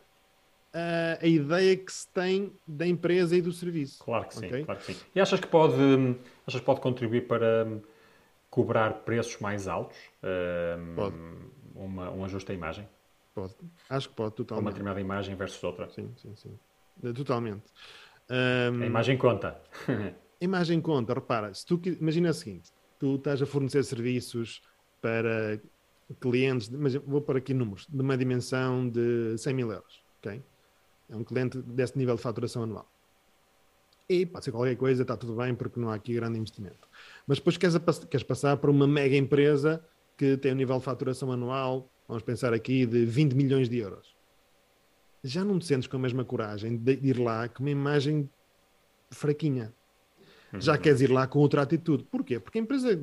a, 0.73 1.23
a 1.23 1.27
ideia 1.27 1.75
que 1.75 1.91
se 1.91 2.07
tem 2.09 2.53
da 2.67 2.87
empresa 2.87 3.35
e 3.35 3.41
do 3.41 3.51
serviço. 3.51 4.03
Claro 4.03 4.27
que 4.27 4.37
okay? 4.37 4.59
sim, 4.59 4.65
claro 4.65 4.79
que 4.79 4.93
sim. 4.93 4.99
E 5.15 5.19
achas 5.19 5.39
que 5.39 5.47
pode, 5.47 5.75
achas 6.45 6.59
que 6.59 6.65
pode 6.65 6.81
contribuir 6.81 7.27
para 7.27 7.65
hum, 7.65 7.81
cobrar 8.49 8.93
preços 9.05 9.39
mais 9.39 9.67
altos? 9.67 9.97
Um, 10.23 10.95
pode. 10.95 11.15
Uma, 11.75 12.09
um 12.09 12.25
ajuste 12.25 12.51
à 12.51 12.55
imagem? 12.55 12.87
Pode. 13.35 13.53
Acho 13.89 14.09
que 14.09 14.15
pode, 14.15 14.35
totalmente. 14.35 14.63
Uma 14.63 14.71
determinada 14.71 14.99
imagem 14.99 15.35
versus 15.35 15.63
outra. 15.63 15.87
Sim, 15.89 16.11
sim, 16.17 16.35
sim. 16.35 16.59
Eh, 17.03 17.13
totalmente. 17.13 17.65
Um, 18.29 18.81
a 18.81 18.85
imagem 18.85 19.17
conta. 19.17 19.61
a 19.87 20.43
imagem 20.43 20.81
conta. 20.81 21.13
Repara, 21.13 21.53
se 21.53 21.65
tu, 21.65 21.79
imagina 21.99 22.31
o 22.31 22.33
seguinte. 22.33 22.71
Tu 22.99 23.15
estás 23.15 23.39
a 23.39 23.45
fornecer 23.45 23.83
serviços 23.83 24.61
para 24.99 25.61
clientes, 26.19 26.69
mas 26.69 26.95
vou 26.95 27.21
pôr 27.21 27.37
aqui 27.37 27.53
números, 27.53 27.85
de 27.87 28.01
uma 28.01 28.17
dimensão 28.17 28.89
de 28.89 29.37
100 29.37 29.53
mil 29.53 29.71
euros, 29.71 30.01
ok? 30.19 30.41
É 31.09 31.15
um 31.15 31.23
cliente 31.23 31.57
desse 31.61 31.97
nível 31.97 32.15
de 32.15 32.21
faturação 32.21 32.63
anual. 32.63 32.89
E 34.09 34.25
pode 34.25 34.45
ser 34.45 34.51
qualquer 34.51 34.75
coisa, 34.77 35.01
está 35.01 35.17
tudo 35.17 35.35
bem, 35.35 35.53
porque 35.53 35.79
não 35.79 35.89
há 35.89 35.95
aqui 35.95 36.13
grande 36.13 36.39
investimento. 36.39 36.87
Mas 37.25 37.39
depois 37.39 37.57
queres, 37.57 37.75
queres 38.09 38.23
passar 38.25 38.55
para 38.57 38.71
uma 38.71 38.87
mega 38.87 39.15
empresa 39.15 39.83
que 40.15 40.37
tem 40.37 40.53
um 40.53 40.55
nível 40.55 40.77
de 40.79 40.83
faturação 40.83 41.31
anual, 41.31 41.89
vamos 42.07 42.23
pensar 42.23 42.53
aqui, 42.53 42.85
de 42.85 43.05
20 43.05 43.33
milhões 43.33 43.69
de 43.69 43.77
euros. 43.77 44.15
Já 45.23 45.43
não 45.43 45.59
te 45.59 45.65
sentes 45.65 45.87
com 45.87 45.97
a 45.97 45.99
mesma 45.99 46.23
coragem 46.23 46.77
de 46.77 46.93
ir 47.03 47.19
lá 47.19 47.49
com 47.49 47.63
uma 47.63 47.69
imagem 47.69 48.29
fraquinha. 49.11 49.73
Já 50.53 50.73
uhum. 50.73 50.79
queres 50.79 51.01
ir 51.01 51.11
lá 51.11 51.27
com 51.27 51.39
outra 51.39 51.61
atitude. 51.61 52.03
Porquê? 52.05 52.39
Porque 52.39 52.57
a 52.57 52.61
empresa 52.61 52.97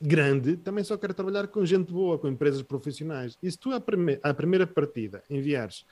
grande 0.00 0.56
também 0.56 0.84
só 0.84 0.96
quer 0.96 1.12
trabalhar 1.12 1.48
com 1.48 1.64
gente 1.64 1.92
boa, 1.92 2.18
com 2.18 2.28
empresas 2.28 2.62
profissionais. 2.62 3.36
E 3.42 3.50
se 3.50 3.58
tu, 3.58 3.72
à, 3.72 3.80
prime 3.80 4.18
à 4.22 4.32
primeira 4.32 4.66
partida, 4.66 5.24
enviares 5.28 5.84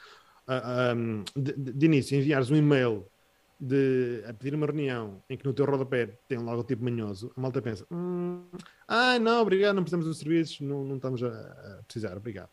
de, 1.36 1.52
de, 1.52 1.86
início 1.86 2.16
enviares 2.16 2.50
um 2.50 2.56
e-mail 2.56 3.06
de, 3.58 4.24
a 4.26 4.32
pedir 4.32 4.54
uma 4.54 4.66
reunião 4.66 5.22
em 5.30 5.36
que 5.36 5.44
no 5.44 5.52
teu 5.52 5.64
rodapé 5.64 6.18
tem 6.26 6.38
um 6.38 6.44
logotipo 6.44 6.82
manhoso, 6.82 7.32
a 7.36 7.40
malta 7.40 7.62
pensa: 7.62 7.86
hum, 7.90 8.44
ah, 8.88 9.18
não, 9.18 9.40
obrigado, 9.40 9.76
não 9.76 9.82
precisamos 9.82 10.06
dos 10.06 10.18
serviços, 10.18 10.60
não, 10.60 10.84
não 10.84 10.96
estamos 10.96 11.22
a, 11.22 11.28
a, 11.28 11.82
precisar, 11.84 12.16
obrigado. 12.16 12.50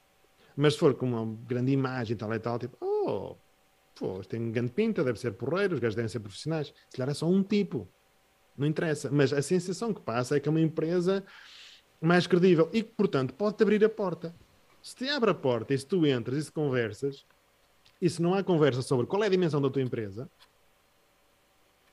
Mas 0.56 0.74
se 0.74 0.80
for 0.80 0.94
com 0.94 1.08
uma 1.08 1.38
grande 1.48 1.72
imagem 1.72 2.16
tal 2.16 2.34
e 2.34 2.40
tal, 2.40 2.60
tipo, 2.60 2.78
oh, 2.82 3.36
pô, 3.96 4.22
tem 4.22 4.40
um 4.42 4.52
grande 4.52 4.72
pinta, 4.72 5.04
deve 5.04 5.20
ser 5.20 5.32
porreiro, 5.34 5.74
os 5.74 5.80
gajos 5.80 5.96
devem 5.96 6.10
ser 6.10 6.20
profissionais. 6.20 6.74
Se 6.90 6.98
calhar 6.98 7.10
é 7.10 7.14
só 7.14 7.28
um 7.28 7.42
tipo, 7.42 7.88
não 8.58 8.68
interessa. 8.68 9.10
Mas 9.12 9.34
a 9.34 9.42
sensação 9.42 9.94
que 9.94 10.02
passa 10.02 10.36
é 10.36 10.40
que 10.40 10.48
é 10.48 10.52
uma 10.52 10.62
empresa 10.62 11.24
mais 12.02 12.28
credível 12.28 12.70
e 12.72 12.84
que, 12.84 12.92
portanto, 12.92 13.34
pode-te 13.34 13.64
abrir 13.64 13.84
a 13.84 13.90
porta. 13.90 14.36
Se 14.82 14.96
te 14.96 15.10
abre 15.10 15.32
a 15.32 15.34
porta 15.34 15.74
e 15.74 15.78
se 15.78 15.86
tu 15.86 16.06
entras 16.06 16.38
e 16.38 16.44
se 16.44 16.52
conversas, 16.52 17.26
e 18.02 18.10
se 18.10 18.22
não 18.22 18.34
há 18.34 18.44
conversa 18.44 18.82
sobre 18.82 19.06
qual 19.06 19.24
é 19.24 19.28
a 19.28 19.30
dimensão 19.30 19.62
da 19.62 19.70
tua 19.70 19.82
empresa, 19.82 20.30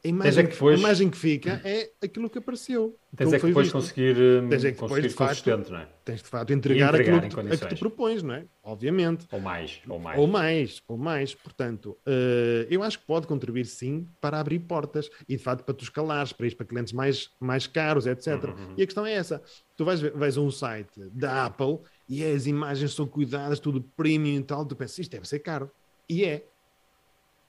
a 0.07 0.09
imagem, 0.09 0.45
é 0.45 0.47
que, 0.47 0.53
depois... 0.53 0.77
a 0.77 0.79
imagem 0.79 1.11
que 1.11 1.17
fica 1.17 1.61
é 1.65 1.91
aquilo 2.01 2.31
que 2.31 2.39
apareceu. 2.39 2.97
Tens 3.17 3.33
é 3.33 3.41
que 3.41 3.47
depois 3.47 3.67
visto. 3.67 3.73
conseguir, 3.73 4.17
hum, 4.17 4.49
tens 4.49 4.65
é 4.65 4.73
que 4.73 4.81
depois, 4.81 5.03
de 5.03 5.09
facto, 5.09 5.47
não 5.47 5.79
é? 5.79 5.89
Tens 6.05 6.23
de 6.23 6.29
facto 6.29 6.53
entregar, 6.53 6.95
entregar 6.95 7.25
aquilo 7.25 7.49
que, 7.49 7.59
que 7.59 7.75
te 7.75 7.75
propões, 7.77 8.23
não 8.23 8.35
é? 8.35 8.45
Obviamente. 8.63 9.27
Ou 9.33 9.41
mais, 9.41 9.81
ou 9.89 9.99
mais. 9.99 10.19
Ou 10.19 10.27
mais, 10.27 10.83
ou 10.87 10.97
mais. 10.97 11.35
Portanto, 11.35 11.99
uh, 12.07 12.67
eu 12.71 12.83
acho 12.85 13.01
que 13.01 13.07
pode 13.07 13.27
contribuir 13.27 13.67
sim 13.67 14.07
para 14.21 14.39
abrir 14.39 14.61
portas 14.61 15.11
e 15.29 15.37
de 15.37 15.43
facto 15.43 15.65
para 15.65 15.75
tu 15.75 15.83
escalares, 15.83 16.33
para 16.33 16.47
ir 16.47 16.55
para 16.55 16.67
clientes 16.67 16.93
mais, 16.93 17.31
mais 17.41 17.67
caros, 17.67 18.07
etc. 18.07 18.27
Uhum. 18.27 18.51
uhum. 18.51 18.75
E 18.77 18.83
a 18.83 18.87
questão 18.87 19.05
é 19.05 19.13
essa: 19.13 19.43
tu 19.77 19.85
vais, 19.85 20.01
vais 20.01 20.37
a 20.37 20.41
um 20.41 20.51
site 20.51 21.01
da 21.11 21.47
Apple 21.47 21.81
e 22.09 22.25
as 22.25 22.47
imagens 22.47 22.95
são 22.95 23.07
cuidadas, 23.07 23.59
tudo 23.59 23.83
premium 23.97 24.39
e 24.39 24.45
tal, 24.45 24.65
tu 24.65 24.77
pensas, 24.77 25.01
isto 25.01 25.11
deve 25.11 25.27
ser 25.27 25.41
caro. 25.41 25.69
E 26.09 26.25
é. 26.25 26.47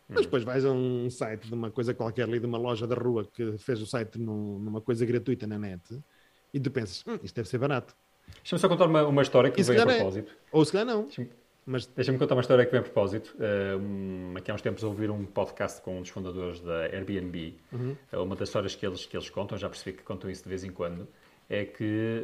Mas 0.10 0.20
hum. 0.20 0.24
depois 0.24 0.43
vais 0.43 0.63
a 0.65 0.72
um 0.72 1.10
site 1.10 1.48
de 1.48 1.54
uma 1.54 1.70
coisa 1.70 1.93
qualquer 1.93 2.24
ali, 2.24 2.39
de 2.39 2.46
uma 2.46 2.58
loja 2.58 2.88
da 2.88 2.96
rua 2.96 3.26
que 3.26 3.58
fez 3.58 3.82
o 3.82 3.86
site 3.86 4.17
num, 4.17 4.58
numa 4.60 4.82
coisa 4.82 5.06
gratuita 5.06 5.46
na 5.46 5.60
net 5.60 6.00
e 6.54 6.60
tu 6.60 6.72
pensas, 6.72 7.04
hum, 7.06 7.20
isto 7.24 7.36
deve 7.36 7.50
ser 7.50 7.58
barato. 7.58 7.96
Deixa-me 8.38 8.60
só 8.60 8.67
contar 8.67 8.86
uma, 8.86 9.06
uma 9.06 9.22
história 9.22 9.52
que 9.52 9.62
veio 9.62 9.80
a 9.80 9.91
é. 9.91 9.96
propósito. 9.98 10.32
É. 10.32 10.36
Ou 10.52 10.65
se 10.65 10.72
calhar 10.72 10.88
não. 10.88 11.04
Deixa-me 11.04 11.30
mas... 11.65 11.86
deixa 11.86 12.17
contar 12.17 12.36
uma 12.36 12.41
história 12.41 12.65
que 12.65 12.72
vem 12.72 12.80
a 12.80 12.84
propósito. 12.84 13.36
Um, 13.38 14.34
aqui 14.38 14.50
há 14.50 14.54
uns 14.54 14.62
tempos 14.62 14.84
ouvir 14.84 15.12
um 15.12 15.26
podcast 15.26 15.82
com 15.82 15.98
um 15.98 16.02
dos 16.02 16.10
fundadores 16.10 16.62
da 16.62 16.84
Airbnb. 16.84 17.58
Uhum. 17.74 17.96
Uh, 18.13 18.24
uma 18.24 18.36
das 18.36 18.48
histórias 18.48 18.74
que 18.74 18.88
eles, 18.88 19.06
que 19.06 19.17
eles 19.17 19.30
contam, 19.30 19.58
já 19.58 19.67
percebi 19.67 19.98
que 19.98 20.04
contam 20.04 20.30
isso 20.30 20.43
de 20.43 20.50
vez 20.50 20.63
em 20.63 20.72
quando, 20.72 21.08
é 21.50 21.65
que 21.65 22.24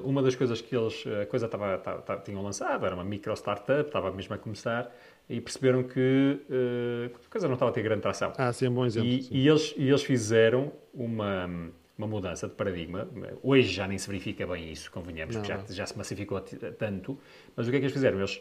uh, 0.00 0.06
uma 0.06 0.22
das 0.22 0.34
coisas 0.34 0.60
que 0.60 0.76
eles, 0.76 1.02
a 1.22 1.24
coisa 1.26 1.46
estava, 1.46 1.82
tinham 2.24 2.42
lançado, 2.42 2.84
era 2.84 2.94
uma 2.94 3.04
micro 3.04 3.32
startup, 3.34 3.86
estava 3.86 4.10
mesmo 4.10 4.34
a 4.34 4.38
começar, 4.38 4.94
e 5.28 5.40
perceberam 5.40 5.82
que 5.82 6.40
uh, 6.50 7.16
a 7.16 7.30
coisa 7.30 7.46
não 7.46 7.54
estava 7.54 7.70
a 7.70 7.74
ter 7.74 7.82
grande 7.82 8.02
tração. 8.02 8.32
Ah, 8.36 8.52
sim, 8.52 8.66
é 8.66 8.70
um 8.70 8.74
bom 8.74 8.84
exemplo. 8.84 9.08
E, 9.08 9.28
e, 9.30 9.48
eles, 9.48 9.74
e 9.76 9.88
eles 9.88 10.02
fizeram 10.02 10.72
uma, 10.92 11.46
uma 11.96 12.06
mudança 12.06 12.46
de 12.46 12.54
paradigma. 12.54 13.08
Hoje 13.42 13.72
já 13.72 13.88
nem 13.88 13.96
se 13.96 14.06
verifica 14.06 14.46
bem 14.46 14.70
isso, 14.70 14.90
convenhamos, 14.90 15.34
não. 15.34 15.42
porque 15.42 15.56
já, 15.56 15.74
já 15.74 15.86
se 15.86 15.96
massificou 15.96 16.40
tanto. 16.78 17.18
Mas 17.56 17.66
o 17.66 17.70
que 17.70 17.76
é 17.76 17.80
que 17.80 17.86
eles 17.86 17.94
fizeram? 17.94 18.18
Eles 18.18 18.40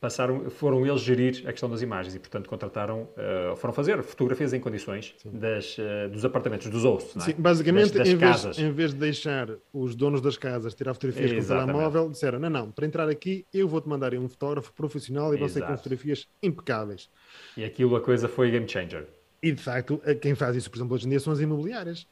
passaram, 0.00 0.48
foram 0.50 0.86
eles 0.86 1.00
gerir 1.00 1.42
a 1.46 1.52
questão 1.52 1.68
das 1.68 1.82
imagens 1.82 2.14
e, 2.14 2.18
portanto, 2.18 2.48
contrataram, 2.48 3.02
uh, 3.02 3.56
foram 3.56 3.74
fazer 3.74 4.02
fotografias 4.02 4.52
em 4.52 4.60
condições 4.60 5.14
das, 5.24 5.76
uh, 5.78 6.08
dos 6.10 6.24
apartamentos, 6.24 6.68
dos 6.68 6.84
hosts, 6.84 7.16
é? 7.16 7.20
Sim, 7.20 7.34
basicamente, 7.38 7.92
das, 7.92 7.98
das 7.98 8.08
em, 8.08 8.16
vez, 8.16 8.58
em, 8.58 8.72
vez, 8.72 8.92
de 8.92 9.00
deixar 9.00 9.48
os 9.72 9.94
donos 9.94 10.20
das 10.20 10.36
casas 10.36 10.74
tirar 10.74 10.94
fotografias 10.94 11.32
Exatamente. 11.32 11.72
com 11.72 11.78
o 11.78 11.80
telemóvel, 11.80 12.10
disseram, 12.10 12.38
não, 12.38 12.50
não, 12.50 12.70
para 12.70 12.86
entrar 12.86 13.08
aqui 13.08 13.46
eu 13.52 13.68
vou-te 13.68 13.88
mandar 13.88 14.14
um 14.14 14.28
fotógrafo 14.28 14.72
profissional 14.72 15.34
e 15.34 15.38
você 15.38 15.60
com 15.60 15.76
fotografias 15.76 16.28
impecáveis. 16.42 17.10
E 17.56 17.64
aquilo, 17.64 17.96
a 17.96 18.00
coisa 18.00 18.28
foi 18.28 18.50
game 18.50 18.68
changer. 18.68 19.06
E, 19.42 19.52
de 19.52 19.62
facto, 19.62 20.00
quem 20.20 20.34
faz 20.34 20.56
isso, 20.56 20.70
por 20.70 20.78
exemplo, 20.78 20.94
hoje 20.94 21.06
em 21.06 21.10
dia 21.10 21.20
são 21.20 21.32
as 21.32 21.40
imobiliárias. 21.40 22.06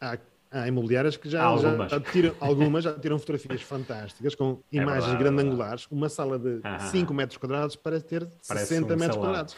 Há 0.00 0.18
Há 0.50 0.66
imobiliárias 0.66 1.16
que 1.16 1.30
já, 1.30 1.44
algumas. 1.44 1.90
já 1.92 2.00
tiram, 2.00 2.34
algumas 2.40 2.82
já 2.82 2.98
tiram 2.98 3.18
fotografias 3.18 3.62
fantásticas 3.62 4.34
com 4.34 4.60
é 4.72 4.76
imagens 4.78 5.04
verdade, 5.04 5.22
grandangulares, 5.22 5.86
uma 5.90 6.08
sala 6.08 6.38
de 6.38 6.48
uh 6.48 6.62
-huh. 6.62 6.90
5 6.90 7.14
metros 7.14 7.36
quadrados 7.38 7.76
para 7.76 8.00
ter 8.00 8.28
parece 8.48 8.66
60 8.66 8.94
um 8.94 8.96
metros 8.96 9.14
salão. 9.14 9.30
quadrados. 9.30 9.56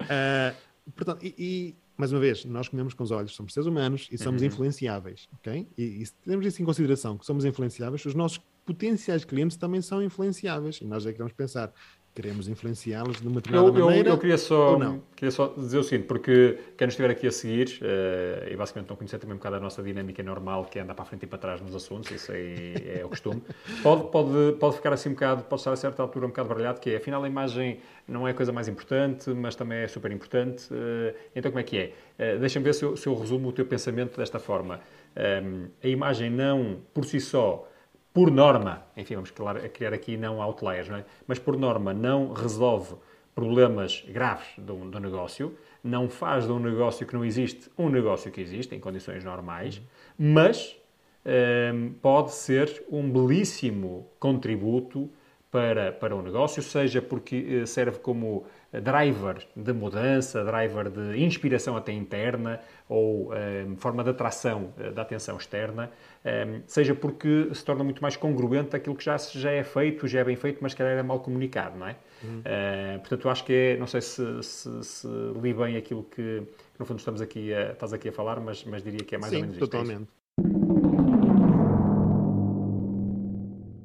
uh, 0.00 0.56
portanto, 0.96 1.24
e, 1.24 1.34
e, 1.38 1.76
mais 1.96 2.10
uma 2.10 2.20
vez, 2.20 2.44
nós 2.44 2.66
comemos 2.66 2.94
com 2.94 3.04
os 3.04 3.12
olhos, 3.12 3.34
somos 3.34 3.54
seres 3.54 3.68
humanos 3.68 4.08
e 4.10 4.18
somos 4.18 4.42
uh 4.42 4.44
uhum. 4.44 4.48
influenciáveis, 4.48 5.28
ok? 5.34 5.68
E, 5.78 6.02
e 6.02 6.06
se 6.06 6.12
temos 6.24 6.44
isso 6.44 6.60
em 6.60 6.64
consideração, 6.64 7.16
que 7.16 7.24
somos 7.24 7.44
influenciáveis, 7.44 8.04
os 8.04 8.14
nossos 8.14 8.40
potenciais 8.66 9.24
clientes 9.24 9.56
também 9.56 9.80
são 9.80 10.02
influenciáveis 10.02 10.80
e 10.80 10.84
nós 10.84 11.06
é 11.06 11.12
que 11.12 11.18
vamos 11.18 11.32
pensar, 11.32 11.72
queremos 12.14 12.48
influenciá-los 12.48 13.20
de 13.20 13.26
uma 13.26 13.40
determinada 13.40 13.76
eu, 13.78 13.86
maneira. 13.86 14.08
Eu, 14.08 14.14
eu 14.14 14.18
queria, 14.18 14.38
só, 14.38 14.78
queria 15.16 15.32
só 15.32 15.48
dizer 15.48 15.78
o 15.78 15.82
seguinte, 15.82 16.06
porque 16.06 16.58
quem 16.78 16.86
nos 16.86 16.92
estiver 16.92 17.10
aqui 17.10 17.26
a 17.26 17.32
seguir, 17.32 17.80
uh, 17.82 18.52
e 18.52 18.56
basicamente 18.56 18.88
não 18.88 18.96
conhecer 18.96 19.18
também 19.18 19.34
um 19.34 19.38
bocado 19.38 19.56
a 19.56 19.60
nossa 19.60 19.82
dinâmica 19.82 20.22
normal, 20.22 20.66
que 20.66 20.78
é 20.78 20.82
andar 20.82 20.94
para 20.94 21.02
a 21.02 21.06
frente 21.06 21.24
e 21.24 21.26
para 21.26 21.38
trás 21.38 21.60
nos 21.60 21.74
assuntos, 21.74 22.10
isso 22.12 22.30
aí 22.30 22.74
é 23.00 23.04
o 23.04 23.08
costume, 23.08 23.42
pode, 23.82 24.10
pode, 24.12 24.52
pode 24.60 24.76
ficar 24.76 24.92
assim 24.92 25.08
um 25.08 25.14
bocado, 25.14 25.42
pode 25.42 25.60
estar 25.60 25.72
a 25.72 25.76
certa 25.76 26.02
altura 26.02 26.26
um 26.26 26.28
bocado 26.28 26.48
baralhado, 26.48 26.80
que 26.80 26.90
é, 26.90 26.96
afinal 26.96 27.24
a 27.24 27.28
imagem 27.28 27.80
não 28.06 28.28
é 28.28 28.30
a 28.30 28.34
coisa 28.34 28.52
mais 28.52 28.68
importante, 28.68 29.30
mas 29.30 29.56
também 29.56 29.78
é 29.78 29.88
super 29.88 30.12
importante. 30.12 30.72
Uh, 30.72 31.14
então 31.34 31.50
como 31.50 31.60
é 31.60 31.64
que 31.64 31.76
é? 31.76 32.36
Uh, 32.36 32.38
Deixa-me 32.38 32.64
ver 32.64 32.74
se 32.74 32.84
eu, 32.84 32.96
se 32.96 33.08
eu 33.08 33.14
resumo 33.14 33.48
o 33.48 33.52
teu 33.52 33.66
pensamento 33.66 34.16
desta 34.16 34.38
forma. 34.38 34.80
Um, 35.16 35.68
a 35.82 35.88
imagem 35.88 36.30
não, 36.30 36.78
por 36.92 37.04
si 37.04 37.20
só, 37.20 37.68
por 38.14 38.30
norma, 38.30 38.86
enfim, 38.96 39.16
vamos 39.16 39.32
criar 39.72 39.92
aqui 39.92 40.16
não 40.16 40.40
outliers, 40.40 40.88
não 40.88 40.98
é? 40.98 41.04
mas 41.26 41.40
por 41.40 41.56
norma 41.56 41.92
não 41.92 42.32
resolve 42.32 42.94
problemas 43.34 44.04
graves 44.08 44.46
do, 44.56 44.88
do 44.88 45.00
negócio, 45.00 45.58
não 45.82 46.08
faz 46.08 46.46
de 46.46 46.52
um 46.52 46.60
negócio 46.60 47.04
que 47.04 47.12
não 47.12 47.24
existe 47.24 47.68
um 47.76 47.88
negócio 47.88 48.30
que 48.30 48.40
existe 48.40 48.72
em 48.72 48.78
condições 48.78 49.24
normais, 49.24 49.82
mas 50.16 50.76
ehm, 51.24 51.88
pode 52.00 52.32
ser 52.32 52.84
um 52.88 53.10
belíssimo 53.10 54.06
contributo 54.20 55.10
para, 55.50 55.90
para 55.90 56.14
o 56.14 56.22
negócio, 56.22 56.62
seja 56.62 57.02
porque 57.02 57.62
eh, 57.62 57.66
serve 57.66 57.98
como 57.98 58.46
driver 58.80 59.46
de 59.56 59.72
mudança, 59.72 60.44
driver 60.44 60.90
de 60.90 61.22
inspiração 61.22 61.76
até 61.76 61.92
interna 61.92 62.60
ou 62.88 63.32
um, 63.32 63.76
forma 63.76 64.04
de 64.04 64.10
atração 64.10 64.72
uh, 64.78 64.92
da 64.92 65.02
atenção 65.02 65.36
externa, 65.36 65.90
um, 66.24 66.60
seja 66.66 66.94
porque 66.94 67.48
se 67.52 67.64
torna 67.64 67.84
muito 67.84 68.02
mais 68.02 68.16
congruente 68.16 68.74
aquilo 68.74 68.94
que 68.94 69.04
já, 69.04 69.16
já 69.16 69.50
é 69.50 69.62
feito, 69.62 70.06
já 70.06 70.20
é 70.20 70.24
bem 70.24 70.36
feito, 70.36 70.58
mas 70.60 70.74
que 70.74 70.78
calhar 70.78 70.98
é 70.98 71.02
mal 71.02 71.20
comunicado, 71.20 71.78
não 71.78 71.86
é? 71.86 71.96
Uhum. 72.22 72.40
Uh, 72.40 72.98
portanto, 73.00 73.24
eu 73.24 73.30
acho 73.30 73.44
que 73.44 73.52
é, 73.52 73.76
não 73.76 73.86
sei 73.86 74.00
se, 74.00 74.42
se, 74.42 74.82
se, 74.82 75.08
li 75.40 75.52
bem 75.52 75.76
aquilo 75.76 76.02
que, 76.04 76.42
no 76.78 76.84
fundo, 76.84 76.98
estamos 76.98 77.20
aqui 77.20 77.52
a, 77.54 77.72
estás 77.72 77.92
aqui 77.92 78.08
a 78.08 78.12
falar, 78.12 78.40
mas, 78.40 78.64
mas 78.64 78.82
diria 78.82 79.04
que 79.04 79.14
é 79.14 79.18
mais 79.18 79.30
Sim, 79.30 79.36
ou 79.36 79.42
menos 79.42 79.58
totalmente. 79.58 80.02
isto. 80.02 80.08
É 80.40 80.74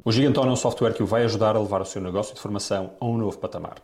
o 0.10 0.12
Giganton 0.12 0.48
é 0.48 0.52
um 0.52 0.56
software 0.56 0.94
que 0.94 1.04
o 1.04 1.06
vai 1.06 1.24
ajudar 1.24 1.56
a 1.56 1.60
levar 1.60 1.82
o 1.82 1.86
seu 1.86 2.02
negócio 2.02 2.34
de 2.34 2.42
formação 2.42 2.94
a 3.00 3.06
um 3.06 3.16
novo 3.16 3.38
patamar. 3.38 3.76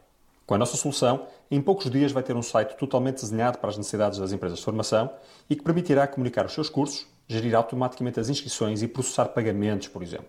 Com 0.45 0.53
a 0.53 0.57
nossa 0.59 0.77
solução, 0.77 1.27
em 1.49 1.59
poucos 1.59 1.89
dias 1.89 2.11
vai 2.11 2.21
ter 2.21 2.35
um 2.35 2.41
site 2.41 2.77
totalmente 2.77 3.15
desenhado 3.15 3.57
para 3.57 3.71
as 3.71 3.77
necessidades 3.77 4.19
das 4.19 4.31
empresas 4.31 4.59
de 4.59 4.63
formação 4.63 5.09
e 5.49 5.55
que 5.55 5.63
permitirá 5.63 6.07
comunicar 6.07 6.45
os 6.45 6.53
seus 6.53 6.69
cursos, 6.69 7.07
gerir 7.27 7.55
automaticamente 7.55 8.19
as 8.19 8.29
inscrições 8.29 8.83
e 8.83 8.87
processar 8.87 9.29
pagamentos, 9.29 9.87
por 9.87 10.03
exemplo. 10.03 10.27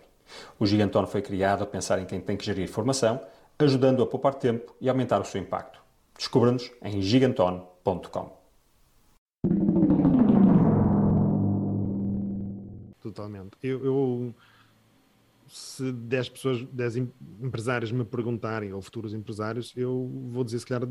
O 0.59 0.65
Giganton 0.65 1.07
foi 1.07 1.21
criado 1.21 1.65
a 1.65 1.67
pensar 1.67 1.99
em 1.99 2.07
quem 2.07 2.19
tem 2.19 2.37
que 2.37 2.47
gerir 2.47 2.67
formação, 2.67 3.21
ajudando 3.59 4.03
a 4.03 4.07
poupar 4.07 4.35
tempo 4.35 4.75
e 4.81 4.89
aumentar 4.89 5.21
o 5.21 5.25
seu 5.25 5.41
impacto. 5.41 5.83
Descubra-nos 6.17 6.71
em 6.83 7.03
giganton.com. 7.03 8.37
Totalmente. 13.03 13.53
Eu, 13.63 13.85
eu 13.85 14.35
se 15.57 15.91
10 15.91 16.29
pessoas, 16.29 16.63
10 16.65 16.97
empresários 17.41 17.91
me 17.91 18.05
perguntarem, 18.05 18.75
ou 18.75 18.83
futuros 18.83 19.15
empresários, 19.15 19.73
eu 19.75 20.11
vou 20.31 20.45
dizer 20.45 20.59
se 20.59 20.67
calhar 20.67 20.87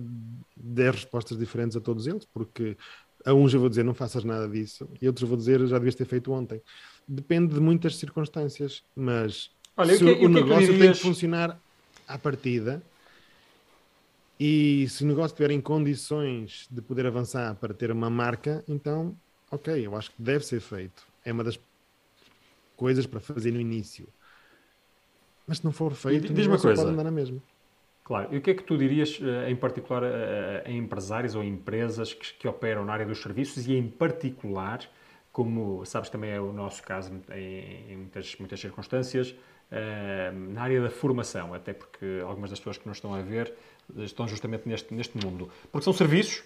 10 0.58 0.96
respostas 0.96 1.38
diferentes 1.38 1.78
a 1.78 1.80
todos 1.80 2.08
eles, 2.08 2.26
porque 2.26 2.76
a 3.24 3.32
uns 3.32 3.54
eu 3.54 3.60
vou 3.60 3.70
dizer 3.70 3.84
não 3.84 3.94
faças 3.94 4.24
nada 4.24 4.50
disso, 4.50 4.90
e 5.00 5.06
outros 5.06 5.22
eu 5.22 5.28
vou 5.28 5.38
dizer 5.38 5.64
já 5.68 5.78
devias 5.78 5.94
ter 5.94 6.06
feito 6.06 6.32
ontem. 6.32 6.60
Depende 7.08 7.54
de 7.54 7.60
muitas 7.60 7.96
circunstâncias, 7.98 8.84
mas 8.96 9.52
Olha, 9.78 9.96
se 9.96 10.04
o, 10.04 10.18
que, 10.18 10.26
o 10.26 10.30
negócio 10.30 10.74
dirias... 10.74 10.80
tem 10.80 10.92
que 10.94 11.00
funcionar 11.00 11.60
à 12.08 12.18
partida, 12.18 12.82
e 14.40 14.88
se 14.90 15.04
o 15.04 15.08
negócio 15.08 15.34
estiver 15.34 15.52
em 15.52 15.62
condições 15.62 16.68
de 16.72 16.82
poder 16.82 17.06
avançar 17.06 17.54
para 17.56 17.74
ter 17.74 17.92
uma 17.92 18.10
marca, 18.10 18.64
então, 18.68 19.16
ok, 19.52 19.86
eu 19.86 19.96
acho 19.96 20.10
que 20.10 20.22
deve 20.22 20.44
ser 20.44 20.60
feito. 20.60 21.06
É 21.24 21.32
uma 21.32 21.44
das 21.44 21.60
coisas 22.76 23.06
para 23.06 23.20
fazer 23.20 23.52
no 23.52 23.62
início. 23.62 24.08
Mas 25.48 25.58
se 25.60 25.66
não 25.66 25.72
for 25.72 25.94
feito, 25.94 26.34
diz 26.34 26.48
uma 26.48 26.58
coisa. 26.58 26.82
pode 26.82 26.94
andar 26.94 27.04
na 27.04 27.12
mesma. 27.12 27.40
Claro. 28.04 28.30
E 28.32 28.38
o 28.38 28.42
que 28.42 28.52
é 28.52 28.54
que 28.54 28.64
tu 28.64 28.78
dirias, 28.78 29.20
eh, 29.22 29.50
em 29.50 29.56
particular, 29.56 30.04
a, 30.04 30.72
empresários 30.72 31.34
ou 31.34 31.44
empresas 31.44 32.14
que, 32.14 32.34
que, 32.34 32.48
operam 32.48 32.86
na 32.86 32.94
área 32.94 33.06
dos 33.06 33.20
serviços 33.20 33.68
e, 33.68 33.76
em 33.76 33.88
particular, 33.88 34.80
como 35.32 35.84
sabes 35.86 36.10
também 36.10 36.30
é 36.30 36.40
o 36.40 36.54
nosso 36.54 36.84
caso 36.84 37.12
em, 37.32 37.94
em 37.94 37.98
muitas, 37.98 38.36
muitas 38.38 38.60
circunstâncias, 38.60 39.36
na 40.52 40.62
área 40.62 40.82
da 40.82 40.90
formação, 40.90 41.54
até 41.54 41.74
porque 41.74 42.22
algumas 42.24 42.50
das 42.50 42.60
pessoas 42.60 42.78
que 42.78 42.88
nos 42.88 42.98
estão 42.98 43.14
a 43.14 43.22
ver 43.22 43.54
estão 43.98 44.28
justamente 44.28 44.68
neste, 44.68 44.94
neste 44.94 45.18
mundo. 45.24 45.50
Porque 45.72 45.84
são 45.84 45.94
serviços 45.94 46.44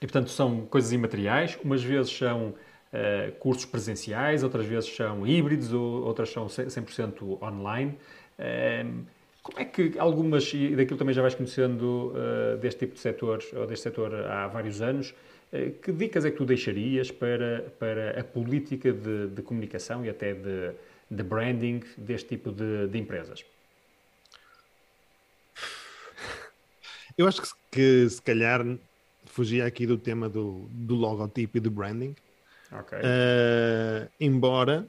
e, 0.00 0.06
portanto, 0.06 0.30
são 0.30 0.66
coisas 0.66 0.92
imateriais, 0.92 1.58
umas 1.64 1.82
vezes 1.82 2.16
são 2.16 2.54
uh, 2.92 3.32
cursos 3.38 3.64
presenciais, 3.64 4.42
outras 4.42 4.66
vezes 4.66 4.94
são 4.94 5.26
híbridos, 5.26 5.72
ou, 5.72 6.04
outras 6.04 6.30
são 6.30 6.46
100% 6.46 7.42
online. 7.42 7.98
Uh, 8.38 9.04
como 9.42 9.60
é 9.60 9.64
que 9.64 9.98
algumas, 9.98 10.52
e 10.52 10.76
daquilo 10.76 10.98
também 10.98 11.14
já 11.14 11.22
vais 11.22 11.34
conhecendo 11.34 12.12
uh, 12.12 12.58
deste 12.58 12.80
tipo 12.80 12.94
de 12.94 13.00
setor, 13.00 13.42
ou 13.54 13.66
deste 13.66 13.84
setor 13.84 14.14
há 14.14 14.46
vários 14.46 14.82
anos, 14.82 15.14
que 15.82 15.90
dicas 15.92 16.26
é 16.26 16.30
que 16.30 16.36
tu 16.36 16.44
deixarias 16.44 17.10
para, 17.10 17.72
para 17.78 18.20
a 18.20 18.22
política 18.22 18.92
de, 18.92 19.28
de 19.28 19.40
comunicação 19.40 20.04
e 20.04 20.10
até 20.10 20.34
de, 20.34 20.72
de 21.10 21.22
branding 21.22 21.82
deste 21.96 22.28
tipo 22.28 22.52
de, 22.52 22.86
de, 22.86 22.98
empresas? 22.98 23.42
Eu 27.16 27.26
acho 27.26 27.40
que, 27.40 27.48
que 27.72 28.10
se 28.10 28.20
calhar 28.20 28.62
fugia 29.24 29.64
aqui 29.64 29.86
do 29.86 29.96
tema 29.96 30.28
do, 30.28 30.68
do 30.70 30.94
logotipo 30.94 31.56
e 31.56 31.60
do 31.60 31.70
branding, 31.70 32.14
Okay. 32.72 32.98
Uh, 32.98 34.10
embora, 34.20 34.86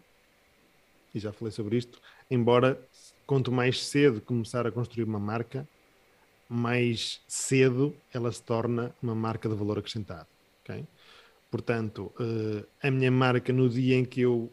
e 1.14 1.20
já 1.20 1.32
falei 1.32 1.52
sobre 1.52 1.78
isto, 1.78 2.00
embora 2.30 2.80
quanto 3.26 3.52
mais 3.52 3.86
cedo 3.86 4.22
começar 4.22 4.68
a 4.68 4.72
construir 4.72 5.04
uma 5.04 5.20
marca, 5.20 5.68
mais 6.50 7.22
cedo 7.28 7.96
ela 8.14 8.32
se 8.32 8.42
torna 8.42 8.94
uma 9.02 9.16
marca 9.16 9.48
de 9.48 9.56
valor 9.56 9.78
acrescentado. 9.78 10.28
Okay? 10.64 10.84
Portanto, 11.50 12.12
uh, 12.20 12.66
a 12.82 12.92
minha 12.92 13.12
marca 13.12 13.54
no 13.54 13.70
dia 13.70 13.96
em 13.96 14.06
que 14.06 14.22
eu 14.22 14.52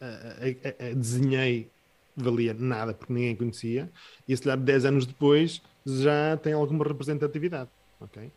uh, 0.00 0.94
desenhei 0.94 1.70
valia 2.18 2.52
nada 2.52 2.92
porque 2.92 3.12
ninguém 3.12 3.36
conhecia, 3.36 3.90
e 4.26 4.36
se 4.36 4.42
calhar 4.42 4.58
10 4.58 4.84
anos 4.84 5.06
depois 5.06 5.62
já 5.86 6.36
tem 6.36 6.52
alguma 6.52 6.84
representatividade. 6.84 7.70
Okay? 8.00 8.30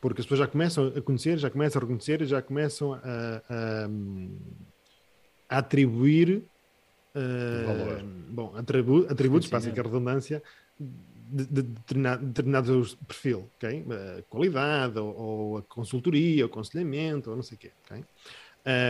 Porque 0.00 0.20
as 0.20 0.26
pessoas 0.26 0.40
já 0.40 0.46
começam 0.46 0.92
a 0.96 1.00
conhecer, 1.00 1.38
já 1.38 1.50
começam 1.50 1.80
a 1.80 1.82
reconhecer, 1.82 2.24
já 2.24 2.42
começam 2.42 2.94
a, 2.94 3.00
a, 3.48 3.88
a 5.48 5.58
atribuir 5.58 6.44
uh, 7.16 8.04
bom, 8.28 8.54
atribu 8.56 9.06
atributos, 9.08 9.48
para 9.48 9.58
a 9.58 9.62
redundância, 9.62 10.42
de, 10.78 11.44
de, 11.46 11.62
determinado, 11.62 12.26
determinado 12.26 12.96
perfil, 13.06 13.50
ok? 13.56 13.80
Uh, 13.80 14.22
qualidade, 14.28 14.98
ou, 14.98 15.16
ou, 15.16 15.58
a 15.58 15.62
consultoria, 15.62 16.44
o 16.44 16.46
aconselhamento, 16.46 17.30
ou 17.30 17.36
não 17.36 17.42
sei 17.42 17.56
o 17.56 17.58
quê, 17.58 17.70
ok? 17.84 18.04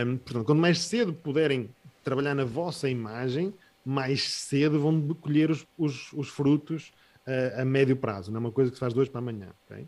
Um, 0.05 0.17
portanto, 0.17 0.45
quanto 0.45 0.59
mais 0.59 0.79
cedo 0.79 1.13
puderem 1.13 1.69
trabalhar 2.03 2.35
na 2.35 2.45
vossa 2.45 2.89
imagem, 2.89 3.53
mais 3.85 4.23
cedo 4.23 4.79
vão 4.79 5.13
colher 5.15 5.49
os, 5.49 5.65
os, 5.77 6.11
os 6.13 6.29
frutos 6.29 6.91
uh, 7.25 7.61
a 7.61 7.65
médio 7.65 7.95
prazo, 7.95 8.31
não 8.31 8.37
é 8.37 8.39
uma 8.41 8.51
coisa 8.51 8.69
que 8.69 8.77
se 8.77 8.79
faz 8.79 8.93
de 8.93 8.99
hoje 8.99 9.09
para 9.09 9.19
amanhã, 9.19 9.49
ok? 9.65 9.87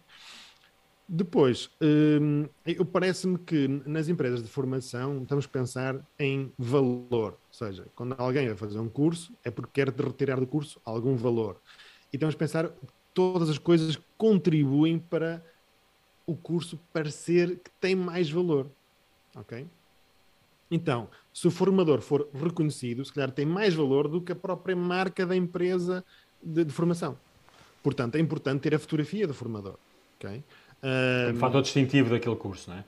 Depois, 1.11 1.71
hum, 1.81 2.47
parece-me 2.93 3.39
que 3.39 3.67
nas 3.67 4.07
empresas 4.07 4.43
de 4.43 4.47
formação 4.47 5.23
estamos 5.23 5.45
a 5.45 5.47
pensar 5.47 6.07
em 6.19 6.53
valor. 6.55 7.31
Ou 7.31 7.39
seja, 7.51 7.87
quando 7.95 8.13
alguém 8.15 8.45
vai 8.45 8.55
fazer 8.55 8.77
um 8.77 8.87
curso, 8.87 9.33
é 9.43 9.49
porque 9.49 9.71
quer 9.73 9.89
retirar 9.89 10.39
do 10.39 10.45
curso 10.45 10.79
algum 10.85 11.15
valor. 11.15 11.59
E 12.13 12.15
estamos 12.15 12.35
a 12.35 12.37
pensar 12.37 12.71
todas 13.11 13.49
as 13.49 13.57
coisas 13.57 13.95
que 13.95 14.03
contribuem 14.19 14.99
para 14.99 15.43
o 16.27 16.35
curso 16.35 16.79
parecer 16.93 17.57
que 17.57 17.71
tem 17.81 17.95
mais 17.95 18.29
valor. 18.29 18.69
Ok? 19.35 19.65
Então, 20.69 21.09
se 21.33 21.47
o 21.47 21.51
formador 21.51 22.01
for 22.01 22.29
reconhecido, 22.31 23.03
se 23.03 23.11
calhar 23.11 23.31
tem 23.31 23.47
mais 23.47 23.73
valor 23.73 24.07
do 24.07 24.21
que 24.21 24.31
a 24.31 24.35
própria 24.35 24.75
marca 24.75 25.25
da 25.25 25.35
empresa 25.35 26.05
de, 26.43 26.65
de 26.65 26.71
formação. 26.71 27.17
Portanto, 27.81 28.13
é 28.13 28.19
importante 28.19 28.61
ter 28.61 28.75
a 28.75 28.79
fotografia 28.79 29.25
do 29.25 29.33
formador. 29.33 29.79
Okay? 30.19 30.43
Um 30.83 31.37
fator 31.37 31.61
distintivo 31.61 32.09
daquele 32.09 32.35
curso, 32.35 32.69
não 32.69 32.77
é? 32.77 32.83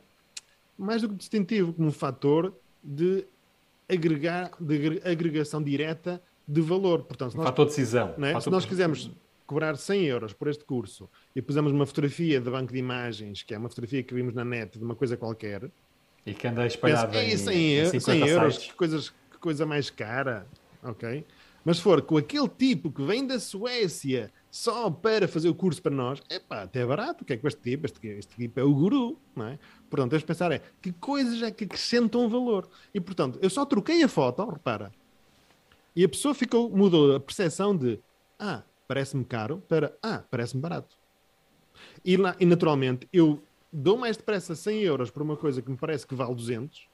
Mais 0.77 1.01
do 1.01 1.09
que 1.09 1.15
distintivo, 1.15 1.73
como 1.73 1.89
um 1.89 1.91
fator 1.91 2.53
de, 2.83 3.25
agregar, 3.87 4.51
de 4.59 5.01
agregação 5.03 5.61
direta 5.61 6.21
de 6.47 6.61
valor. 6.61 7.03
Portanto, 7.03 7.31
se 7.31 7.37
nós, 7.37 7.45
fator 7.45 7.65
de 7.65 7.71
decisão. 7.71 8.15
É? 8.17 8.27
Fator 8.27 8.41
se 8.41 8.49
nós 8.49 8.65
quisermos 8.65 9.11
cobrar 9.45 9.75
100 9.75 10.05
euros 10.05 10.33
por 10.33 10.47
este 10.47 10.63
curso 10.63 11.09
e 11.35 11.41
pusermos 11.41 11.71
uma 11.71 11.85
fotografia 11.85 12.39
de 12.39 12.49
banco 12.49 12.71
de 12.71 12.79
imagens, 12.79 13.43
que 13.43 13.53
é 13.53 13.57
uma 13.57 13.67
fotografia 13.67 14.01
que 14.01 14.13
vimos 14.13 14.33
na 14.33 14.45
net 14.45 14.77
de 14.77 14.83
uma 14.83 14.95
coisa 14.95 15.17
qualquer, 15.17 15.69
e 16.25 16.33
que 16.33 16.47
anda 16.47 16.65
espalhada 16.65 17.21
em, 17.21 17.35
100, 17.35 17.99
100 17.99 18.27
euros, 18.27 18.57
que, 18.57 18.73
coisas, 18.73 19.09
que 19.09 19.37
coisa 19.39 19.65
mais 19.65 19.89
cara, 19.89 20.47
ok? 20.83 21.25
Mas 21.65 21.77
se 21.77 21.83
for 21.83 22.01
com 22.01 22.17
aquele 22.17 22.47
tipo 22.47 22.91
que 22.91 23.03
vem 23.03 23.25
da 23.25 23.39
Suécia 23.39 24.31
só 24.51 24.91
para 24.91 25.29
fazer 25.29 25.47
o 25.47 25.55
curso 25.55 25.81
para 25.81 25.95
nós, 25.95 26.21
é 26.29 26.37
pá, 26.37 26.63
até 26.63 26.81
é 26.81 26.85
barato. 26.85 27.23
O 27.23 27.25
que 27.25 27.31
é 27.31 27.37
que 27.37 27.47
este 27.47 27.61
tipo? 27.61 27.85
Este, 27.85 28.05
este 28.07 28.35
tipo 28.35 28.59
é 28.59 28.63
o 28.63 28.73
guru, 28.73 29.17
não 29.33 29.47
é? 29.47 29.57
Portanto, 29.89 30.09
temos 30.11 30.23
de 30.23 30.27
pensar 30.27 30.51
é 30.51 30.61
que 30.81 30.91
coisas 30.91 31.41
é 31.41 31.49
que 31.49 31.63
acrescentam 31.63 32.29
valor. 32.29 32.69
E 32.93 32.99
portanto, 32.99 33.39
eu 33.41 33.49
só 33.49 33.65
troquei 33.65 34.03
a 34.03 34.09
foto, 34.09 34.43
repara, 34.43 34.91
e 35.95 36.03
a 36.03 36.09
pessoa 36.09 36.33
ficou, 36.33 36.69
mudou 36.69 37.15
a 37.15 37.19
percepção 37.19 37.75
de 37.75 37.97
ah, 38.37 38.61
parece-me 38.87 39.23
caro 39.23 39.63
para 39.69 39.95
ah, 40.03 40.21
parece-me 40.29 40.61
barato. 40.61 40.97
E, 42.03 42.17
e 42.39 42.45
naturalmente, 42.45 43.07
eu 43.13 43.41
dou 43.71 43.97
mais 43.97 44.17
depressa 44.17 44.53
100 44.53 44.81
euros 44.81 45.09
por 45.09 45.21
uma 45.21 45.37
coisa 45.37 45.61
que 45.61 45.71
me 45.71 45.77
parece 45.77 46.05
que 46.05 46.13
vale 46.13 46.35
200 46.35 46.89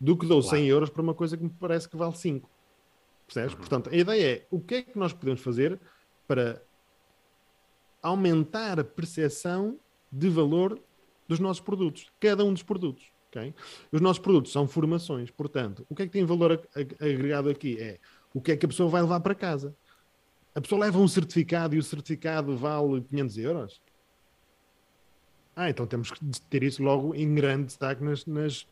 do 0.00 0.16
que 0.16 0.26
dou 0.26 0.40
claro. 0.40 0.56
100 0.56 0.66
euros 0.66 0.90
por 0.90 1.00
uma 1.00 1.14
coisa 1.14 1.36
que 1.36 1.42
me 1.42 1.50
parece 1.50 1.88
que 1.88 1.96
vale 1.96 2.16
5. 2.16 2.48
Percebes? 3.26 3.52
Uhum. 3.52 3.58
Portanto, 3.58 3.90
a 3.90 3.96
ideia 3.96 4.36
é 4.36 4.46
o 4.50 4.60
que 4.60 4.74
é 4.76 4.82
que 4.82 4.96
nós 4.96 5.12
podemos 5.12 5.40
fazer 5.40 5.80
para 6.26 6.62
aumentar 8.02 8.78
a 8.78 8.84
percepção 8.84 9.78
de 10.12 10.28
valor 10.28 10.80
dos 11.26 11.38
nossos 11.38 11.60
produtos, 11.62 12.06
cada 12.20 12.44
um 12.44 12.52
dos 12.52 12.62
produtos. 12.62 13.12
ok? 13.28 13.54
Os 13.90 14.00
nossos 14.00 14.18
produtos 14.22 14.52
são 14.52 14.66
formações, 14.68 15.30
portanto, 15.30 15.86
o 15.88 15.94
que 15.94 16.02
é 16.02 16.06
que 16.06 16.12
tem 16.12 16.24
valor 16.24 16.52
ag- 16.52 16.68
ag- 16.76 16.96
agregado 17.00 17.48
aqui? 17.48 17.80
É 17.80 17.98
o 18.32 18.40
que 18.40 18.52
é 18.52 18.56
que 18.56 18.66
a 18.66 18.68
pessoa 18.68 18.88
vai 18.90 19.00
levar 19.02 19.20
para 19.20 19.34
casa. 19.34 19.74
A 20.54 20.60
pessoa 20.60 20.80
leva 20.82 20.98
um 20.98 21.08
certificado 21.08 21.74
e 21.74 21.78
o 21.78 21.82
certificado 21.82 22.56
vale 22.56 23.02
500 23.02 23.38
euros? 23.38 23.82
Ah, 25.56 25.70
então 25.70 25.86
temos 25.86 26.10
que 26.10 26.20
ter 26.50 26.62
isso 26.62 26.82
logo 26.82 27.14
em 27.14 27.32
grande 27.34 27.66
destaque 27.66 28.02
nas, 28.02 28.26
nas- 28.26 28.66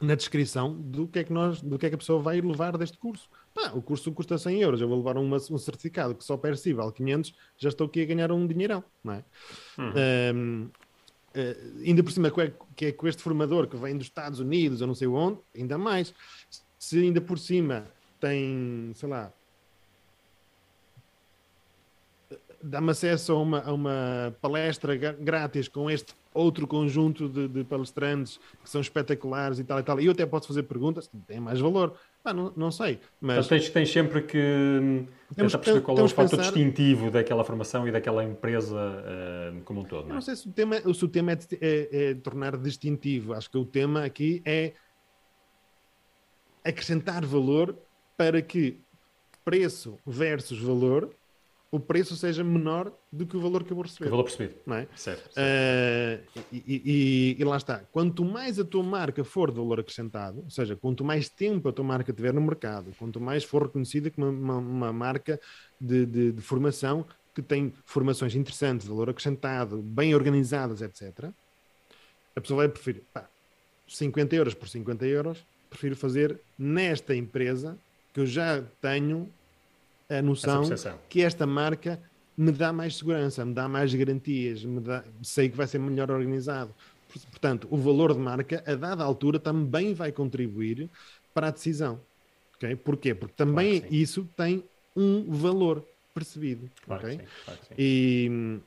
na 0.00 0.14
descrição 0.14 0.74
do 0.74 1.06
que, 1.08 1.18
é 1.18 1.24
que 1.24 1.32
nós, 1.32 1.60
do 1.60 1.78
que 1.78 1.86
é 1.86 1.88
que 1.88 1.94
a 1.94 1.98
pessoa 1.98 2.20
vai 2.22 2.40
levar 2.40 2.76
deste 2.78 2.96
curso. 2.98 3.28
Pá, 3.60 3.72
o 3.74 3.82
curso 3.82 4.12
custa 4.12 4.38
100 4.38 4.60
euros, 4.62 4.80
eu 4.80 4.86
vou 4.88 4.98
levar 4.98 5.16
uma- 5.16 5.36
um 5.36 5.58
certificado 5.58 6.14
que 6.14 6.22
só 6.24 6.38
si 6.54 6.72
vale 6.72 6.92
500, 6.92 7.34
já 7.56 7.68
estou 7.68 7.88
aqui 7.88 8.00
a 8.02 8.04
ganhar 8.04 8.30
um 8.30 8.46
dinheirão, 8.46 8.84
não 9.02 9.14
é? 9.14 9.24
Um, 10.32 10.70
eh, 11.34 11.56
ainda 11.84 12.04
por 12.04 12.12
cima, 12.12 12.30
que 12.30 12.40
é, 12.40 12.52
que 12.76 12.86
é 12.86 12.92
com 12.92 13.08
este 13.08 13.20
formador 13.20 13.66
que 13.66 13.76
vem 13.76 13.96
dos 13.96 14.06
Estados 14.06 14.38
Unidos 14.38 14.80
ou 14.80 14.86
não 14.86 14.94
sei 14.94 15.08
onde, 15.08 15.40
ainda 15.56 15.76
mais. 15.76 16.14
Se 16.78 17.00
ainda 17.00 17.20
por 17.20 17.36
cima 17.36 17.84
tem, 18.20 18.92
sei 18.94 19.08
lá, 19.08 19.32
dá-me 22.62 22.90
acesso 22.90 23.32
a 23.32 23.42
uma, 23.42 23.60
a 23.60 23.72
uma 23.72 24.36
palestra 24.40 24.94
grátis 24.96 25.66
com 25.68 25.90
este 25.90 26.14
outro 26.32 26.66
conjunto 26.66 27.28
de, 27.28 27.48
de 27.48 27.64
palestrantes 27.64 28.38
que 28.62 28.70
são 28.70 28.80
espetaculares 28.80 29.58
e 29.58 29.64
tal 29.64 29.80
e 29.80 29.82
tal, 29.82 30.00
e 30.00 30.06
eu 30.06 30.12
até 30.12 30.24
posso 30.26 30.46
fazer 30.46 30.62
perguntas, 30.64 31.10
tem 31.26 31.40
mais 31.40 31.58
valor. 31.58 31.96
Pá, 32.28 32.34
não, 32.34 32.52
não 32.54 32.70
sei, 32.70 33.00
mas 33.18 33.36
Portanto, 33.38 33.48
tens, 33.60 33.70
tens 33.70 33.90
sempre 33.90 34.20
que 34.20 34.36
hum, 34.36 35.06
Temos- 35.34 35.52
tentar 35.52 35.58
perceber 35.64 35.80
qual 35.80 35.98
é 35.98 36.02
o 36.02 36.08
fator 36.08 36.30
pensar- 36.38 36.42
distintivo 36.52 37.10
daquela 37.10 37.42
formação 37.42 37.88
e 37.88 37.90
daquela 37.90 38.22
empresa 38.22 38.76
hum, 39.54 39.62
como 39.64 39.80
um 39.80 39.84
todo. 39.84 40.04
Não 40.04 40.10
é? 40.10 40.14
não 40.16 40.20
sei 40.20 40.36
se 40.36 40.46
o 40.46 40.52
tema, 40.52 40.76
se 40.92 41.04
o 41.04 41.08
tema 41.08 41.32
é, 41.32 41.38
é- 41.60 42.10
é 42.10 42.14
tornar 42.14 42.54
distintivo. 42.58 43.32
Acho 43.32 43.50
que 43.50 43.56
o 43.56 43.64
tema 43.64 44.04
aqui 44.04 44.42
é 44.44 44.74
acrescentar 46.62 47.24
valor 47.24 47.74
para 48.14 48.42
que 48.42 48.78
preço 49.42 49.98
versus 50.06 50.60
valor, 50.60 51.08
o 51.70 51.78
preço 51.78 52.16
seja 52.16 52.42
menor 52.42 52.90
do 53.12 53.26
que 53.26 53.36
o 53.36 53.40
valor 53.40 53.62
que 53.62 53.70
eu 53.70 53.74
vou 53.74 53.84
receber. 53.84 54.08
valor 54.08 54.24
percebido. 54.24 54.54
Não 54.66 54.76
é? 54.76 54.88
Certo. 54.96 55.32
certo. 55.32 55.36
Eh, 55.36 56.20
e, 56.50 56.56
e- 57.36 57.36
e- 57.38 57.44
lá 57.44 57.56
está. 57.58 57.80
Quanto 57.92 58.24
mais 58.24 58.58
a 58.58 58.64
tua 58.64 58.82
marca 58.82 59.22
for 59.22 59.50
de 59.50 59.58
valor 59.58 59.80
acrescentado, 59.80 60.40
ou 60.44 60.50
seja, 60.50 60.74
quanto 60.76 61.04
mais 61.04 61.28
tempo 61.28 61.68
a 61.68 61.72
tua 61.72 61.84
marca 61.84 62.10
tiver 62.12 62.32
no 62.32 62.40
mercado, 62.40 62.90
quanto 62.98 63.20
mais 63.20 63.44
for 63.44 63.64
reconhecida 63.64 64.10
como 64.10 64.28
uma, 64.28 64.56
uma- 64.56 64.58
uma 64.58 64.92
marca 64.92 65.38
de, 65.78 66.06
de- 66.06 66.32
de 66.32 66.40
formação 66.40 67.04
que 67.34 67.42
tem 67.42 67.72
formações 67.84 68.34
interessantes, 68.34 68.86
valor 68.88 69.10
acrescentado, 69.10 69.76
bem 69.82 70.14
organizadas, 70.14 70.80
etc., 70.80 71.30
a 72.34 72.40
pessoa 72.40 72.58
vai 72.58 72.68
preferir 72.68 73.02
pá, 73.12 73.28
50 73.86 74.34
euros 74.34 74.54
por 74.54 74.68
50 74.68 75.04
euros, 75.06 75.44
prefiro 75.68 75.94
fazer 75.94 76.40
nesta 76.58 77.14
empresa 77.14 77.76
que 78.14 78.20
eu 78.20 78.26
já 78.26 78.62
tenho 78.80 79.28
a 80.08 80.22
noção 80.22 80.64
que 81.08 81.22
esta 81.22 81.46
marca 81.46 82.00
me 82.36 82.52
dá 82.52 82.72
mais 82.72 82.96
segurança, 82.96 83.44
me 83.44 83.52
dá 83.52 83.68
mais 83.68 83.92
garantias, 83.94 84.64
me 84.64 84.80
dá- 84.80 85.04
sei 85.22 85.48
que 85.48 85.56
vai 85.56 85.66
ser 85.66 85.78
melhor 85.78 86.10
organizado. 86.10 86.74
Por- 87.08 87.20
Portanto, 87.30 87.66
o 87.70 87.76
valor 87.76 88.12
de 88.14 88.20
marca, 88.20 88.62
a 88.66 88.74
dada 88.74 89.02
altura, 89.02 89.38
também 89.38 89.92
vai 89.94 90.12
contribuir 90.12 90.88
para 91.34 91.48
a 91.48 91.50
decisão. 91.50 92.00
ok? 92.54 92.76
Porquê? 92.76 93.14
Porque 93.14 93.34
também 93.36 93.80
Claro 93.80 93.94
isso 93.94 94.28
tem 94.36 94.64
um 94.96 95.30
valor 95.30 95.84
percebido. 96.14 96.70
Claro 96.84 97.04
ok? 97.06 97.16
que 97.18 97.22
sim. 97.24 97.30
Claro. 97.44 97.60
E, 97.78 98.60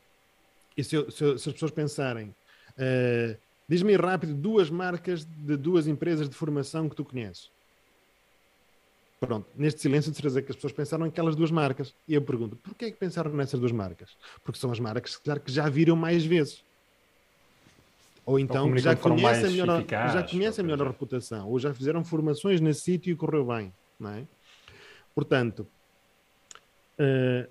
e 0.78 0.84
se, 0.84 0.96
eu- 0.96 1.12
se 1.12 1.24
eu- 1.24 1.38
se 1.38 1.50
as 1.50 1.54
pessoas 1.54 1.72
pensarem, 1.72 2.34
eh, 2.78 3.38
diz-me 3.68 3.96
rápido 3.96 4.34
duas 4.34 4.70
marcas 4.70 5.24
de 5.26 5.56
duas 5.58 5.88
empresas 5.88 6.28
de 6.30 6.36
formação 6.36 6.90
que 6.90 6.96
tu 6.96 7.06
conheces. 7.06 7.50
Pronto, 9.22 9.48
neste 9.56 9.82
silêncio 9.82 10.10
de 10.10 10.18
certeza 10.18 10.42
que 10.42 10.50
as 10.50 10.56
pessoas 10.56 10.74
pensaram 10.74 11.06
naquelas 11.06 11.36
duas 11.36 11.52
marcas. 11.52 11.94
E 12.08 12.16
eu 12.16 12.24
pergunto, 12.24 12.56
porquê 12.56 12.86
é 12.86 12.92
que 12.92 12.98
pensaram 12.98 13.32
nessas 13.32 13.60
duas 13.60 13.72
marcas? 13.72 14.18
Porque 14.44 14.58
são 14.60 14.72
as 14.72 14.80
marcas 14.80 15.16
calhar, 15.16 15.40
que 15.40 15.52
já 15.52 15.70
viram 15.70 15.96
mais 15.96 16.26
vezes. 16.26 16.64
Ou 18.26 18.40
então 18.40 18.64
comunicam 18.64 18.92
já 18.92 18.96
conhecem, 18.96 19.52
melhor, 19.52 19.78
eficaz, 19.78 20.14
já 20.14 20.24
conhecem 20.24 20.64
ou 20.64 20.72
melhor 20.72 20.88
a 20.88 20.90
reputação, 20.90 21.48
ou 21.48 21.60
já 21.60 21.72
fizeram 21.72 22.04
formações 22.04 22.60
nesse 22.60 22.82
sítio 22.82 23.12
e 23.12 23.16
correu 23.16 23.46
bem. 23.46 23.72
Não 24.00 24.10
é? 24.10 24.26
Portanto, 25.14 25.68
eh, 26.98 27.48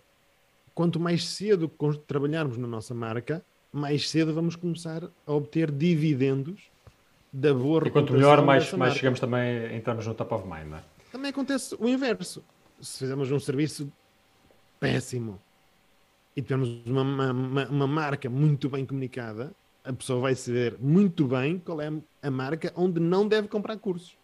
quanto 0.75 0.99
mais 0.99 1.25
cedo 1.25 1.69
trabalharmos 2.05 2.57
na 2.57 2.67
nossa 2.67 2.95
marca, 2.95 3.45
mais 3.73 4.11
cedo 4.11 4.35
vamos 4.35 4.57
começar 4.57 5.05
a 5.25 5.33
obter 5.33 5.71
dividendos 5.71 6.69
da 7.33 7.55
boa 7.55 7.87
E 7.87 7.91
quanto 7.93 8.13
reputação 8.13 8.13
melhor, 8.13 8.45
mais, 8.45 8.73
mais 8.73 8.95
chegamos 8.95 9.21
também, 9.21 9.77
entramos 9.77 10.05
no 10.05 10.15
top 10.15 10.35
of 10.35 10.49
mind, 10.49 10.67
não 10.67 10.79
é? 10.79 10.83
Também 11.11 11.31
acontece 11.31 11.77
o 11.79 11.89
inverso. 11.89 12.45
Se 12.81 12.99
fizermos 13.01 13.31
um 13.31 13.39
serviço 13.41 13.93
péssimo 14.79 15.41
e 16.37 16.41
tivermos 16.43 16.69
uma, 16.87 17.03
uma, 17.03 17.67
uma- 17.69 17.87
marca 17.87 18.31
muito 18.31 18.69
bem 18.71 18.87
comunicada, 18.87 19.53
a 19.85 19.93
pessoa 19.93 20.21
vai 20.21 20.35
saber 20.35 20.77
muito 20.79 21.27
bem 21.27 21.59
qual 21.59 21.81
é 21.81 21.91
a 22.23 22.31
marca 22.31 22.73
onde 22.77 23.01
não 23.01 23.27
deve 23.27 23.49
comprar 23.49 23.77
cursos. 23.77 24.17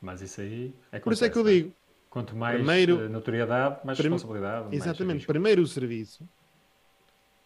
Mas 0.00 0.22
isso 0.22 0.40
aí 0.40 0.72
é 0.92 1.00
Por 1.00 1.12
isso 1.12 1.24
é 1.24 1.28
que 1.30 1.36
eu 1.38 1.44
não 1.44 1.50
digo, 1.50 1.72
Quanto 2.08 2.34
mais 2.34 2.56
Primeiro- 2.56 3.02
eh, 3.02 3.08
notoriedade, 3.08 3.84
mais 3.84 3.98
Prim- 3.98 4.08
responsabilidade. 4.10 4.62
mais 4.68 4.74
exatamente, 4.74 5.16
risco. 5.18 5.32
primeiro 5.32 5.60
o 5.60 5.66
serviço 5.66 6.26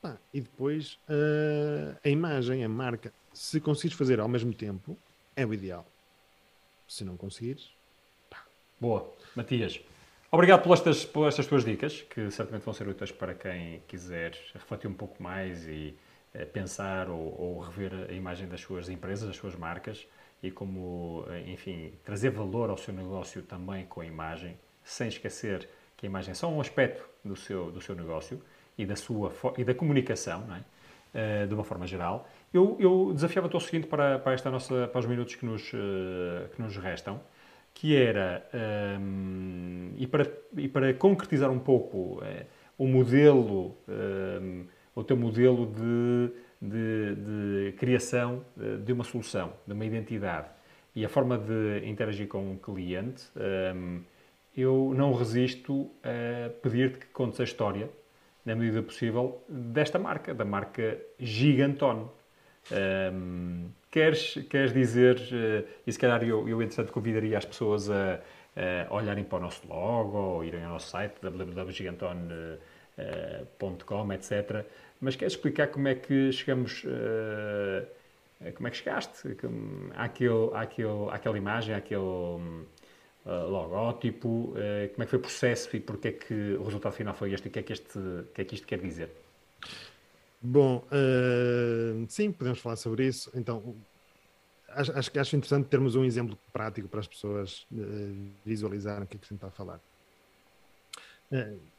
pá, 0.01 0.17
e 0.33 0.41
depois 0.41 0.99
ah, 1.09 1.99
a 2.05 2.09
imagem, 2.09 2.63
a 2.65 2.69
marca. 2.69 3.13
Se 3.33 3.61
conseguires 3.61 3.97
fazer 3.99 4.21
ao 4.21 4.29
mesmo 4.29 4.55
tempo, 4.55 4.97
é 5.35 5.45
o 5.45 5.53
ideal. 5.53 5.85
Se 6.87 7.03
não 7.05 7.17
conseguires, 7.17 7.71
Boa. 8.83 9.09
Matias, 9.37 9.81
obrigado 10.29 10.65
por 10.65 10.73
estas, 10.75 11.05
por 11.05 11.29
estas 11.29 11.47
tuas 11.47 11.65
dicas, 11.65 12.03
que 12.03 12.29
certamente 12.33 12.65
vão 12.65 12.75
ser 12.75 12.89
úteis 12.89 13.13
para 13.13 13.33
quem 13.33 13.81
quiser 13.87 14.33
refletir 14.55 14.89
um 14.89 14.93
pouco 14.93 15.23
mais 15.23 15.69
e 15.69 15.97
eh, 16.35 16.45
pensar 16.45 17.09
ou, 17.09 17.41
ou 17.41 17.61
rever 17.61 17.93
a 18.11 18.13
imagem 18.13 18.49
das 18.49 18.61
suas 18.61 18.89
empresas, 18.89 19.29
das 19.29 19.37
suas 19.37 19.55
marcas 19.55 20.05
e 20.43 20.51
como, 20.51 21.25
eh, 21.29 21.53
enfim, 21.53 21.93
trazer 22.05 22.31
valor 22.31 22.71
ao 22.71 22.77
seu 22.77 22.93
negócio 22.93 23.41
também 23.43 23.87
com 23.87 24.01
a 24.01 24.05
imagem, 24.05 24.59
sem 24.83 25.07
esquecer 25.07 25.69
que 25.97 26.05
a 26.05 26.09
imagem 26.09 26.33
é 26.33 26.35
só 26.35 26.51
um 26.51 26.61
aspecto 26.61 27.09
do 27.25 27.37
seu, 27.37 27.71
do 27.71 27.81
seu 27.81 27.95
negócio 27.95 28.43
e 28.77 28.85
da, 28.85 28.97
sua, 28.97 29.33
e 29.59 29.63
da 29.63 29.77
comunicação, 29.77 30.45
é? 30.57 30.65
Eh, 31.15 31.47
de 31.47 31.55
uma 31.55 31.63
forma 31.63 31.87
geral. 31.87 32.27
Eu, 32.53 32.77
eu 32.81 33.13
desafiava-te 33.15 33.55
ao 33.55 33.61
seguinte 33.61 33.87
para, 33.87 34.19
para, 34.19 34.33
esta 34.33 34.51
nossa, 34.51 34.89
para 34.89 34.99
os 34.99 35.05
minutos 35.05 35.35
que 35.35 35.45
nos, 35.45 35.71
eh, 35.73 36.49
que 36.57 36.61
nos 36.61 36.77
restam, 36.79 37.21
que 37.75 37.97
era, 37.97 38.47
hum, 39.01 39.93
e, 39.97 40.07
para, 40.07 40.27
e 40.57 40.69
para 40.69 40.95
concretizar 40.95 41.51
um 41.51 41.59
pouco 41.59 42.23
eh, 42.23 42.47
o 42.79 42.87
modelo, 42.87 43.77
hum, 43.89 44.67
o 44.95 45.03
teu 45.03 45.17
modelo 45.17 45.67
de, 45.67 46.33
de, 46.61 47.15
de 47.17 47.73
criação 47.73 48.45
eh, 48.61 48.77
de 48.77 48.93
uma 48.93 49.05
solução, 49.05 49.53
de 49.67 49.73
uma 49.73 49.85
identidade 49.85 50.49
e 50.95 51.05
a 51.05 51.09
forma 51.09 51.39
de 51.39 51.87
interagir 51.87 52.29
com 52.29 52.53
um 52.53 52.57
cliente, 52.57 53.25
hum, 53.75 54.03
eu 54.57 54.93
não 54.95 55.15
resisto 55.15 55.91
a 56.03 56.51
pedir-te 56.63 56.99
que 56.99 57.07
contes 57.07 57.41
a 57.41 57.45
história, 57.45 57.89
na 58.45 58.55
medida 58.55 58.83
possível, 58.83 59.43
desta 59.49 59.99
marca, 59.99 60.35
da 60.35 60.45
marca 60.45 61.01
Gigantone. 61.19 62.07
Hum, 62.71 63.71
queres, 63.91 64.35
queres 64.49 64.73
dizer, 64.73 65.19
eh, 65.33 65.65
e 65.87 65.93
se 65.93 65.99
calhar 65.99 66.23
eu, 66.23 66.49
eu 66.49 66.63
entretanto 66.63 66.93
convidaria 66.93 67.37
as 67.37 67.45
pessoas 67.45 67.91
a, 67.91 68.21
a 68.89 68.95
olharem 68.95 69.25
para 69.25 69.39
o 69.39 69.41
nosso 69.41 69.67
logo 69.67 70.17
ou 70.17 70.45
irem 70.45 70.63
ao 70.65 70.71
nosso 70.73 70.91
site 70.91 71.15
www.gigantone.com, 71.21 74.13
etc. 74.13 74.65
Mas 75.01 75.17
queres 75.17 75.33
explicar 75.35 75.69
como 75.69 75.89
é 75.89 75.95
que 75.95 76.31
chegamos, 76.33 76.85
eh, 76.87 77.87
como 78.55 78.69
é 78.69 78.71
que 78.71 78.77
chegaste 78.77 79.37
àquela 81.11 81.39
imagem, 81.39 81.75
àquele 81.75 82.67
eh, 83.25 83.31
logótipo, 83.31 84.53
eh, 84.57 84.91
como 84.93 85.03
é 85.03 85.07
que 85.07 85.11
foi 85.11 85.19
o 85.19 85.23
processo 85.23 85.77
e 85.77 85.81
porque 85.81 86.09
é 86.09 86.13
que 86.13 86.35
o 86.59 86.65
resultado 86.65 86.93
final 86.93 87.15
foi 87.15 87.33
este 87.33 87.47
e 87.47 87.51
o 87.51 87.53
que 87.53 87.59
é 87.61 87.63
que, 87.63 87.73
este, 87.73 87.99
que, 88.35 88.43
é 88.43 88.45
que 88.45 88.55
isto 88.57 88.67
quer 88.67 88.81
dizer? 88.81 89.11
Bom, 90.45 90.87
eh, 90.91 92.05
sim, 92.09 92.33
podemos 92.33 92.59
falar 92.61 92.77
sobre 92.77 93.07
isso. 93.07 93.31
Então, 93.35 93.81
acho, 94.71 94.93
acho 94.93 95.21
acho 95.21 95.37
interessante 95.37 95.69
termos 95.69 95.97
um 95.97 96.05
exemplo 96.05 96.41
prático 96.53 96.89
para 96.89 97.01
as 97.01 97.09
pessoas 97.09 97.67
eh, 97.73 98.39
visualizarem 98.45 99.05
o 99.05 99.09
que 99.09 99.17
é 99.17 99.21
que 99.21 99.27
se 99.29 99.35
está 99.35 99.49
a 99.49 99.53
falar. 99.53 99.83
Eh, 101.31 101.73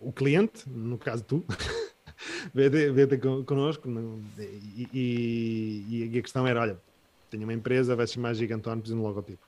o 0.00 0.12
cliente, 0.12 0.68
no 0.68 0.98
caso 0.98 1.24
tu, 1.24 1.46
con- 3.22 3.44
connosco 3.44 3.88
no- 3.88 4.32
e, 4.38 4.88
e- 4.92 6.14
e 6.14 6.18
a 6.18 6.22
questão 6.22 6.46
era: 6.46 6.60
olha, 6.60 6.82
tenho 7.30 7.44
uma 7.44 7.54
empresa, 7.54 7.96
vai 7.96 8.06
se 8.06 8.14
chamar 8.14 8.34
Gigantone, 8.34 8.80
preciso 8.80 8.96
de 8.98 9.02
um 9.02 9.06
logotipo. 9.08 9.46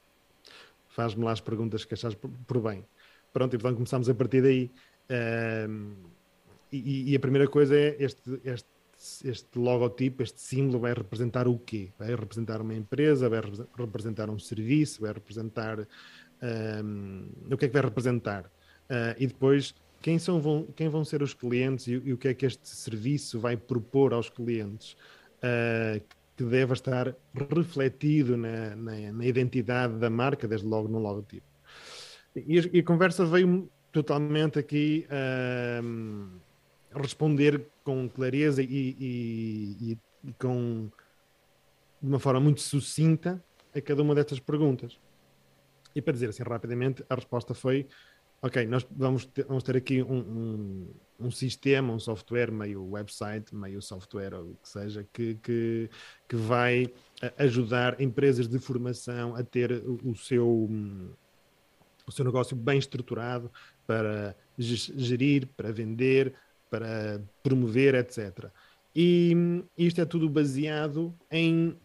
Faz-me 0.88 1.24
lá 1.24 1.32
as 1.32 1.40
perguntas 1.40 1.84
que 1.84 1.94
achas 1.94 2.14
por, 2.14 2.30
por 2.46 2.62
bem. 2.62 2.86
Pronto, 3.32 3.54
e 3.54 3.58
portanto 3.58 3.76
começámos 3.78 4.08
a 4.08 4.14
partir 4.14 4.42
daí. 4.42 4.72
Ehm, 5.10 6.12
e, 6.72 7.12
e 7.12 7.16
a 7.16 7.20
primeira 7.20 7.48
coisa 7.48 7.76
é 7.76 7.96
este, 7.98 8.40
este, 8.44 8.68
este 9.24 9.58
logotipo, 9.58 10.22
este 10.22 10.40
símbolo 10.40 10.80
vai 10.80 10.92
representar 10.92 11.46
o 11.48 11.58
quê? 11.58 11.90
Vai 11.98 12.08
representar 12.14 12.60
uma 12.60 12.74
empresa, 12.74 13.28
vai 13.28 13.40
re- 13.40 13.66
representar 13.76 14.28
um 14.30 14.38
serviço, 14.38 15.02
vai 15.02 15.12
representar 15.12 15.86
hum, 16.82 17.28
o 17.50 17.56
que 17.56 17.64
é 17.64 17.68
que 17.68 17.74
vai 17.74 17.82
representar? 17.82 18.50
Ah, 18.88 19.14
e 19.18 19.26
depois 19.26 19.74
quem, 20.00 20.18
são, 20.18 20.40
vão, 20.40 20.66
quem 20.76 20.88
vão 20.88 21.04
ser 21.04 21.22
os 21.22 21.34
clientes 21.34 21.86
e, 21.86 21.92
e 21.92 22.12
o 22.12 22.18
que 22.18 22.28
é 22.28 22.34
que 22.34 22.46
este 22.46 22.68
serviço 22.68 23.38
vai 23.40 23.56
propor 23.56 24.12
aos 24.12 24.28
clientes? 24.28 24.96
ah, 25.42 26.00
que 26.36 26.44
deve 26.44 26.72
estar 26.72 27.16
refletido 27.34 28.36
na, 28.36 28.76
na, 28.76 29.12
na 29.12 29.26
identidade 29.26 29.98
da 29.98 30.08
marca, 30.08 30.46
desde 30.46 30.68
logo 30.68 30.86
no 30.88 31.00
logotipo. 31.00 31.44
E, 32.36 32.60
e 32.72 32.78
a 32.78 32.84
conversa 32.84 33.26
veio 33.26 33.68
totalmente 33.90 34.56
aqui 34.56 35.04
ahm, 35.10 36.28
responder 36.94 37.66
com 37.84 38.08
clareza 38.08 38.62
e, 38.62 38.66
e- 38.66 39.92
e- 39.92 39.98
e 40.24 40.32
com 40.34 40.90
de 42.00 42.08
uma 42.08 42.18
forma 42.18 42.40
muito 42.40 42.60
sucinta 42.60 43.42
a 43.74 43.80
cada 43.80 44.02
uma 44.02 44.14
destas 44.14 44.38
perguntas. 44.40 44.98
E 45.94 46.02
para 46.02 46.12
dizer 46.12 46.28
assim 46.28 46.42
rapidamente, 46.42 47.04
a 47.08 47.14
resposta 47.14 47.54
foi: 47.54 47.86
ok, 48.42 48.66
nós 48.66 48.86
vamos 48.90 49.24
ter, 49.26 49.44
vamos 49.46 49.62
ter 49.62 49.76
aqui 49.76 50.02
um, 50.02 50.18
um, 50.18 50.94
um 51.20 51.30
sistema, 51.30 51.92
um 51.92 51.98
software, 51.98 52.50
meio 52.52 52.84
website, 52.90 53.54
meio 53.54 53.82
software, 53.82 54.34
ou 54.34 54.50
o 54.52 54.54
que 54.56 54.68
seja, 54.68 55.06
que, 55.12 55.34
que, 55.36 55.90
que 56.28 56.36
vai 56.36 56.92
eh, 57.20 57.32
ajudar 57.38 58.00
empresas 58.00 58.46
de 58.48 58.58
formação 58.58 59.34
a 59.34 59.42
ter 59.42 59.72
o, 59.72 60.10
o 60.10 60.16
seu. 60.16 60.68
o 62.06 62.12
seu 62.12 62.24
negócio 62.24 62.56
bem 62.56 62.78
estruturado 62.78 63.50
para 63.86 64.36
ge- 64.56 64.92
gerir, 64.96 65.48
para 65.56 65.72
vender, 65.72 66.34
para 66.70 67.22
promover, 67.42 67.94
etc. 67.94 68.50
E 68.94 69.32
isto 69.76 70.00
é 70.00 70.04
tudo 70.04 70.28
baseado 70.28 71.14
em 71.30 71.78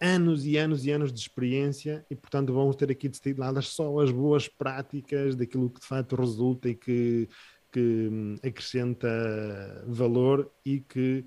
anos 0.00 0.44
e 0.44 0.56
anos 0.56 0.84
e 0.84 0.90
anos 0.90 1.12
de 1.12 1.20
experiência 1.20 2.04
e, 2.10 2.14
portanto, 2.14 2.52
vamos 2.52 2.76
ter 2.76 2.90
aqui 2.90 3.08
destiladas 3.08 3.68
só 3.68 3.98
as 4.00 4.10
boas 4.10 4.48
práticas 4.48 5.34
daquilo 5.34 5.70
que 5.70 5.80
de 5.80 5.86
facto 5.86 6.16
resulta 6.16 6.68
e 6.68 6.74
que, 6.74 7.28
que 7.72 8.08
hum, 8.10 8.36
acrescenta 8.44 9.84
valor 9.86 10.50
e 10.64 10.80
que 10.80 11.24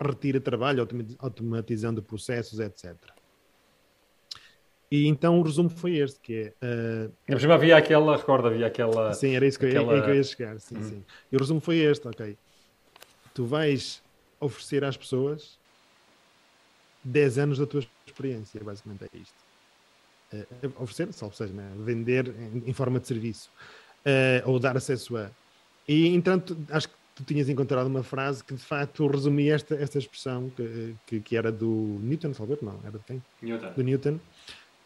retira 0.00 0.40
trabalho, 0.40 0.80
automa- 0.80 1.16
automatizando 1.18 2.02
processos, 2.02 2.58
etc. 2.58 2.96
E 4.90 5.06
então 5.08 5.38
o 5.40 5.42
resumo 5.42 5.68
foi 5.68 5.96
este, 5.96 6.20
que 6.20 6.52
é 6.60 7.06
uh, 7.06 7.12
por 7.26 7.40
cima 7.40 7.54
havia 7.54 7.76
aquela, 7.76 8.16
recorda, 8.16 8.48
havia 8.48 8.66
aquela. 8.66 9.12
Sim, 9.14 9.34
era 9.34 9.44
isso 9.46 9.58
que, 9.58 9.64
eu, 9.66 9.70
aquela- 9.70 9.98
é 9.98 10.02
que 10.02 10.10
eu 10.10 10.14
ia 10.14 10.22
chegar. 10.22 10.60
Sim, 10.60 10.76
Hum. 10.78 10.82
sim. 10.82 11.04
E 11.32 11.36
o 11.36 11.38
resumo 11.40 11.60
foi 11.60 11.78
este, 11.78 12.06
ok. 12.06 12.36
Tu 13.34 13.44
vais 13.44 14.00
oferecer 14.40 14.84
às 14.84 14.96
pessoas 14.96 15.58
10 17.04 17.38
anos 17.38 17.58
da 17.58 17.66
tua 17.66 17.82
experiência, 18.06 18.60
basicamente 18.62 19.04
é 19.12 19.18
isto. 19.18 19.34
Eh, 20.32 20.46
oferecer, 20.78 21.12
só 21.12 21.30
seja, 21.30 21.52
né? 21.52 21.70
vender 21.78 22.28
em, 22.28 22.70
em 22.70 22.72
forma 22.72 22.98
de 23.00 23.06
serviço. 23.06 23.50
Eh, 24.04 24.42
ou 24.46 24.58
dar 24.58 24.76
acesso 24.76 25.16
a. 25.16 25.30
E, 25.88 26.08
entanto, 26.08 26.56
acho 26.70 26.88
que 26.88 26.94
tu 27.14 27.24
tinhas 27.24 27.48
encontrado 27.48 27.86
uma 27.86 28.02
frase 28.02 28.42
que 28.44 28.54
de 28.54 28.62
facto 28.62 29.06
resumia 29.06 29.54
esta, 29.54 29.74
esta 29.76 29.98
expressão, 29.98 30.50
que, 30.50 30.94
que, 31.06 31.20
que 31.20 31.36
era 31.36 31.50
do 31.52 31.98
Newton, 32.02 32.32
talvez, 32.32 32.60
não, 32.60 32.78
era 32.84 32.98
de 32.98 33.04
quem? 33.04 33.22
Newton. 33.42 33.72
do 33.72 33.82
Newton, 33.82 34.20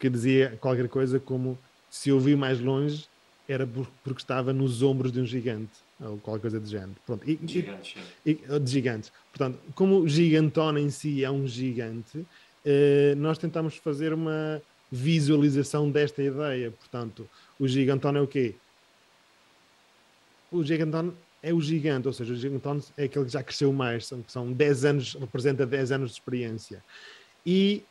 que 0.01 0.09
dizia 0.09 0.57
qualquer 0.59 0.89
coisa 0.89 1.19
como 1.19 1.55
se 1.89 2.09
eu 2.09 2.19
vi 2.19 2.35
mais 2.35 2.59
longe 2.59 3.05
era 3.47 3.67
por- 3.67 3.87
porque 4.03 4.21
estava 4.21 4.51
nos 4.51 4.81
ombros 4.81 5.11
de 5.11 5.19
um 5.21 5.25
gigante, 5.25 5.71
ou 5.99 6.17
qualquer 6.17 6.41
coisa 6.41 6.59
do 6.59 6.67
género. 6.67 6.95
Pronto. 7.05 7.29
E, 7.29 7.37
e- 7.41 7.47
Gigantes, 7.47 7.93
sim. 7.93 7.99
e- 8.25 8.59
de 8.59 8.71
gigantes. 8.71 9.11
Portanto, 9.31 9.59
como 9.75 9.99
o 9.99 10.07
gigantona 10.09 10.79
em 10.79 10.89
si 10.89 11.23
é 11.23 11.29
um 11.29 11.47
gigante, 11.47 12.25
eh, 12.65 13.13
nós 13.17 13.37
tentamos 13.37 13.75
fazer 13.77 14.11
uma 14.11 14.59
visualização 14.91 15.89
desta 15.91 16.23
ideia. 16.23 16.71
Portanto, 16.71 17.29
o 17.59 17.67
gigantona 17.67 18.17
é 18.17 18.21
o 18.21 18.27
quê? 18.27 18.55
O 20.51 20.63
gigantona 20.63 21.13
é 21.43 21.53
o 21.53 21.61
gigante, 21.61 22.07
ou 22.07 22.13
seja, 22.13 22.33
o 22.33 22.35
gigantona 22.35 22.81
é 22.97 23.03
aquele 23.03 23.25
que 23.25 23.31
já 23.31 23.43
cresceu 23.43 23.71
mais, 23.71 24.05
são, 24.07 24.23
são 24.27 24.51
10 24.51 24.83
anos, 24.85 25.13
representa 25.13 25.65
10 25.65 25.91
anos 25.91 26.11
de 26.11 26.17
experiência. 26.17 26.83
E 27.45 27.81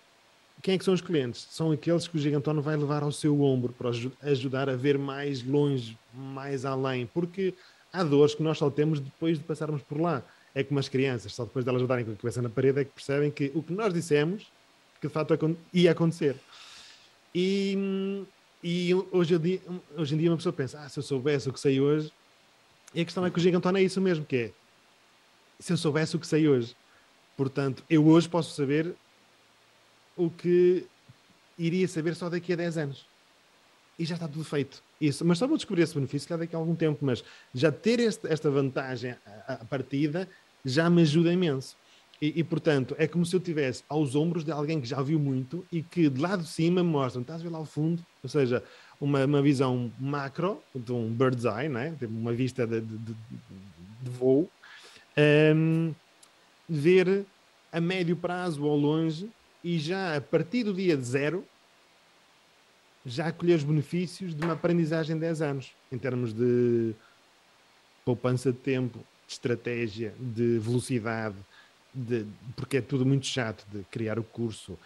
quem 0.63 0.75
é 0.75 0.79
que 0.79 0.85
são 0.85 0.95
os 0.95 1.01
clientes? 1.01 1.47
São 1.51 1.71
aqueles 1.73 2.07
que 2.07 2.17
o 2.17 2.21
gigantona 2.21 2.61
vai 2.61 2.77
levar 2.77 3.03
ao 3.03 3.13
seu 3.13 3.41
ombro 3.43 3.73
para 3.73 3.89
aju- 3.91 4.13
ajudar 4.23 4.69
a 4.69 4.77
ver 4.77 4.99
mais 4.99 5.43
longe, 5.43 5.97
mais 6.13 6.65
além, 6.65 7.07
porque 7.07 7.55
há 7.93 8.03
dores 8.03 8.35
que 8.35 8.43
nós 8.43 8.59
só 8.59 8.71
temos 8.71 9.01
depois 9.01 9.39
de 9.39 9.45
passarmos 9.45 9.83
por 9.83 10.01
lá. 10.01 10.23
É 10.55 10.65
como 10.65 10.81
as 10.81 10.89
crianças, 10.89 11.33
só 11.33 11.45
depois 11.45 11.65
de 11.65 11.71
elas 11.71 11.87
darem 11.87 12.05
com 12.05 12.13
a 12.13 12.17
cabeça 12.17 12.43
na 12.43 12.49
parede 12.49 12.81
é 12.81 12.85
que 12.85 12.91
percebem 12.91 13.31
que 13.31 13.53
o 13.55 13.63
que 13.63 13.73
nós 13.73 13.95
dissemos, 13.95 14.47
que 15.01 15.07
de 15.09 15.33
acon- 15.35 15.57
ia 15.73 15.93
acontecer. 15.93 16.37
E, 17.35 18.25
e 18.63 18.93
hoje, 19.13 19.35
em 19.35 19.39
dia, 19.39 19.61
hoje 19.97 20.15
em 20.15 20.19
dia 20.19 20.31
uma 20.31 20.37
pessoa 20.37 20.53
pensa, 20.53 20.81
ah, 20.81 20.89
se 20.89 20.99
eu 20.99 21.03
soubesse 21.03 21.49
o 21.49 21.53
que 21.53 21.61
sei 21.61 21.81
hoje, 21.81 22.13
e 22.93 23.01
a 23.01 23.05
questão 23.05 23.25
é 23.25 23.31
que 23.31 23.39
o 23.39 23.41
gigantona 23.41 23.79
é 23.79 23.83
isso 23.85 24.01
mesmo, 24.01 24.25
que 24.25 24.37
é, 24.37 24.53
se 25.61 25.73
eu 25.73 25.77
soubesse 25.77 26.17
o 26.17 26.19
que 26.19 26.27
sei 26.27 26.49
hoje, 26.49 26.75
portanto, 27.37 27.85
eu 27.89 28.05
hoje 28.07 28.29
posso 28.29 28.53
saber 28.55 28.95
o 30.25 30.31
que 30.31 30.85
iria 31.59 31.87
saber 31.89 32.15
só 32.15 32.29
daqui 32.29 32.53
a 32.53 32.57
10 32.57 32.77
anos. 32.79 33.07
E 33.99 34.05
já 34.05 34.15
está 34.15 34.27
tudo 34.27 34.45
feito. 34.45 34.83
Isso, 35.01 35.25
mas 35.25 35.39
só 35.39 35.47
vou 35.47 35.57
descobrir 35.57 35.83
esse 35.83 35.95
benefício 35.95 36.29
lá 36.31 36.37
daqui 36.39 36.55
a 36.55 36.59
algum 36.59 36.75
tempo. 36.75 36.99
Mas 37.05 37.23
já 37.55 37.71
ter 37.71 38.01
este- 38.01 38.29
esta 38.29 38.51
vantagem 38.51 39.15
à, 39.47 39.55
à 39.55 39.65
partida 39.65 40.29
já 40.65 40.89
me 40.89 41.03
ajuda 41.03 41.33
imenso. 41.33 41.77
E, 42.23 42.41
e, 42.41 42.45
portanto, 42.45 42.95
é 42.99 43.07
como 43.09 43.25
se 43.25 43.35
eu 43.35 43.41
tivesse 43.41 43.83
aos 43.89 44.15
ombros 44.15 44.45
de 44.45 44.53
alguém 44.53 44.79
que 44.81 44.87
já 44.87 45.01
viu 45.03 45.19
muito 45.19 45.67
e 45.73 45.83
que 45.83 46.09
de 46.11 46.21
lá 46.21 46.37
de 46.37 46.47
cima 46.47 46.83
me 46.85 46.91
mostram, 46.91 47.23
estás 47.23 47.41
a 47.41 47.45
ver 47.45 47.51
lá 47.51 47.59
ao 47.59 47.65
fundo? 47.65 48.03
Ou 48.23 48.29
seja, 48.29 48.63
uma, 49.01 49.25
uma 49.25 49.41
visão 49.41 49.91
macro, 49.99 50.63
de 50.75 50.93
um 50.93 51.11
bird's 51.11 51.45
eye, 51.47 51.69
né? 51.71 51.97
Uma 52.03 52.33
vista 52.33 52.67
de, 52.67 52.81
de, 52.83 52.99
de- 52.99 53.15
de 54.03 54.11
voo. 54.11 54.51
Ahm, 55.17 55.93
ver 56.69 57.25
a 57.73 57.81
médio 57.81 58.17
prazo 58.17 58.65
ou 58.65 58.77
longe 58.77 59.29
e 59.63 59.79
já 59.79 60.17
a 60.17 60.21
partir 60.21 60.65
do 60.65 60.75
dia 60.75 60.97
zero 60.97 61.45
já 63.05 63.33
colher 63.33 63.57
os 63.57 63.65
benefícios 63.65 64.35
de 64.35 64.43
uma 64.43 64.53
aprendizagem 64.53 65.17
de 65.17 65.21
10 65.21 65.43
anos 65.43 65.73
em 65.91 65.99
termos 65.99 66.33
de 66.33 66.95
poupança 68.05 68.53
de 68.53 68.59
tempo, 68.59 68.99
de 69.27 69.33
estratégia, 69.33 70.15
de 70.19 70.59
velocidade, 70.59 71.37
de, 71.95 72.27
porque 72.57 72.79
é 72.79 72.81
tudo 72.81 73.07
muito 73.07 73.27
chato 73.27 73.67
de 73.73 73.83
criar 73.85 74.19
o 74.19 74.23
curso, 74.23 74.79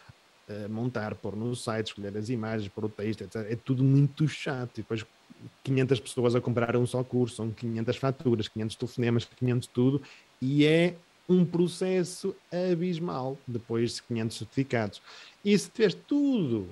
eh, 0.49 0.69
montar, 0.69 1.15
pôr 1.15 1.37
no 1.37 1.55
site, 1.55 1.89
escolher 1.89 2.17
as 2.17 2.29
imagens, 2.29 2.69
pôr 2.69 2.85
o 2.85 2.89
texto, 2.89 3.23
etc. 3.23 3.37
É 3.51 3.57
tudo 3.57 3.83
muito 3.83 4.27
chato. 4.29 4.79
E 4.79 4.83
depois 4.83 5.05
500 5.63 6.01
pessoas 6.01 6.35
a 6.35 6.41
comprar 6.41 6.77
um 6.77 6.87
só 6.87 7.03
curso, 7.03 7.37
são 7.37 7.51
500 7.51 7.97
faturas, 7.97 8.49
500 8.49 8.77
telefonemas, 8.77 9.25
500 9.25 9.69
tudo, 9.69 10.03
e 10.41 10.65
é 10.65 10.95
um 11.29 11.45
processo 11.45 12.35
abismal 12.53 13.39
depois 13.47 13.97
de 13.97 14.03
500 14.03 14.37
certificados. 14.37 15.03
E 15.45 15.57
se 15.59 15.71
tiveres 15.71 15.97
tudo 16.07 16.69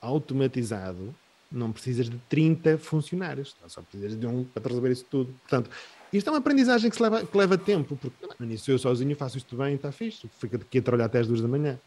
automatizado, 0.00 1.14
não 1.50 1.72
precisas 1.72 2.08
de 2.10 2.18
30 2.28 2.78
funcionários, 2.78 3.54
só 3.68 3.80
precisas 3.82 4.18
de 4.18 4.26
um 4.26 4.44
para 4.44 4.68
resolver 4.68 4.90
isso 4.90 5.06
tudo. 5.08 5.32
Portanto, 5.42 5.70
isto 6.12 6.28
é 6.28 6.32
uma 6.32 6.38
aprendizagem 6.38 6.90
que, 6.90 7.02
leva, 7.02 7.24
que 7.24 7.36
leva 7.36 7.56
tempo, 7.56 7.96
porque 7.96 8.16
no 8.38 8.46
início 8.46 8.72
eu 8.72 8.78
sozinho 8.78 9.16
faço 9.16 9.38
isto 9.38 9.56
bem, 9.56 9.74
está 9.74 9.90
fixe, 9.90 10.28
fica 10.38 10.56
aqui 10.56 10.78
a 10.78 10.82
trabalhar 10.82 11.06
até 11.06 11.20
às 11.20 11.26
duas 11.26 11.40
da 11.40 11.48
manhã. 11.48 11.78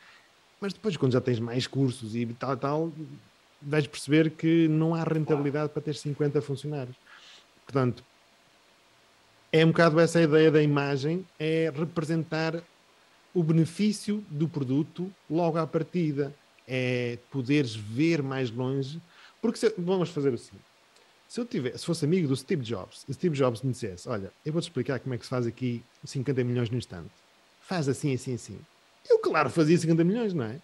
Mas 0.60 0.74
depois, 0.74 0.98
quando 0.98 1.14
já 1.14 1.22
tens 1.22 1.40
mais 1.40 1.68
cursos 1.68 2.16
e 2.16 2.26
tal, 2.40 2.58
tal, 2.58 2.92
vais 3.62 3.86
perceber 3.88 4.32
que 4.32 4.68
não 4.68 4.96
há 4.96 5.04
rentabilidade 5.04 5.72
para 5.72 5.82
ter 5.82 5.96
50 5.96 6.42
funcionários. 6.42 6.96
Portanto, 7.66 8.04
é 9.52 9.66
um 9.66 9.70
bocado 9.70 10.00
essa 10.00 10.22
ideia 10.22 10.52
da 10.52 10.62
imagem, 10.62 11.26
é 11.40 11.72
representar 11.76 12.62
o 13.34 13.44
benefício 13.44 14.24
do 14.30 14.48
produto 14.48 15.12
logo 15.30 15.58
à 15.58 15.66
partida, 15.66 16.34
é 16.68 17.18
poderes 17.32 17.76
ver 17.76 18.22
mais 18.22 18.50
longe, 18.52 19.02
porque 19.42 19.58
se, 19.58 19.74
vamos 19.78 20.10
fazer 20.10 20.38
seguinte, 20.38 20.66
se 21.28 21.40
eu 21.40 21.46
tivesse, 21.46 21.80
se 21.80 21.86
fosse 21.86 22.06
amigo 22.06 22.28
do 22.28 22.36
Steve 22.36 22.64
Jobs, 22.64 23.06
e 23.08 23.14
Steve 23.14 23.36
Jobs 23.36 23.62
me 23.62 23.72
dissesse, 23.72 24.08
olha, 24.08 24.32
eu 24.46 24.52
vou-te 24.52 24.66
explicar 24.66 25.00
como 25.00 25.14
é 25.14 25.18
que 25.18 25.24
se 25.24 25.30
faz 25.30 25.46
aqui 25.46 25.84
50 26.04 26.44
milhões 26.44 26.70
no 26.70 26.78
instante, 26.78 27.12
faz 27.62 27.88
assim, 27.88 28.14
assim, 28.14 28.34
assim, 28.34 28.60
eu 29.10 29.20
claro 29.20 29.50
fazia 29.50 29.78
50 29.78 30.04
milhões, 30.04 30.34
não 30.34 30.46
é? 30.46 30.60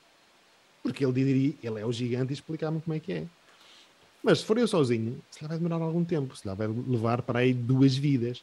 Porque 0.82 1.06
ele 1.06 1.14
diria, 1.14 1.54
ele 1.64 1.80
é 1.80 1.86
o 1.86 1.92
gigante 1.92 2.32
e 2.32 2.34
explicar-me 2.34 2.82
como 2.82 2.96
é 2.96 3.00
que 3.00 3.14
é. 3.14 3.26
Mas 4.22 4.40
se 4.40 4.46
for 4.46 4.58
eu 4.58 4.68
sozinho, 4.68 5.22
se 5.30 5.44
lá 5.44 5.50
vai 5.50 5.58
demorar 5.58 5.84
algum 5.84 6.04
tempo, 6.04 6.36
se 6.36 6.48
lá 6.48 6.54
vai 6.54 6.68
levar 6.68 7.22
para 7.22 7.40
aí 7.40 7.54
duas 7.54 7.96
vidas. 7.96 8.42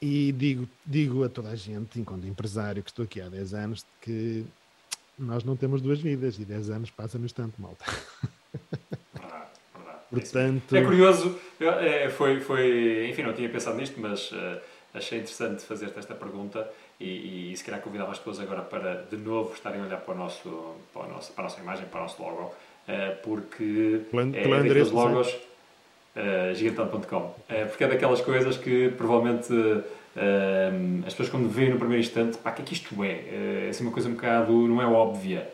E 0.00 0.32
digo, 0.32 0.68
digo 0.84 1.24
a 1.24 1.28
toda 1.28 1.48
a 1.48 1.56
gente, 1.56 1.98
enquanto 1.98 2.26
empresário 2.26 2.82
que 2.82 2.90
estou 2.90 3.04
aqui 3.04 3.20
há 3.20 3.28
10 3.28 3.54
anos, 3.54 3.86
que 4.00 4.44
nós 5.18 5.42
não 5.42 5.56
temos 5.56 5.80
duas 5.80 6.00
vidas 6.00 6.38
e 6.38 6.44
10 6.44 6.70
anos 6.70 6.90
passa 6.90 7.18
no 7.18 7.24
instante, 7.24 7.54
malta. 7.58 7.84
Verdade, 9.14 9.50
verdade. 9.74 9.98
Portanto... 10.10 10.76
É 10.76 10.84
curioso, 10.84 11.38
é, 11.58 12.10
foi, 12.10 12.40
foi, 12.40 13.08
enfim, 13.10 13.22
não 13.22 13.32
tinha 13.32 13.48
pensado 13.48 13.76
nisto, 13.78 13.98
mas 13.98 14.30
uh, 14.32 14.60
achei 14.92 15.18
interessante 15.18 15.62
fazer-te 15.62 15.98
esta 15.98 16.14
pergunta 16.14 16.70
e, 17.00 17.52
e 17.52 17.56
se 17.56 17.64
calhar 17.64 17.80
convidava 17.80 18.12
as 18.12 18.18
pessoas 18.18 18.40
agora 18.40 18.62
para 18.62 19.06
de 19.10 19.16
novo 19.16 19.54
estarem 19.54 19.80
a 19.80 19.84
olhar 19.84 20.00
para, 20.00 20.14
o 20.14 20.18
nosso, 20.18 20.76
para, 20.92 21.02
o 21.06 21.08
nosso, 21.08 21.32
para 21.32 21.44
a 21.44 21.48
nossa 21.48 21.60
imagem, 21.60 21.86
para 21.86 22.00
o 22.00 22.02
nosso 22.02 22.22
logo, 22.22 22.42
uh, 22.42 23.22
porque 23.22 24.02
Plan, 24.10 24.30
é 24.34 24.46
daqueles 24.46 24.90
logos 24.90 25.34
uh, 26.16 26.54
gigantão.com, 26.54 27.16
uh, 27.16 27.34
porque 27.68 27.84
é 27.84 27.88
daquelas 27.88 28.20
coisas 28.20 28.56
que 28.56 28.88
provavelmente 28.96 29.52
uh, 29.52 31.04
as 31.06 31.12
pessoas 31.12 31.28
quando 31.28 31.48
veem 31.48 31.70
no 31.70 31.78
primeiro 31.78 32.02
instante, 32.02 32.38
pá, 32.38 32.50
o 32.50 32.54
que 32.54 32.62
é 32.62 32.64
que 32.64 32.74
isto 32.74 33.04
é? 33.04 33.66
É 33.66 33.68
assim 33.70 33.84
uma 33.84 33.92
coisa 33.92 34.08
um 34.08 34.12
bocado, 34.12 34.52
não 34.52 34.80
é 34.80 34.86
óbvia, 34.86 35.48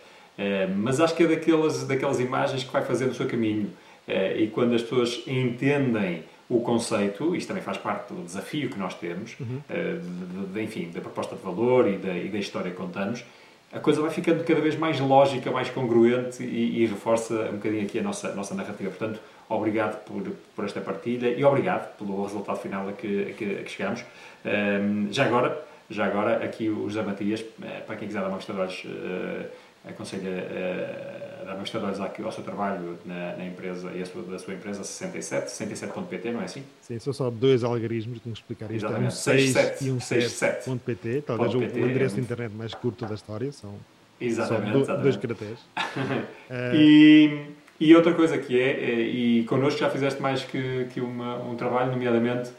mas 0.77 0.99
acho 1.01 1.15
que 1.15 1.23
é 1.23 1.27
daquelas, 1.27 1.87
daquelas 1.87 2.19
imagens 2.19 2.65
que 2.65 2.73
vai 2.73 2.83
fazendo 2.83 3.11
o 3.11 3.15
seu 3.15 3.27
caminho 3.27 3.71
e 4.09 4.47
quando 4.49 4.75
as 4.75 4.83
pessoas 4.83 5.23
entendem 5.27 6.25
o 6.49 6.61
conceito, 6.61 7.37
isto 7.37 7.49
também 7.49 7.63
faz 7.63 7.77
parte 7.77 8.13
do 8.13 8.25
desafio 8.25 8.71
que 8.71 8.79
nós 8.79 8.95
temos, 8.95 9.37
uhum. 9.39 9.61
de, 9.69 10.53
de, 10.53 10.63
enfim, 10.63 10.91
da 10.93 11.01
proposta 11.01 11.37
de 11.37 11.43
valor 11.43 11.87
e 11.87 11.97
da, 11.99 12.17
e 12.17 12.29
da 12.29 12.39
história 12.39 12.71
que 12.71 12.77
contamos, 12.77 13.25
a 13.73 13.79
coisa 13.79 14.03
vai 14.03 14.11
ficando 14.11 14.45
cada 14.45 14.61
vez 14.61 14.77
mais 14.77 15.01
lógica, 15.01 15.51
mais 15.51 15.71
congruente 15.71 16.43
e, 16.43 16.83
e 16.83 16.87
reforça 16.87 17.49
um 17.51 17.57
bocadinho 17.57 17.83
aqui 17.83 17.99
a 17.99 18.03
nossa, 18.03 18.29
a 18.29 18.35
nossa 18.35 18.55
narrativa. 18.55 18.91
Portanto, 18.91 19.21
obrigado 19.53 20.03
por, 20.05 20.23
por 20.55 20.65
esta 20.65 20.81
partilha 20.81 21.29
e 21.29 21.45
obrigado 21.45 21.97
pelo 21.97 22.23
resultado 22.23 22.59
final 22.59 22.89
a 22.89 22.93
que, 22.93 23.31
a 23.31 23.33
que, 23.35 23.45
a 23.61 23.63
que 23.63 23.71
chegamos. 23.71 24.05
Um, 24.45 25.13
já 25.13 25.27
agora, 25.27 25.65
já 25.91 26.07
agora, 26.07 26.45
aqui 26.45 26.69
o 26.69 26.89
José 26.89 27.03
Matias, 27.03 27.45
eh, 27.63 27.83
para 27.87 27.97
quem 27.97 28.09
quiser 28.09 28.21
dar 28.21 28.29
uma 28.29 28.39
vista 28.39 28.53
de 28.53 28.61
olhos, 28.61 28.85
uh, 28.85 29.47
aconselho 29.89 30.29
a, 30.29 31.43
a 31.43 31.45
dar 31.45 31.55
uma 31.55 31.63
vista 31.63 31.79
de 31.79 31.85
olhos 31.85 32.01
ao 32.01 32.33
seu 32.33 32.43
trabalho 32.43 32.99
na, 33.05 33.37
na 33.37 33.45
empresa 33.45 33.91
e 33.95 34.03
a 34.03 34.07
sua, 34.07 34.23
da 34.23 34.39
sua 34.39 34.55
empresa 34.55 34.83
67, 34.83 35.51
67.pt, 35.51 36.33
não 36.33 36.41
é 36.41 36.45
assim? 36.45 36.65
Sim, 36.81 36.99
são 36.99 37.13
só 37.13 37.31
dois 37.31 37.63
algarismos, 37.63 38.21
tenho 38.21 38.35
que 38.35 38.41
explicar 38.41 38.71
isto. 38.71 38.87
Exatamente. 38.87 39.09
Um 39.09 39.11
6 39.11 39.83
e 39.83 39.91
um 39.91 39.99
7.pt, 39.99 41.23
talvez 41.27 41.55
o, 41.55 41.59
o 41.59 41.63
endereço 41.63 42.15
de 42.15 42.21
internet 42.21 42.53
mais 42.55 42.75
curto 42.75 43.05
da 43.07 43.15
história, 43.15 43.53
são 43.53 43.75
exatamente, 44.21 44.65
só 44.65 44.73
do, 44.73 44.79
exatamente. 44.79 45.03
dois 45.03 45.17
caracteres. 45.17 45.59
uh, 45.59 46.75
e 46.75 47.55
e 47.83 47.97
outra 47.97 48.15
coisa 48.15 48.39
que 48.39 48.61
é, 48.61 48.71
é 48.71 49.01
e 49.01 49.45
connosco 49.45 49.81
já 49.81 49.91
fizeste 49.91 50.23
mais 50.23 50.45
que, 50.45 50.87
que 50.93 51.01
uma, 51.01 51.43
um 51.43 51.57
trabalho, 51.57 51.91
nomeadamente 51.91 52.53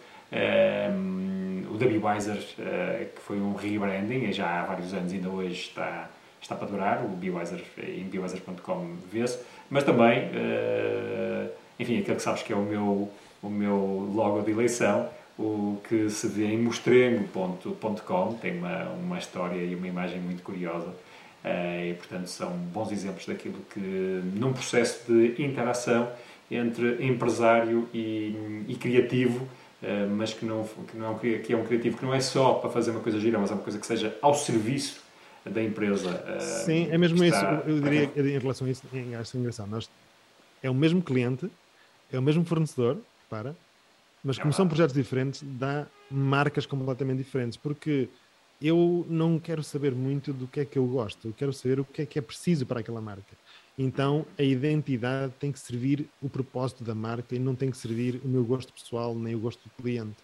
um, 0.92 1.64
o 1.74 1.78
da 1.78 1.86
Bewiser, 1.86 2.36
uh, 2.38 3.06
que 3.16 3.22
foi 3.22 3.40
um 3.40 3.54
rebranding, 3.54 4.34
já 4.34 4.62
há 4.62 4.66
vários 4.66 4.94
anos, 4.94 5.14
ainda 5.14 5.30
hoje 5.30 5.54
está, 5.54 6.10
está 6.42 6.56
para 6.56 6.68
durar, 6.68 7.06
o 7.06 7.08
Bewiser, 7.08 7.64
em 7.78 8.04
bewiser.com 8.04 8.96
vê-se, 9.10 9.40
mas 9.70 9.86
também, 9.86 10.26
uh, 10.26 11.50
enfim, 11.80 12.00
aquele 12.00 12.18
que 12.18 12.22
sabes 12.22 12.44
que 12.44 12.52
é 12.52 12.56
o 12.56 12.62
meu, 12.62 13.10
o 13.42 13.50
meu 13.50 14.12
logo 14.14 14.42
de 14.42 14.52
eleição, 14.52 15.10
o 15.40 15.80
que 15.88 16.10
se 16.10 16.28
vê 16.28 16.48
em 16.48 16.58
mostrengo.com, 16.58 18.34
tem 18.42 18.58
uma, 18.58 18.90
uma 18.90 19.18
história 19.18 19.62
e 19.62 19.74
uma 19.74 19.88
imagem 19.88 20.20
muito 20.20 20.44
curiosa, 20.44 20.94
e, 21.46 21.94
portanto, 21.96 22.28
são 22.28 22.52
bons 22.52 22.92
exemplos 22.92 23.26
daquilo 23.26 23.60
que, 23.74 23.80
num 23.80 24.54
processo 24.54 25.12
de 25.12 25.42
interação 25.44 26.10
entre 26.50 27.06
empresário 27.06 27.88
e, 27.94 28.66
e 28.68 28.76
criativo, 28.76 29.44
uh, 29.44 30.10
mas 30.16 30.34
que, 30.34 30.46
não, 30.46 30.64
que, 30.64 30.98
não, 30.98 31.20
é 31.22 31.38
que 31.40 31.54
é 31.54 31.58
um 31.58 31.66
criativo 31.66 31.98
que 31.98 32.06
não 32.06 32.14
é 32.14 32.22
só 32.22 32.54
para 32.54 32.70
fazer 32.70 32.92
uma 32.92 33.00
coisa 33.00 33.20
gira, 33.20 33.40
mas 33.40 33.52
é 33.52 33.54
uma 33.54 33.64
coisa 33.64 33.80
que 33.80 33.86
seja 33.86 34.18
ao 34.22 34.34
serviço 34.34 35.02
da 35.46 35.62
empresa. 35.62 36.10
Uh, 36.10 36.66
Sim, 36.66 36.88
é 36.92 36.98
mesmo 36.98 37.24
isso. 37.24 37.44
Eu 37.66 37.80
diria 37.82 38.12
em 38.16 38.40
relação 38.40 38.68
a 38.68 38.70
isso, 38.70 38.84
acho 39.20 39.38
engraçado. 39.38 39.70
Nós, 39.70 39.90
é 40.62 40.70
o 40.70 40.74
mesmo 40.74 41.02
cliente, 41.02 41.50
é 42.12 42.18
o 42.18 42.22
mesmo 42.22 42.46
fornecedor, 42.46 42.98
para, 43.30 43.56
mas 44.24 44.38
como 44.38 44.54
são 44.54 44.68
projetos 44.68 44.94
diferentes, 44.94 45.44
dá 45.44 45.86
marcas 46.10 46.66
completamente 46.66 47.18
diferentes, 47.18 47.58
porque 47.58 48.08
eu 48.64 49.06
não 49.10 49.38
quero 49.38 49.62
saber 49.62 49.94
muito 49.94 50.32
do 50.32 50.48
que 50.48 50.62
é 50.62 50.66
que 50.66 50.80
eu 50.80 50.86
gosto, 50.88 51.28
eu 51.28 51.34
quero 51.34 51.52
saber 51.52 51.82
o 51.82 51.86
que 51.86 52.04
é 52.04 52.06
que 52.06 52.18
é 52.18 52.22
preciso 52.22 52.66
para 52.66 52.80
aquela 52.80 53.02
marca. 53.02 53.36
Então 53.78 54.26
a 54.40 54.44
identidade 54.44 55.34
tem 55.40 55.52
que 55.52 55.60
servir 55.60 56.08
o 56.22 56.30
propósito 56.30 56.84
da 56.84 56.96
marca 56.96 57.36
e 57.36 57.40
não 57.40 57.56
tem 57.56 57.70
que 57.70 57.78
servir 57.78 58.22
o 58.24 58.28
meu 58.28 58.46
gosto 58.46 58.72
pessoal 58.72 59.14
nem 59.14 59.36
o 59.36 59.40
gosto 59.40 59.60
do 59.64 59.70
cliente. 59.82 60.18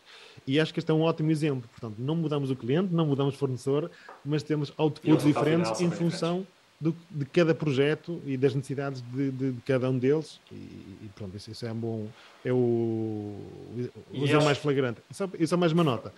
E 0.47 0.59
acho 0.59 0.73
que 0.73 0.79
este 0.79 0.89
é 0.89 0.93
um 0.93 1.01
ótimo 1.01 1.31
exemplo. 1.31 1.67
Portanto, 1.69 1.95
não 1.99 2.15
mudamos 2.15 2.49
o 2.49 2.55
cliente, 2.55 2.93
não 2.93 3.07
mudamos 3.07 3.35
o 3.35 3.37
fornecedor, 3.37 3.91
mas 4.23 4.41
temos 4.41 4.71
outputs 4.77 5.25
diferentes 5.25 5.81
em 5.81 5.91
função 5.91 6.47
do, 6.79 6.95
de 7.09 7.25
cada 7.25 7.53
projeto 7.53 8.21
e 8.25 8.37
das 8.37 8.55
necessidades 8.55 9.01
de, 9.01 9.31
de, 9.31 9.51
de 9.51 9.61
cada 9.61 9.89
um 9.89 9.97
deles. 9.97 10.39
E, 10.51 10.55
e, 10.55 11.11
pronto, 11.13 11.35
isso, 11.35 11.51
isso, 11.51 11.65
é 11.65 11.71
um 11.71 11.75
bom. 11.75 12.07
É 12.45 12.53
o, 12.53 12.55
o, 12.55 13.95
o 14.13 14.43
mais 14.45 14.57
flagrante. 14.57 15.01
Isso, 15.11 15.29
isso 15.37 15.53
é 15.53 15.57
mais 15.57 15.73
uma 15.73 15.83
nota. 15.83 16.13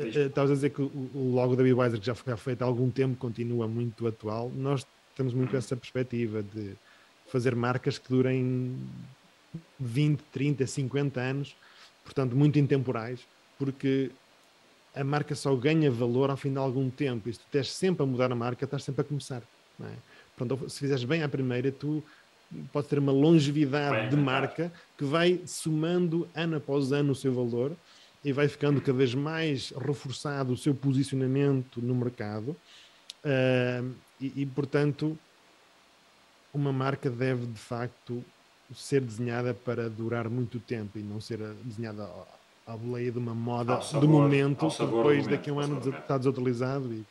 Eh, 0.00 0.26
estavas 0.26 0.50
a 0.50 0.54
dizer 0.54 0.70
que 0.70 0.80
o 0.80 1.32
logo 1.34 1.54
da 1.54 1.62
Bewiser, 1.62 2.00
que 2.00 2.06
já 2.06 2.14
foi 2.14 2.34
feito 2.36 2.62
há 2.62 2.64
algum 2.64 2.90
tempo, 2.90 3.16
continua 3.16 3.68
muito 3.68 4.06
atual. 4.06 4.50
Nós 4.54 4.86
temos 5.16 5.34
muito 5.34 5.54
essa 5.56 5.76
perspectiva 5.76 6.42
de 6.42 6.74
fazer 7.28 7.54
marcas 7.54 7.98
que 7.98 8.08
durem 8.08 8.76
20, 9.78 10.20
30, 10.32 10.66
50 10.66 11.20
anos, 11.20 11.54
portanto, 12.04 12.34
muito 12.34 12.58
intemporais, 12.58 13.20
porque 13.58 14.10
a 14.94 15.04
marca 15.04 15.34
só 15.34 15.54
ganha 15.54 15.90
valor 15.90 16.30
ao 16.30 16.36
fim 16.36 16.50
de 16.50 16.58
algum 16.58 16.88
tempo. 16.90 17.28
E 17.28 17.32
se 17.32 17.38
tu 17.38 17.44
estás 17.46 17.70
sempre 17.70 18.02
a 18.02 18.06
mudar 18.06 18.32
a 18.32 18.34
marca, 18.34 18.64
estás 18.64 18.82
sempre 18.82 19.02
a 19.02 19.04
começar. 19.04 19.42
Não 19.78 19.86
é? 19.86 19.92
Portanto, 20.36 20.68
se 20.68 20.78
fizeres 20.78 21.04
bem 21.04 21.22
à 21.22 21.28
primeira, 21.28 21.70
tu 21.70 22.02
podes 22.72 22.88
ter 22.88 22.98
uma 22.98 23.12
longevidade 23.12 24.10
de 24.10 24.16
marca 24.16 24.72
que 24.96 25.04
vai 25.04 25.40
somando 25.46 26.28
ano 26.34 26.56
após 26.56 26.90
ano 26.90 27.12
o 27.12 27.14
seu 27.14 27.32
valor 27.32 27.76
e 28.24 28.32
vai 28.32 28.48
ficando 28.48 28.80
cada 28.80 28.96
vez 28.96 29.14
mais 29.14 29.70
reforçado 29.70 30.52
o 30.52 30.56
seu 30.56 30.74
posicionamento 30.74 31.80
no 31.80 31.94
mercado 31.94 32.56
uh, 33.24 33.94
e, 34.20 34.42
e, 34.42 34.46
portanto, 34.46 35.18
uma 36.52 36.72
marca 36.72 37.08
deve 37.08 37.46
de 37.46 37.58
facto 37.58 38.22
ser 38.74 39.00
desenhada 39.00 39.54
para 39.54 39.88
durar 39.88 40.28
muito 40.28 40.58
tempo 40.60 40.98
e 40.98 41.02
não 41.02 41.20
ser 41.20 41.38
desenhada 41.64 42.08
à 42.66 42.76
boleia 42.76 43.10
de 43.10 43.18
uma 43.18 43.34
moda 43.34 43.80
sabor, 43.80 44.00
do 44.00 44.08
momento 44.08 44.68
depois 44.68 45.24
do 45.24 45.30
daqui 45.30 45.50
a 45.50 45.52
um 45.52 45.60
ano 45.60 45.78
está 45.78 46.16
desatualizado 46.18 46.92
e, 46.92 47.04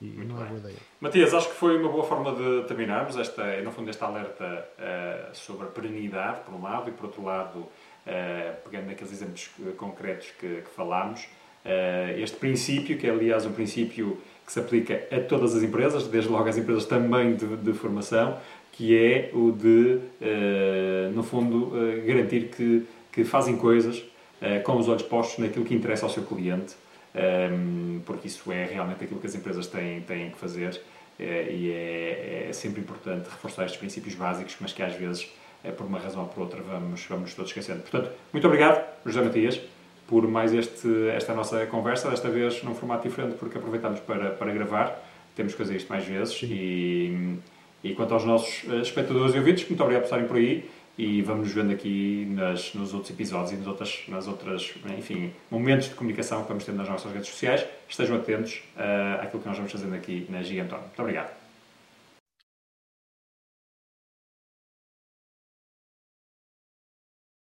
e 0.00 0.24
não 0.24 0.42
é 0.42 0.46
boa 0.46 0.58
ideia. 0.58 0.76
Matias, 1.00 1.34
acho 1.34 1.48
que 1.48 1.54
foi 1.54 1.76
uma 1.76 1.90
boa 1.90 2.04
forma 2.04 2.34
de 2.34 2.66
terminarmos 2.66 3.16
esta, 3.16 3.60
no 3.60 3.70
fundo, 3.70 3.90
este 3.90 4.02
alerta 4.02 4.66
uh, 4.78 5.36
sobre 5.36 5.66
a 5.66 5.70
perenidade, 5.70 6.40
por 6.44 6.54
um 6.54 6.62
lado, 6.62 6.88
e 6.88 6.92
por 6.92 7.06
outro 7.06 7.22
lado, 7.22 7.68
pegando 8.64 8.86
naqueles 8.86 9.12
exemplos 9.12 9.50
concretos 9.76 10.28
que, 10.38 10.62
que 10.62 10.70
falámos, 10.74 11.22
uh, 11.64 12.18
este 12.18 12.36
princípio, 12.36 12.98
que 12.98 13.06
é 13.06 13.10
aliás 13.10 13.46
um 13.46 13.52
princípio 13.52 14.18
que 14.44 14.52
se 14.52 14.58
aplica 14.58 15.06
a 15.10 15.20
todas 15.20 15.54
as 15.54 15.62
empresas, 15.62 16.06
desde 16.08 16.30
logo 16.30 16.48
às 16.48 16.56
empresas 16.56 16.84
também 16.84 17.36
de, 17.36 17.56
de 17.56 17.72
formação, 17.72 18.38
que 18.72 18.96
é 18.96 19.30
o 19.32 19.52
de, 19.52 20.00
uh, 20.20 21.12
no 21.14 21.22
fundo, 21.22 21.72
garantir 22.06 22.48
que, 22.48 22.86
que 23.12 23.24
fazem 23.24 23.56
coisas 23.56 24.02
com 24.64 24.78
os 24.78 24.88
olhos 24.88 25.02
postos 25.02 25.38
naquilo 25.38 25.66
que 25.66 25.74
interessa 25.74 26.06
ao 26.06 26.10
seu 26.10 26.22
cliente, 26.22 26.74
porque 28.06 28.26
isso 28.26 28.50
é 28.50 28.64
realmente 28.64 29.04
aquilo 29.04 29.20
que 29.20 29.26
as 29.26 29.34
empresas 29.34 29.66
têm, 29.66 30.00
têm 30.00 30.30
que 30.30 30.38
fazer. 30.38 30.80
e 31.18 31.70
é, 31.70 32.46
é, 32.48 32.52
sempre 32.54 32.80
importante 32.80 33.28
reforçar 33.28 33.66
estes 33.66 33.78
princípios 33.78 34.14
básicos, 34.14 34.56
mas 34.58 34.72
que 34.72 34.82
às 34.82 34.94
vezes 34.94 35.30
por 35.76 35.86
uma 35.86 35.98
razão 35.98 36.22
ou 36.22 36.28
por 36.28 36.42
outra, 36.42 36.62
vamos, 36.62 37.04
vamos 37.08 37.34
todos 37.34 37.50
esquecendo. 37.50 37.80
Portanto, 37.82 38.10
muito 38.32 38.46
obrigado, 38.46 38.84
José 39.04 39.22
Matias, 39.22 39.60
por 40.06 40.26
mais 40.26 40.52
este, 40.52 41.08
esta 41.14 41.34
nossa 41.34 41.66
conversa, 41.66 42.10
desta 42.10 42.28
vez 42.28 42.62
num 42.62 42.74
formato 42.74 43.08
diferente, 43.08 43.36
porque 43.36 43.58
aproveitámos 43.58 44.00
para, 44.00 44.30
para 44.30 44.52
gravar. 44.52 45.00
Temos 45.36 45.52
que 45.52 45.58
fazer 45.58 45.76
isto 45.76 45.88
mais 45.88 46.04
vezes. 46.04 46.40
E, 46.42 47.38
e 47.84 47.94
quanto 47.94 48.14
aos 48.14 48.24
nossos 48.24 48.64
eh, 48.68 48.80
espectadores 48.80 49.34
e 49.34 49.38
ouvintes, 49.38 49.66
muito 49.68 49.80
obrigado 49.82 50.02
por 50.02 50.06
estarem 50.06 50.26
por 50.26 50.36
aí 50.36 50.68
e 50.98 51.22
vamos 51.22 51.44
nos 51.44 51.52
vendo 51.54 51.72
aqui 51.72 52.26
nas, 52.30 52.74
nos 52.74 52.92
outros 52.92 53.10
episódios 53.10 53.52
e 53.52 53.56
nas 53.56 53.66
outras, 53.66 54.02
nas 54.08 54.28
outras, 54.28 54.74
enfim, 54.98 55.32
momentos 55.50 55.88
de 55.88 55.94
comunicação 55.94 56.42
que 56.42 56.48
vamos 56.48 56.64
tendo 56.64 56.76
nas 56.76 56.88
nossas 56.88 57.10
redes 57.10 57.28
sociais. 57.28 57.64
Estejam 57.88 58.16
atentos 58.16 58.62
uh, 58.76 59.22
àquilo 59.22 59.40
que 59.40 59.48
nós 59.48 59.56
vamos 59.56 59.72
fazendo 59.72 59.94
aqui 59.94 60.26
na 60.28 60.42
Giganton. 60.42 60.76
Muito 60.76 61.00
obrigado. 61.00 61.39